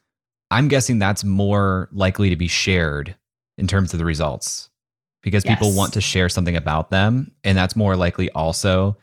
I'm 0.50 0.68
guessing 0.68 0.98
that's 0.98 1.24
more 1.24 1.88
likely 1.92 2.30
to 2.30 2.36
be 2.36 2.48
shared 2.48 3.14
in 3.58 3.66
terms 3.66 3.92
of 3.92 3.98
the 3.98 4.04
results 4.04 4.70
because 5.22 5.44
yes. 5.44 5.54
people 5.54 5.74
want 5.74 5.92
to 5.94 6.00
share 6.00 6.28
something 6.28 6.56
about 6.56 6.90
them. 6.90 7.32
And 7.44 7.56
that's 7.56 7.76
more 7.76 7.96
likely 7.96 8.30
also 8.30 8.96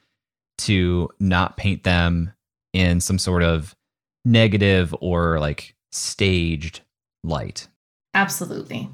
to 0.59 1.09
not 1.19 1.57
paint 1.57 1.83
them 1.83 2.33
in 2.73 3.01
some 3.01 3.17
sort 3.17 3.43
of 3.43 3.75
negative 4.23 4.95
or 5.01 5.39
like 5.39 5.75
staged 5.91 6.81
light. 7.23 7.67
Absolutely. 8.13 8.89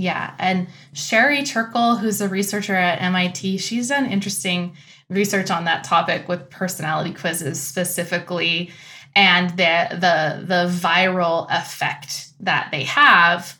Yeah. 0.00 0.32
And 0.38 0.68
Sherry 0.94 1.42
Turkle, 1.42 1.96
who's 1.96 2.22
a 2.22 2.28
researcher 2.28 2.74
at 2.74 3.02
MIT, 3.02 3.58
she's 3.58 3.88
done 3.88 4.06
interesting 4.06 4.74
research 5.10 5.50
on 5.50 5.64
that 5.66 5.84
topic 5.84 6.26
with 6.26 6.48
personality 6.48 7.12
quizzes 7.12 7.60
specifically. 7.60 8.70
and 9.16 9.50
the 9.50 9.88
the 9.90 10.44
the 10.46 10.70
viral 10.70 11.46
effect 11.50 12.28
that 12.38 12.68
they 12.70 12.84
have 12.84 13.58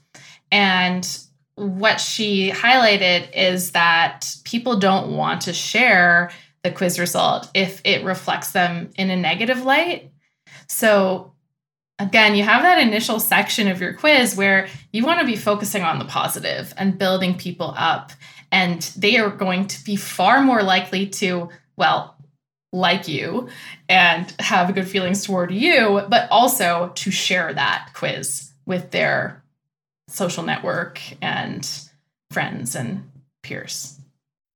and 0.53 1.19
what 1.57 2.01
she 2.01 2.51
highlighted 2.53 3.29
is 3.35 3.73
that 3.73 4.33
people 4.45 4.79
don't 4.79 5.17
want 5.17 5.41
to 5.43 5.53
share 5.53 6.31
the 6.63 6.71
quiz 6.71 7.01
result 7.01 7.51
if 7.53 7.81
it 7.85 8.05
reflects 8.05 8.53
them 8.53 8.91
in 8.97 9.11
a 9.11 9.17
negative 9.17 9.65
light 9.65 10.13
so 10.69 11.33
again, 12.01 12.35
you 12.35 12.43
have 12.43 12.63
that 12.63 12.79
initial 12.79 13.21
section 13.21 13.69
of 13.69 13.81
your 13.81 13.93
quiz 13.93 14.35
where 14.35 14.69
you 14.93 15.05
want 15.05 15.21
to 15.21 15.27
be 15.27 15.37
focusing 15.37 15.83
on 15.83 15.99
the 15.99 16.05
positive 16.05 16.75
and 16.77 16.99
building 16.99 17.37
people 17.37 17.75
up. 17.77 18.13
And 18.51 18.83
they 18.97 19.19
are 19.19 19.31
going 19.31 19.69
to 19.69 19.85
be 19.85 19.95
far 19.95 20.43
more 20.43 20.63
likely 20.63 21.07
to, 21.07 21.51
well, 21.77 22.17
like 22.73 23.07
you 23.07 23.49
and 23.89 24.33
have 24.41 24.75
good 24.75 24.89
feelings 24.89 25.25
toward 25.25 25.53
you, 25.53 26.03
but 26.09 26.29
also 26.31 26.93
to 26.95 27.11
share 27.11 27.53
that 27.53 27.91
quiz 27.95 28.51
with 28.67 28.91
their 28.91 29.45
social 30.09 30.43
network 30.43 31.01
and 31.21 31.69
friends 32.31 32.75
and 32.75 33.09
peers. 33.43 33.99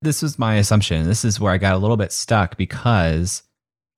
This 0.03 0.23
was 0.23 0.39
my 0.39 0.57
assumption. 0.57 1.07
This 1.07 1.25
is 1.25 1.41
where 1.41 1.53
I 1.53 1.59
got 1.59 1.75
a 1.75 1.79
little 1.79 1.97
bit 1.97 2.13
stuck 2.13 2.57
because 2.57 3.43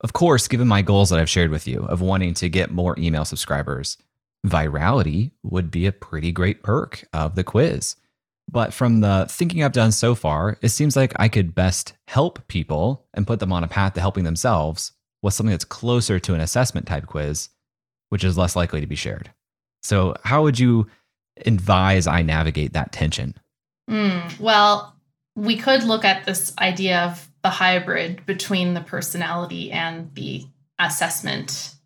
of 0.00 0.12
course, 0.12 0.48
given 0.48 0.68
my 0.68 0.82
goals 0.82 1.10
that 1.10 1.18
I've 1.18 1.30
shared 1.30 1.50
with 1.50 1.66
you 1.66 1.80
of 1.84 2.00
wanting 2.00 2.34
to 2.34 2.48
get 2.48 2.70
more 2.70 2.98
email 2.98 3.24
subscribers, 3.24 3.96
virality 4.46 5.32
would 5.42 5.70
be 5.70 5.86
a 5.86 5.92
pretty 5.92 6.32
great 6.32 6.62
perk 6.62 7.04
of 7.12 7.34
the 7.34 7.44
quiz. 7.44 7.96
But 8.48 8.72
from 8.72 9.00
the 9.00 9.26
thinking 9.28 9.64
I've 9.64 9.72
done 9.72 9.92
so 9.92 10.14
far, 10.14 10.56
it 10.62 10.68
seems 10.68 10.96
like 10.96 11.12
I 11.16 11.28
could 11.28 11.54
best 11.54 11.94
help 12.06 12.46
people 12.46 13.06
and 13.14 13.26
put 13.26 13.40
them 13.40 13.52
on 13.52 13.64
a 13.64 13.68
path 13.68 13.94
to 13.94 14.00
helping 14.00 14.24
themselves 14.24 14.92
with 15.22 15.34
something 15.34 15.50
that's 15.50 15.64
closer 15.64 16.20
to 16.20 16.34
an 16.34 16.40
assessment 16.40 16.86
type 16.86 17.06
quiz, 17.06 17.48
which 18.10 18.22
is 18.22 18.38
less 18.38 18.54
likely 18.54 18.80
to 18.80 18.86
be 18.86 18.94
shared. 18.94 19.32
So, 19.82 20.14
how 20.24 20.42
would 20.42 20.58
you 20.58 20.88
advise 21.44 22.06
I 22.06 22.22
navigate 22.22 22.72
that 22.74 22.92
tension? 22.92 23.34
Mm, 23.90 24.38
well, 24.38 24.96
we 25.34 25.56
could 25.56 25.82
look 25.82 26.04
at 26.04 26.24
this 26.24 26.52
idea 26.58 27.00
of 27.00 27.28
the 27.46 27.50
hybrid 27.50 28.26
between 28.26 28.74
the 28.74 28.80
personality 28.80 29.70
and 29.70 30.12
the 30.14 30.44
assessment 30.80 31.76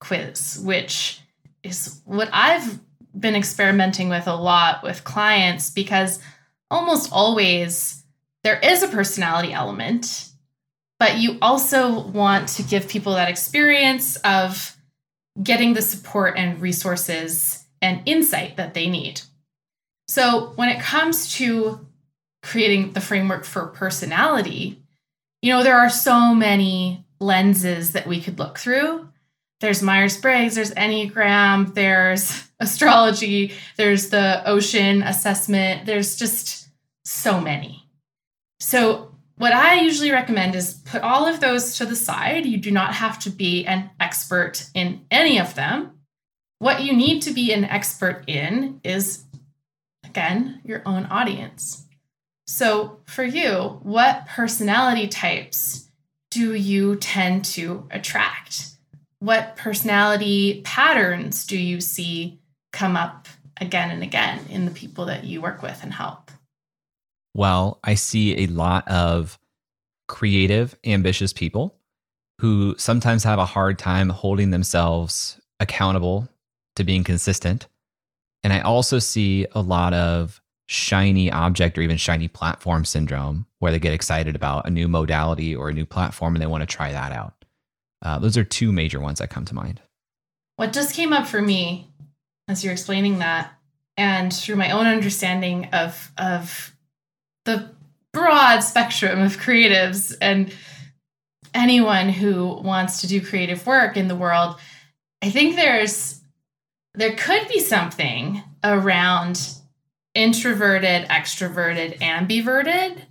quiz, 0.00 0.58
which 0.64 1.20
is 1.62 2.00
what 2.06 2.30
I've 2.32 2.80
been 3.14 3.36
experimenting 3.36 4.08
with 4.08 4.26
a 4.26 4.34
lot 4.34 4.82
with 4.82 5.04
clients 5.04 5.68
because 5.68 6.20
almost 6.70 7.12
always 7.12 8.02
there 8.44 8.58
is 8.60 8.82
a 8.82 8.88
personality 8.88 9.52
element, 9.52 10.30
but 10.98 11.18
you 11.18 11.36
also 11.42 12.00
want 12.00 12.48
to 12.48 12.62
give 12.62 12.88
people 12.88 13.12
that 13.12 13.28
experience 13.28 14.16
of 14.24 14.74
getting 15.42 15.74
the 15.74 15.82
support 15.82 16.38
and 16.38 16.62
resources 16.62 17.62
and 17.82 18.00
insight 18.06 18.56
that 18.56 18.72
they 18.72 18.88
need. 18.88 19.20
So 20.08 20.54
when 20.56 20.70
it 20.70 20.80
comes 20.80 21.34
to 21.34 21.86
creating 22.42 22.94
the 22.94 23.02
framework 23.02 23.44
for 23.44 23.66
personality, 23.66 24.80
you 25.44 25.52
know, 25.52 25.62
there 25.62 25.76
are 25.76 25.90
so 25.90 26.34
many 26.34 27.04
lenses 27.20 27.92
that 27.92 28.06
we 28.06 28.18
could 28.18 28.38
look 28.38 28.58
through. 28.58 29.06
There's 29.60 29.82
Myers 29.82 30.16
Briggs, 30.16 30.54
there's 30.54 30.72
Enneagram, 30.72 31.74
there's 31.74 32.48
astrology, 32.60 33.52
there's 33.76 34.08
the 34.08 34.42
ocean 34.48 35.02
assessment, 35.02 35.84
there's 35.84 36.16
just 36.16 36.70
so 37.04 37.42
many. 37.42 37.86
So, 38.58 39.14
what 39.36 39.52
I 39.52 39.80
usually 39.80 40.12
recommend 40.12 40.54
is 40.54 40.80
put 40.86 41.02
all 41.02 41.26
of 41.26 41.40
those 41.40 41.76
to 41.76 41.84
the 41.84 41.96
side. 41.96 42.46
You 42.46 42.56
do 42.56 42.70
not 42.70 42.94
have 42.94 43.18
to 43.18 43.30
be 43.30 43.66
an 43.66 43.90
expert 44.00 44.64
in 44.72 45.04
any 45.10 45.38
of 45.38 45.56
them. 45.56 45.98
What 46.58 46.84
you 46.84 46.94
need 46.94 47.20
to 47.22 47.32
be 47.32 47.52
an 47.52 47.64
expert 47.64 48.24
in 48.28 48.80
is, 48.82 49.24
again, 50.04 50.62
your 50.64 50.80
own 50.86 51.04
audience. 51.06 51.83
So, 52.46 53.00
for 53.06 53.24
you, 53.24 53.80
what 53.82 54.26
personality 54.26 55.08
types 55.08 55.88
do 56.30 56.54
you 56.54 56.96
tend 56.96 57.44
to 57.46 57.86
attract? 57.90 58.66
What 59.20 59.56
personality 59.56 60.60
patterns 60.64 61.46
do 61.46 61.56
you 61.56 61.80
see 61.80 62.40
come 62.72 62.96
up 62.96 63.28
again 63.60 63.90
and 63.90 64.02
again 64.02 64.40
in 64.50 64.66
the 64.66 64.70
people 64.70 65.06
that 65.06 65.24
you 65.24 65.40
work 65.40 65.62
with 65.62 65.82
and 65.82 65.92
help? 65.92 66.30
Well, 67.34 67.78
I 67.82 67.94
see 67.94 68.42
a 68.42 68.46
lot 68.46 68.86
of 68.88 69.38
creative, 70.06 70.76
ambitious 70.84 71.32
people 71.32 71.76
who 72.40 72.74
sometimes 72.78 73.24
have 73.24 73.38
a 73.38 73.46
hard 73.46 73.78
time 73.78 74.08
holding 74.10 74.50
themselves 74.50 75.40
accountable 75.60 76.28
to 76.76 76.84
being 76.84 77.04
consistent. 77.04 77.68
And 78.42 78.52
I 78.52 78.60
also 78.60 78.98
see 78.98 79.46
a 79.52 79.62
lot 79.62 79.94
of 79.94 80.42
shiny 80.66 81.30
object 81.30 81.76
or 81.76 81.82
even 81.82 81.96
shiny 81.96 82.28
platform 82.28 82.84
syndrome, 82.84 83.46
where 83.58 83.72
they 83.72 83.78
get 83.78 83.92
excited 83.92 84.34
about 84.34 84.66
a 84.66 84.70
new 84.70 84.88
modality 84.88 85.54
or 85.54 85.68
a 85.68 85.74
new 85.74 85.84
platform 85.84 86.34
and 86.34 86.42
they 86.42 86.46
want 86.46 86.62
to 86.62 86.66
try 86.66 86.92
that 86.92 87.12
out. 87.12 87.44
Uh, 88.02 88.18
those 88.18 88.36
are 88.36 88.44
two 88.44 88.72
major 88.72 89.00
ones 89.00 89.18
that 89.18 89.30
come 89.30 89.44
to 89.44 89.54
mind. 89.54 89.80
What 90.56 90.72
just 90.72 90.94
came 90.94 91.12
up 91.12 91.26
for 91.26 91.40
me 91.40 91.90
as 92.48 92.62
you're 92.62 92.72
explaining 92.72 93.18
that, 93.18 93.52
and 93.96 94.32
through 94.32 94.56
my 94.56 94.70
own 94.70 94.86
understanding 94.86 95.66
of 95.72 96.12
of 96.18 96.74
the 97.44 97.70
broad 98.12 98.60
spectrum 98.60 99.20
of 99.20 99.38
creatives 99.38 100.16
and 100.20 100.54
anyone 101.52 102.08
who 102.08 102.54
wants 102.62 103.00
to 103.00 103.06
do 103.06 103.20
creative 103.20 103.66
work 103.66 103.96
in 103.96 104.08
the 104.08 104.16
world, 104.16 104.56
I 105.22 105.30
think 105.30 105.56
there's 105.56 106.20
there 106.94 107.16
could 107.16 107.48
be 107.48 107.60
something 107.60 108.42
around 108.62 109.40
introverted, 110.14 111.08
extroverted, 111.08 111.98
ambiverted 111.98 113.02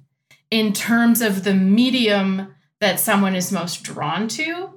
in 0.50 0.74
terms 0.74 1.22
of 1.22 1.44
the 1.44 1.54
medium 1.54 2.54
that 2.80 3.00
someone 3.00 3.36
is 3.36 3.52
most 3.52 3.84
drawn 3.84 4.28
to. 4.28 4.70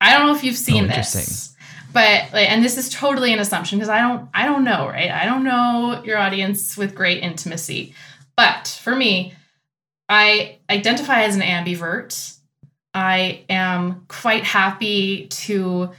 I 0.00 0.16
don't 0.16 0.26
know 0.26 0.34
if 0.34 0.44
you've 0.44 0.56
seen 0.56 0.84
oh, 0.84 0.88
this. 0.88 1.54
But 1.92 2.32
like, 2.32 2.50
and 2.50 2.62
this 2.62 2.76
is 2.76 2.90
totally 2.90 3.32
an 3.32 3.38
assumption 3.38 3.78
because 3.78 3.88
I 3.88 4.00
don't 4.00 4.28
I 4.34 4.44
don't 4.44 4.64
know, 4.64 4.86
right? 4.86 5.10
I 5.10 5.24
don't 5.24 5.42
know 5.42 6.02
your 6.04 6.18
audience 6.18 6.76
with 6.76 6.94
great 6.94 7.22
intimacy. 7.22 7.94
But 8.36 8.68
for 8.82 8.94
me, 8.94 9.34
I 10.08 10.58
identify 10.70 11.22
as 11.22 11.34
an 11.34 11.42
ambivert. 11.42 12.36
I 12.94 13.44
am 13.48 14.04
quite 14.08 14.44
happy 14.44 15.26
to 15.28 15.90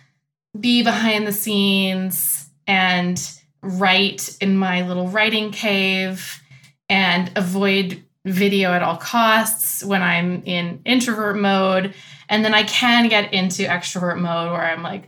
be 0.60 0.84
behind 0.84 1.28
the 1.28 1.34
scenes 1.34 2.50
and 2.66 3.39
write 3.62 4.38
in 4.42 4.58
my 4.58 4.88
little 4.88 5.08
writing 5.08 5.52
cave 5.52 6.42
and 6.90 7.32
avoid 7.36 8.04
video 8.26 8.72
at 8.72 8.84
all 8.84 8.98
costs 8.98 9.84
when 9.84 10.02
I'm 10.02 10.44
in 10.44 10.82
introvert 10.86 11.38
mode. 11.38 11.94
And 12.28 12.44
then 12.44 12.54
I 12.54 12.64
can 12.64 13.08
get 13.10 13.34
into 13.34 13.64
extrovert 13.64 14.20
mode 14.20 14.52
where 14.52 14.62
I'm 14.62 14.84
like 14.84 15.08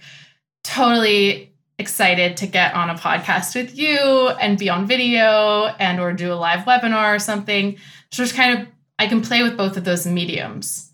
totally 0.63 1.53
excited 1.77 2.37
to 2.37 2.47
get 2.47 2.73
on 2.73 2.89
a 2.89 2.95
podcast 2.95 3.55
with 3.55 3.77
you 3.77 3.97
and 3.97 4.57
be 4.57 4.69
on 4.69 4.85
video 4.85 5.65
and 5.79 5.99
or 5.99 6.13
do 6.13 6.31
a 6.31 6.35
live 6.35 6.65
webinar 6.65 7.15
or 7.15 7.19
something. 7.19 7.77
So 8.11 8.23
it's 8.23 8.31
kind 8.31 8.59
of 8.59 8.67
I 8.99 9.07
can 9.07 9.21
play 9.21 9.41
with 9.41 9.57
both 9.57 9.77
of 9.77 9.83
those 9.83 10.05
mediums. 10.05 10.91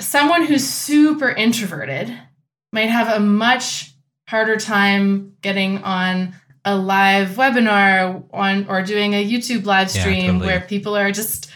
Someone 0.00 0.46
who's 0.46 0.66
super 0.66 1.28
introverted 1.28 2.16
might 2.72 2.88
have 2.88 3.14
a 3.14 3.20
much 3.20 3.94
harder 4.28 4.56
time 4.56 5.36
getting 5.42 5.78
on 5.78 6.34
a 6.66 6.76
live 6.76 7.30
webinar 7.30 8.24
on 8.32 8.66
or 8.68 8.82
doing 8.82 9.14
a 9.14 9.24
YouTube 9.24 9.64
live 9.64 9.88
stream 9.88 10.16
yeah, 10.16 10.26
totally. 10.32 10.46
where 10.46 10.60
people 10.60 10.96
are 10.96 11.12
just 11.12 11.48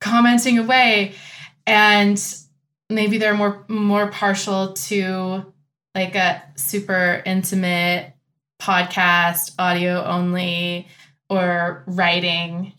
commenting 0.00 0.58
away. 0.58 1.14
And 1.66 2.20
maybe 2.88 3.18
they're 3.18 3.34
more 3.34 3.64
more 3.68 4.08
partial 4.08 4.72
to 4.72 5.52
like 5.94 6.14
a 6.14 6.42
super 6.56 7.22
intimate 7.26 8.14
podcast 8.60 9.52
audio 9.58 10.02
only 10.02 10.88
or 11.28 11.84
writing. 11.86 12.72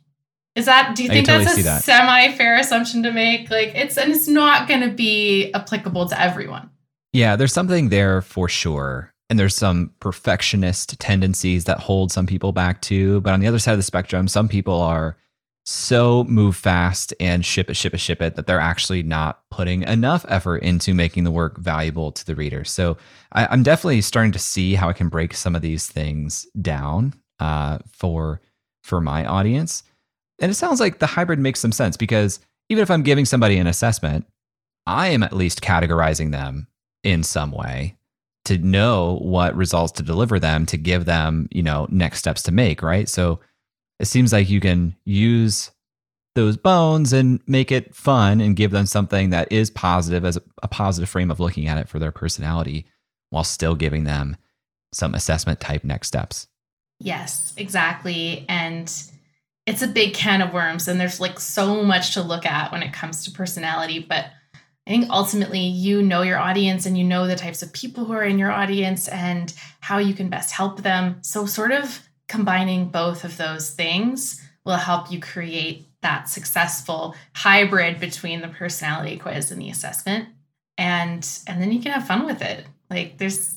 Is 0.55 0.65
that 0.65 0.95
do 0.95 1.03
you 1.03 1.09
think 1.09 1.27
totally 1.27 1.45
that's 1.45 1.59
a 1.59 1.63
that. 1.63 1.83
semi 1.83 2.31
fair 2.31 2.57
assumption 2.57 3.03
to 3.03 3.11
make? 3.11 3.51
Like 3.51 3.75
it's 3.75 3.95
and 3.97 4.11
it's 4.11 4.27
not 4.27 4.67
going 4.67 4.81
to 4.81 4.89
be 4.89 5.53
applicable 5.53 6.09
to 6.09 6.19
everyone. 6.19 6.71
Yeah 7.13 7.35
there's 7.35 7.53
something 7.53 7.89
there 7.89 8.23
for 8.23 8.49
sure 8.49 9.13
and 9.29 9.39
there's 9.39 9.55
some 9.55 9.91
perfectionist 9.99 10.99
tendencies 10.99 11.65
that 11.65 11.79
hold 11.79 12.11
some 12.11 12.27
people 12.27 12.51
back 12.51 12.81
too. 12.81 13.21
But 13.21 13.33
on 13.33 13.39
the 13.39 13.47
other 13.47 13.59
side 13.59 13.73
of 13.73 13.79
the 13.79 13.83
spectrum, 13.83 14.27
some 14.27 14.47
people 14.47 14.79
are 14.81 15.17
so 15.67 16.23
move 16.25 16.55
fast 16.55 17.11
and 17.19 17.43
ship 17.43 17.71
it, 17.71 17.73
ship 17.75 17.95
it, 17.95 17.99
ship 17.99 18.21
it 18.21 18.35
that 18.35 18.45
they're 18.45 18.59
actually 18.59 19.01
not 19.01 19.41
putting 19.49 19.81
enough 19.83 20.23
effort 20.29 20.57
into 20.57 20.93
making 20.93 21.23
the 21.23 21.31
work 21.31 21.57
valuable 21.57 22.11
to 22.11 22.25
the 22.25 22.35
reader. 22.35 22.63
So 22.63 22.97
I, 23.31 23.51
am 23.51 23.63
definitely 23.63 24.01
starting 24.01 24.31
to 24.33 24.39
see 24.39 24.75
how 24.75 24.89
I 24.89 24.93
can 24.93 25.09
break 25.09 25.33
some 25.33 25.55
of 25.55 25.63
these 25.63 25.87
things 25.87 26.45
down 26.61 27.13
uh, 27.39 27.79
for 27.91 28.41
for 28.83 29.01
my 29.01 29.25
audience. 29.25 29.81
And 30.39 30.51
it 30.51 30.55
sounds 30.55 30.79
like 30.79 30.99
the 30.99 31.07
hybrid 31.07 31.39
makes 31.39 31.59
some 31.59 31.71
sense 31.71 31.97
because 31.97 32.39
even 32.69 32.83
if 32.83 32.91
I'm 32.91 33.01
giving 33.01 33.25
somebody 33.25 33.57
an 33.57 33.65
assessment, 33.65 34.27
I 34.85 35.07
am 35.07 35.23
at 35.23 35.33
least 35.33 35.61
categorizing 35.61 36.31
them 36.31 36.67
in 37.03 37.23
some 37.23 37.51
way 37.51 37.97
to 38.45 38.57
know 38.57 39.17
what 39.21 39.55
results 39.55 39.91
to 39.93 40.03
deliver 40.03 40.39
them 40.39 40.65
to 40.67 40.77
give 40.77 41.05
them, 41.05 41.47
you 41.51 41.63
know, 41.63 41.87
next 41.89 42.19
steps 42.19 42.43
to 42.43 42.51
make, 42.51 42.81
right? 42.81 43.09
So 43.09 43.39
it 43.99 44.05
seems 44.05 44.31
like 44.31 44.49
you 44.49 44.59
can 44.59 44.95
use 45.05 45.71
those 46.35 46.57
bones 46.57 47.13
and 47.13 47.39
make 47.47 47.71
it 47.71 47.95
fun 47.95 48.41
and 48.41 48.55
give 48.55 48.71
them 48.71 48.85
something 48.85 49.29
that 49.29 49.51
is 49.51 49.69
positive 49.69 50.25
as 50.25 50.37
a, 50.61 50.67
positive 50.67 51.09
frame 51.09 51.31
of 51.31 51.39
looking 51.39 51.67
at 51.67 51.77
it 51.77 51.87
for 51.87 51.97
their 51.97 52.11
personality 52.11 52.85
while 53.29 53.43
still 53.43 53.75
giving 53.75 54.03
them 54.03 54.35
some 54.91 55.15
assessment 55.15 55.59
type 55.59 55.83
next 55.83 56.07
steps. 56.07 56.47
Yes, 56.99 57.53
exactly. 57.57 58.45
And 58.49 58.91
it's 59.65 59.81
a 59.81 59.87
big 59.87 60.13
can 60.13 60.41
of 60.41 60.53
worms 60.53 60.87
and 60.87 60.99
there's 60.99 61.19
like 61.19 61.39
so 61.39 61.83
much 61.83 62.13
to 62.13 62.21
look 62.21 62.45
at 62.45 62.71
when 62.71 62.83
it 62.83 62.93
comes 62.93 63.23
to 63.23 63.31
personality, 63.31 63.99
but 63.99 64.25
I 64.87 64.91
think 64.91 65.09
ultimately 65.09 65.61
you 65.61 66.03
know 66.03 66.21
your 66.21 66.37
audience 66.37 66.85
and 66.85 66.97
you 66.97 67.03
know 67.03 67.25
the 67.25 67.35
types 67.35 67.63
of 67.63 67.73
people 67.73 68.05
who 68.05 68.13
are 68.13 68.23
in 68.23 68.37
your 68.37 68.51
audience 68.51 69.07
and 69.07 69.51
how 69.79 69.97
you 69.97 70.13
can 70.13 70.29
best 70.29 70.51
help 70.51 70.83
them. 70.83 71.17
So, 71.21 71.45
sort 71.45 71.71
of 71.71 72.07
combining 72.27 72.89
both 72.89 73.23
of 73.23 73.37
those 73.37 73.71
things 73.71 74.41
will 74.63 74.77
help 74.77 75.11
you 75.11 75.19
create 75.19 75.87
that 76.01 76.29
successful 76.29 77.15
hybrid 77.33 77.99
between 77.99 78.41
the 78.41 78.47
personality 78.47 79.17
quiz 79.17 79.51
and 79.51 79.59
the 79.59 79.69
assessment. 79.69 80.29
And 80.77 81.27
and 81.47 81.61
then 81.61 81.71
you 81.71 81.81
can 81.81 81.93
have 81.93 82.07
fun 82.07 82.25
with 82.25 82.41
it. 82.41 82.65
Like 82.89 83.17
there's 83.17 83.55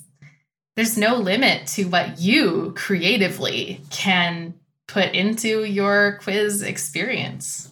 there's 0.77 0.97
no 0.97 1.17
limit 1.17 1.67
to 1.67 1.85
what 1.85 2.21
you 2.21 2.73
creatively 2.77 3.83
can 3.91 4.55
put 4.87 5.13
into 5.13 5.65
your 5.65 6.19
quiz 6.23 6.63
experience. 6.63 7.68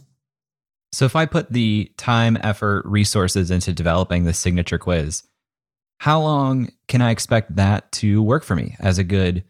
So 0.96 1.04
if 1.04 1.14
I 1.14 1.26
put 1.26 1.52
the 1.52 1.92
time, 1.98 2.38
effort, 2.40 2.86
resources 2.86 3.50
into 3.50 3.74
developing 3.74 4.24
the 4.24 4.32
signature 4.32 4.78
quiz, 4.78 5.24
how 5.98 6.22
long 6.22 6.70
can 6.88 7.02
I 7.02 7.10
expect 7.10 7.56
that 7.56 7.92
to 7.92 8.22
work 8.22 8.42
for 8.42 8.56
me 8.56 8.76
as 8.80 8.96
a 8.96 9.04
good 9.04 9.44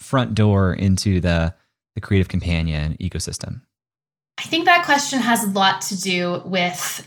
front 0.00 0.34
door 0.34 0.72
into 0.72 1.20
the, 1.20 1.54
the 1.96 2.00
creative 2.00 2.28
companion 2.28 2.96
ecosystem? 2.98 3.60
I 4.38 4.44
think 4.44 4.64
that 4.64 4.86
question 4.86 5.18
has 5.18 5.44
a 5.44 5.50
lot 5.50 5.82
to 5.82 6.00
do 6.00 6.40
with 6.46 7.06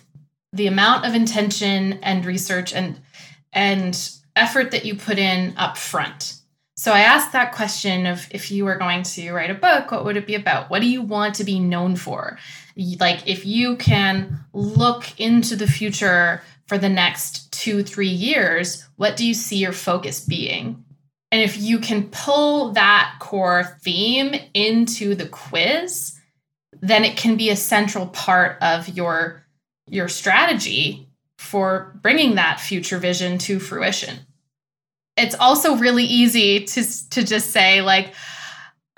the 0.54 0.68
amount 0.68 1.08
of 1.08 1.16
intention 1.16 1.94
and 2.04 2.28
research 2.28 2.76
and 2.76 3.02
and 3.52 4.12
effort 4.36 4.70
that 4.70 4.86
you 4.86 4.98
put 4.98 5.18
in 5.18 5.58
up 5.58 5.80
front. 5.80 6.29
So 6.80 6.94
I 6.94 7.02
asked 7.02 7.34
that 7.34 7.52
question 7.52 8.06
of 8.06 8.26
if 8.32 8.52
you 8.52 8.64
were 8.64 8.78
going 8.78 9.04
to 9.04 9.34
write 9.34 9.50
a 9.50 9.54
book, 9.54 9.92
what 9.92 10.06
would 10.06 10.16
it 10.16 10.26
be 10.26 10.36
about? 10.36 10.70
What 10.70 10.80
do 10.80 10.88
you 10.88 11.02
want 11.02 11.36
to 11.36 11.44
be 11.44 11.60
known 11.60 11.98
for? 11.98 12.40
Like 13.02 13.28
if 13.28 13.46
you 13.46 13.76
can 13.76 14.40
look 14.54 15.20
into 15.20 15.58
the 15.58 15.68
future 15.68 16.42
for 16.68 16.78
the 16.78 16.88
next 16.88 17.52
2-3 17.52 18.18
years, 18.18 18.88
what 18.96 19.18
do 19.18 19.28
you 19.28 19.34
see 19.34 19.58
your 19.58 19.74
focus 19.74 20.22
being? 20.22 20.86
And 21.34 21.42
if 21.42 21.60
you 21.60 21.80
can 21.80 22.08
pull 22.12 22.72
that 22.72 23.18
core 23.20 23.78
theme 23.82 24.34
into 24.54 25.16
the 25.16 25.28
quiz, 25.28 26.18
then 26.80 27.04
it 27.04 27.18
can 27.18 27.36
be 27.36 27.50
a 27.50 27.58
central 27.58 28.08
part 28.08 28.58
of 28.62 28.88
your 28.88 29.44
your 29.90 30.08
strategy 30.08 31.10
for 31.38 32.00
bringing 32.02 32.36
that 32.36 32.62
future 32.62 33.00
vision 33.00 33.38
to 33.40 33.60
fruition 33.60 34.20
it's 35.20 35.36
also 35.36 35.76
really 35.76 36.06
easy 36.06 36.66
to 36.66 37.10
to 37.10 37.24
just 37.24 37.52
say 37.52 37.82
like 37.82 38.14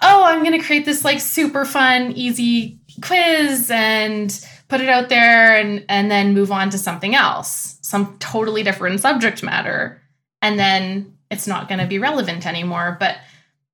oh 0.02 0.24
i'm 0.24 0.44
going 0.44 0.60
to 0.60 0.66
create 0.66 0.86
this 0.86 1.04
like 1.04 1.20
super 1.20 1.66
fun 1.66 2.12
easy 2.14 2.80
quiz 3.02 3.70
and 3.72 4.46
put 4.68 4.82
it 4.82 4.90
out 4.90 5.10
there 5.10 5.56
and 5.58 5.86
and 5.90 6.10
then 6.10 6.34
move 6.34 6.52
on 6.52 6.70
to 6.70 6.78
something 6.78 7.16
else 7.16 7.72
some 7.92 8.18
totally 8.20 8.64
different 8.64 9.02
subject 9.02 9.44
matter. 9.44 10.02
And 10.42 10.58
then 10.58 11.18
it's 11.30 11.46
not 11.46 11.68
going 11.68 11.80
to 11.80 11.86
be 11.86 12.00
relevant 12.00 12.48
anymore. 12.48 12.98
But 13.00 13.18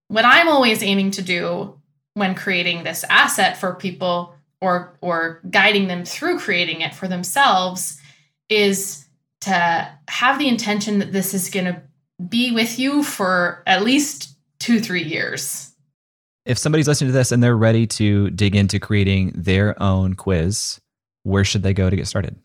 what 0.09 0.25
i'm 0.25 0.47
always 0.47 0.81
aiming 0.81 1.11
to 1.11 1.21
do 1.21 1.77
when 2.13 2.33
creating 2.33 2.83
this 2.83 3.03
asset 3.09 3.57
for 3.57 3.75
people 3.75 4.33
or 4.61 4.97
or 5.01 5.41
guiding 5.49 5.87
them 5.87 6.05
through 6.05 6.39
creating 6.39 6.79
it 6.81 6.95
for 6.95 7.09
themselves 7.09 7.99
is 8.47 9.05
to 9.41 9.89
have 10.07 10.39
the 10.39 10.47
intention 10.47 10.99
that 10.99 11.11
this 11.11 11.33
is 11.33 11.49
going 11.49 11.65
to 11.65 11.81
be 12.25 12.51
with 12.51 12.79
you 12.79 13.03
for 13.03 13.63
at 13.67 13.83
least 13.83 14.35
two, 14.59 14.79
three 14.79 15.03
years. 15.03 15.71
If 16.45 16.57
somebody's 16.57 16.87
listening 16.87 17.09
to 17.09 17.17
this 17.17 17.31
and 17.31 17.43
they're 17.43 17.57
ready 17.57 17.85
to 17.87 18.29
dig 18.31 18.55
into 18.55 18.79
creating 18.79 19.33
their 19.35 19.81
own 19.81 20.15
quiz, 20.15 20.79
where 21.23 21.43
should 21.43 21.63
they 21.63 21.73
go 21.73 21.89
to 21.89 21.95
get 21.95 22.07
started? 22.07 22.37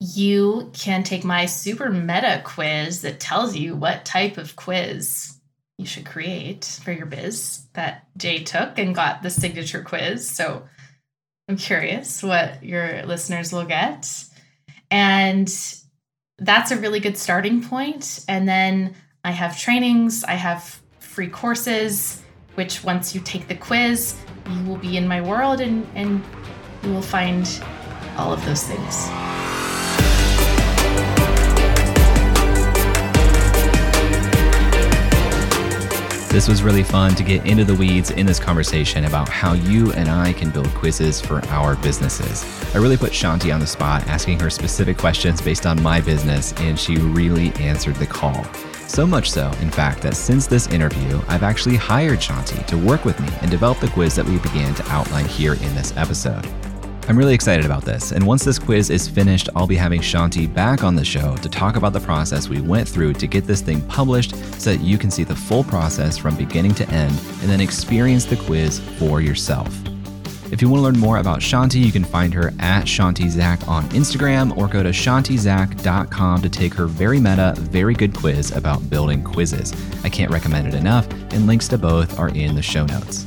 You 0.00 0.70
can 0.72 1.02
take 1.02 1.24
my 1.24 1.46
super 1.46 1.90
meta 1.90 2.40
quiz 2.44 3.02
that 3.02 3.18
tells 3.18 3.56
you 3.56 3.74
what 3.74 4.04
type 4.04 4.38
of 4.38 4.54
quiz 4.54 5.36
you 5.78 5.86
should 5.86 6.06
create 6.06 6.64
for 6.84 6.92
your 6.92 7.06
biz 7.06 7.66
that 7.74 8.06
Jay 8.16 8.42
took 8.44 8.78
and 8.78 8.94
got 8.94 9.22
the 9.22 9.30
signature 9.30 9.82
quiz. 9.82 10.28
So 10.28 10.64
I'm 11.48 11.56
curious 11.56 12.22
what 12.22 12.62
your 12.62 13.04
listeners 13.06 13.52
will 13.52 13.64
get. 13.64 14.24
And 14.90 15.48
that's 16.38 16.70
a 16.70 16.76
really 16.76 17.00
good 17.00 17.16
starting 17.16 17.62
point. 17.62 18.24
And 18.28 18.48
then 18.48 18.94
I 19.24 19.32
have 19.32 19.58
trainings, 19.58 20.24
I 20.24 20.34
have 20.34 20.80
free 21.00 21.28
courses, 21.28 22.22
which 22.54 22.84
once 22.84 23.14
you 23.14 23.20
take 23.20 23.48
the 23.48 23.56
quiz, 23.56 24.16
you 24.50 24.64
will 24.64 24.76
be 24.76 24.96
in 24.96 25.06
my 25.06 25.20
world 25.20 25.60
and, 25.60 25.86
and 25.94 26.22
you 26.82 26.92
will 26.92 27.02
find 27.02 27.48
all 28.16 28.32
of 28.32 28.44
those 28.44 28.62
things. 28.62 29.47
This 36.30 36.46
was 36.46 36.62
really 36.62 36.82
fun 36.82 37.14
to 37.14 37.22
get 37.22 37.46
into 37.46 37.64
the 37.64 37.74
weeds 37.74 38.10
in 38.10 38.26
this 38.26 38.38
conversation 38.38 39.06
about 39.06 39.30
how 39.30 39.54
you 39.54 39.92
and 39.94 40.10
I 40.10 40.34
can 40.34 40.50
build 40.50 40.68
quizzes 40.68 41.22
for 41.22 41.42
our 41.46 41.74
businesses. 41.76 42.44
I 42.74 42.78
really 42.78 42.98
put 42.98 43.12
Chanti 43.12 43.52
on 43.52 43.60
the 43.60 43.66
spot, 43.66 44.06
asking 44.06 44.38
her 44.40 44.50
specific 44.50 44.98
questions 44.98 45.40
based 45.40 45.64
on 45.64 45.82
my 45.82 46.02
business, 46.02 46.52
and 46.58 46.78
she 46.78 46.96
really 46.96 47.50
answered 47.54 47.96
the 47.96 48.06
call. 48.06 48.44
So 48.86 49.06
much 49.06 49.30
so, 49.30 49.50
in 49.62 49.70
fact, 49.70 50.02
that 50.02 50.16
since 50.16 50.46
this 50.46 50.66
interview, 50.68 51.18
I've 51.28 51.42
actually 51.42 51.76
hired 51.76 52.18
Chanti 52.18 52.64
to 52.66 52.76
work 52.76 53.06
with 53.06 53.18
me 53.20 53.28
and 53.40 53.50
develop 53.50 53.80
the 53.80 53.88
quiz 53.88 54.14
that 54.16 54.26
we 54.26 54.36
began 54.38 54.74
to 54.74 54.88
outline 54.90 55.26
here 55.26 55.54
in 55.54 55.74
this 55.74 55.96
episode. 55.96 56.46
I'm 57.08 57.16
really 57.16 57.32
excited 57.32 57.64
about 57.64 57.86
this, 57.86 58.12
and 58.12 58.26
once 58.26 58.44
this 58.44 58.58
quiz 58.58 58.90
is 58.90 59.08
finished, 59.08 59.48
I'll 59.56 59.66
be 59.66 59.76
having 59.76 60.02
Chanti 60.02 60.46
back 60.52 60.84
on 60.84 60.94
the 60.94 61.06
show 61.06 61.34
to 61.36 61.48
talk 61.48 61.76
about 61.76 61.94
the 61.94 62.00
process 62.00 62.50
we 62.50 62.60
went 62.60 62.86
through 62.86 63.14
to 63.14 63.26
get 63.26 63.46
this 63.46 63.62
thing 63.62 63.80
published 63.88 64.36
so 64.60 64.72
that 64.74 64.82
you 64.82 64.98
can 64.98 65.10
see 65.10 65.24
the 65.24 65.34
full 65.34 65.64
process 65.64 66.18
from 66.18 66.36
beginning 66.36 66.74
to 66.74 66.88
end 66.90 67.18
and 67.40 67.48
then 67.48 67.62
experience 67.62 68.26
the 68.26 68.36
quiz 68.36 68.80
for 68.98 69.22
yourself. 69.22 69.74
If 70.52 70.60
you 70.60 70.68
want 70.68 70.80
to 70.80 70.84
learn 70.84 70.98
more 70.98 71.16
about 71.16 71.40
Chanti, 71.40 71.82
you 71.82 71.92
can 71.92 72.04
find 72.04 72.34
her 72.34 72.48
at 72.58 72.84
ChantiZak 72.84 73.66
on 73.66 73.84
Instagram 73.84 74.54
or 74.58 74.68
go 74.68 74.82
to 74.82 74.90
ChantiZak.com 74.90 76.42
to 76.42 76.48
take 76.50 76.74
her 76.74 76.84
very 76.84 77.18
meta, 77.18 77.54
very 77.56 77.94
good 77.94 78.14
quiz 78.14 78.54
about 78.54 78.90
building 78.90 79.24
quizzes. 79.24 79.72
I 80.04 80.10
can't 80.10 80.30
recommend 80.30 80.68
it 80.68 80.74
enough, 80.74 81.10
and 81.32 81.46
links 81.46 81.68
to 81.68 81.78
both 81.78 82.18
are 82.18 82.28
in 82.28 82.54
the 82.54 82.62
show 82.62 82.84
notes. 82.84 83.26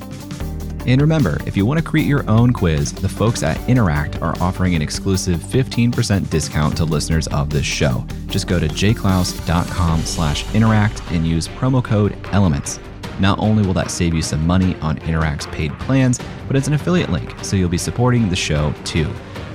And 0.85 0.99
remember, 0.99 1.37
if 1.45 1.55
you 1.55 1.65
want 1.65 1.79
to 1.79 1.85
create 1.85 2.07
your 2.07 2.27
own 2.29 2.53
quiz, 2.53 2.91
the 2.91 3.07
folks 3.07 3.43
at 3.43 3.57
Interact 3.69 4.21
are 4.21 4.35
offering 4.41 4.73
an 4.73 4.81
exclusive 4.81 5.39
15% 5.39 6.29
discount 6.29 6.75
to 6.77 6.85
listeners 6.85 7.27
of 7.27 7.49
this 7.49 7.65
show. 7.65 8.05
Just 8.27 8.47
go 8.47 8.59
to 8.59 8.67
jayclouse.com 8.67 10.01
slash 10.01 10.55
interact 10.55 11.01
and 11.11 11.27
use 11.27 11.47
promo 11.47 11.83
code 11.83 12.17
ELEMENTS. 12.33 12.79
Not 13.19 13.37
only 13.37 13.65
will 13.65 13.73
that 13.75 13.91
save 13.91 14.15
you 14.15 14.23
some 14.23 14.45
money 14.47 14.75
on 14.77 14.97
Interact's 14.99 15.45
paid 15.47 15.71
plans, 15.79 16.19
but 16.47 16.55
it's 16.55 16.67
an 16.67 16.73
affiliate 16.73 17.11
link, 17.11 17.35
so 17.43 17.55
you'll 17.55 17.69
be 17.69 17.77
supporting 17.77 18.29
the 18.29 18.35
show 18.35 18.73
too. 18.83 19.07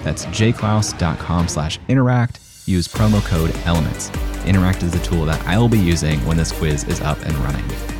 That's 0.05 0.27
jayclouse.com 0.27 1.49
slash 1.49 1.81
interact. 1.89 2.39
Use 2.66 2.87
promo 2.87 3.24
code 3.24 3.51
ELEMENTS. 3.64 4.11
Interact 4.47 4.85
is 4.85 4.93
the 4.93 5.01
tool 5.01 5.24
that 5.24 5.45
I 5.47 5.59
will 5.59 5.68
be 5.68 5.79
using 5.79 6.24
when 6.24 6.37
this 6.37 6.53
quiz 6.53 6.85
is 6.85 7.01
up 7.01 7.20
and 7.22 7.35
running. 7.39 7.96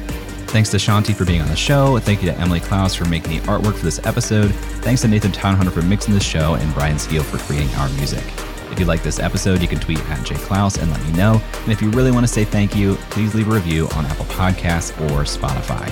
Thanks 0.57 0.71
to 0.71 0.79
Chanti 0.79 1.15
for 1.15 1.27
being 1.27 1.43
on 1.43 1.49
the 1.49 1.55
show. 1.55 1.99
Thank 1.99 2.23
you 2.23 2.31
to 2.31 2.39
Emily 2.39 2.61
Clouse 2.61 2.95
for 2.95 3.05
making 3.05 3.31
the 3.31 3.47
artwork 3.47 3.77
for 3.77 3.85
this 3.85 4.01
episode. 4.07 4.55
Thanks 4.81 5.03
to 5.03 5.09
Nathan 5.09 5.31
Todhunter 5.31 5.71
for 5.71 5.83
mixing 5.83 6.15
this 6.15 6.23
show 6.23 6.55
and 6.55 6.73
Brian 6.73 6.99
Steele 6.99 7.23
for 7.23 7.37
creating 7.37 7.69
our 7.75 7.91
music. 7.91 8.25
If 8.73 8.81
you 8.81 8.87
like 8.87 9.03
this 9.03 9.19
episode, 9.19 9.61
you 9.61 9.69
can 9.69 9.79
tweet 9.79 9.99
at 10.09 10.25
Jay 10.25 10.37
Clouse 10.37 10.79
and 10.79 10.91
let 10.91 11.05
me 11.05 11.13
know. 11.13 11.43
And 11.53 11.73
if 11.73 11.83
you 11.83 11.91
really 11.91 12.11
want 12.11 12.27
to 12.27 12.33
say 12.33 12.47
thank 12.47 12.75
you, 12.75 12.95
please 13.11 13.35
leave 13.35 13.49
a 13.49 13.55
review 13.55 13.87
on 13.97 14.07
Apple 14.07 14.25
Podcasts 14.25 14.99
or 15.11 15.25
Spotify. 15.25 15.91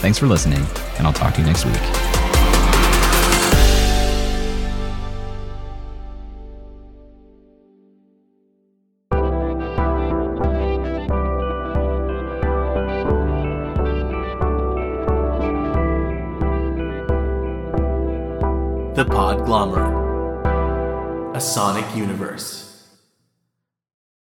Thanks 0.00 0.18
for 0.18 0.26
listening, 0.26 0.66
and 0.98 1.06
I'll 1.06 1.12
talk 1.12 1.34
to 1.34 1.40
you 1.40 1.46
next 1.46 1.64
week. 1.64 2.15
The 22.36 22.65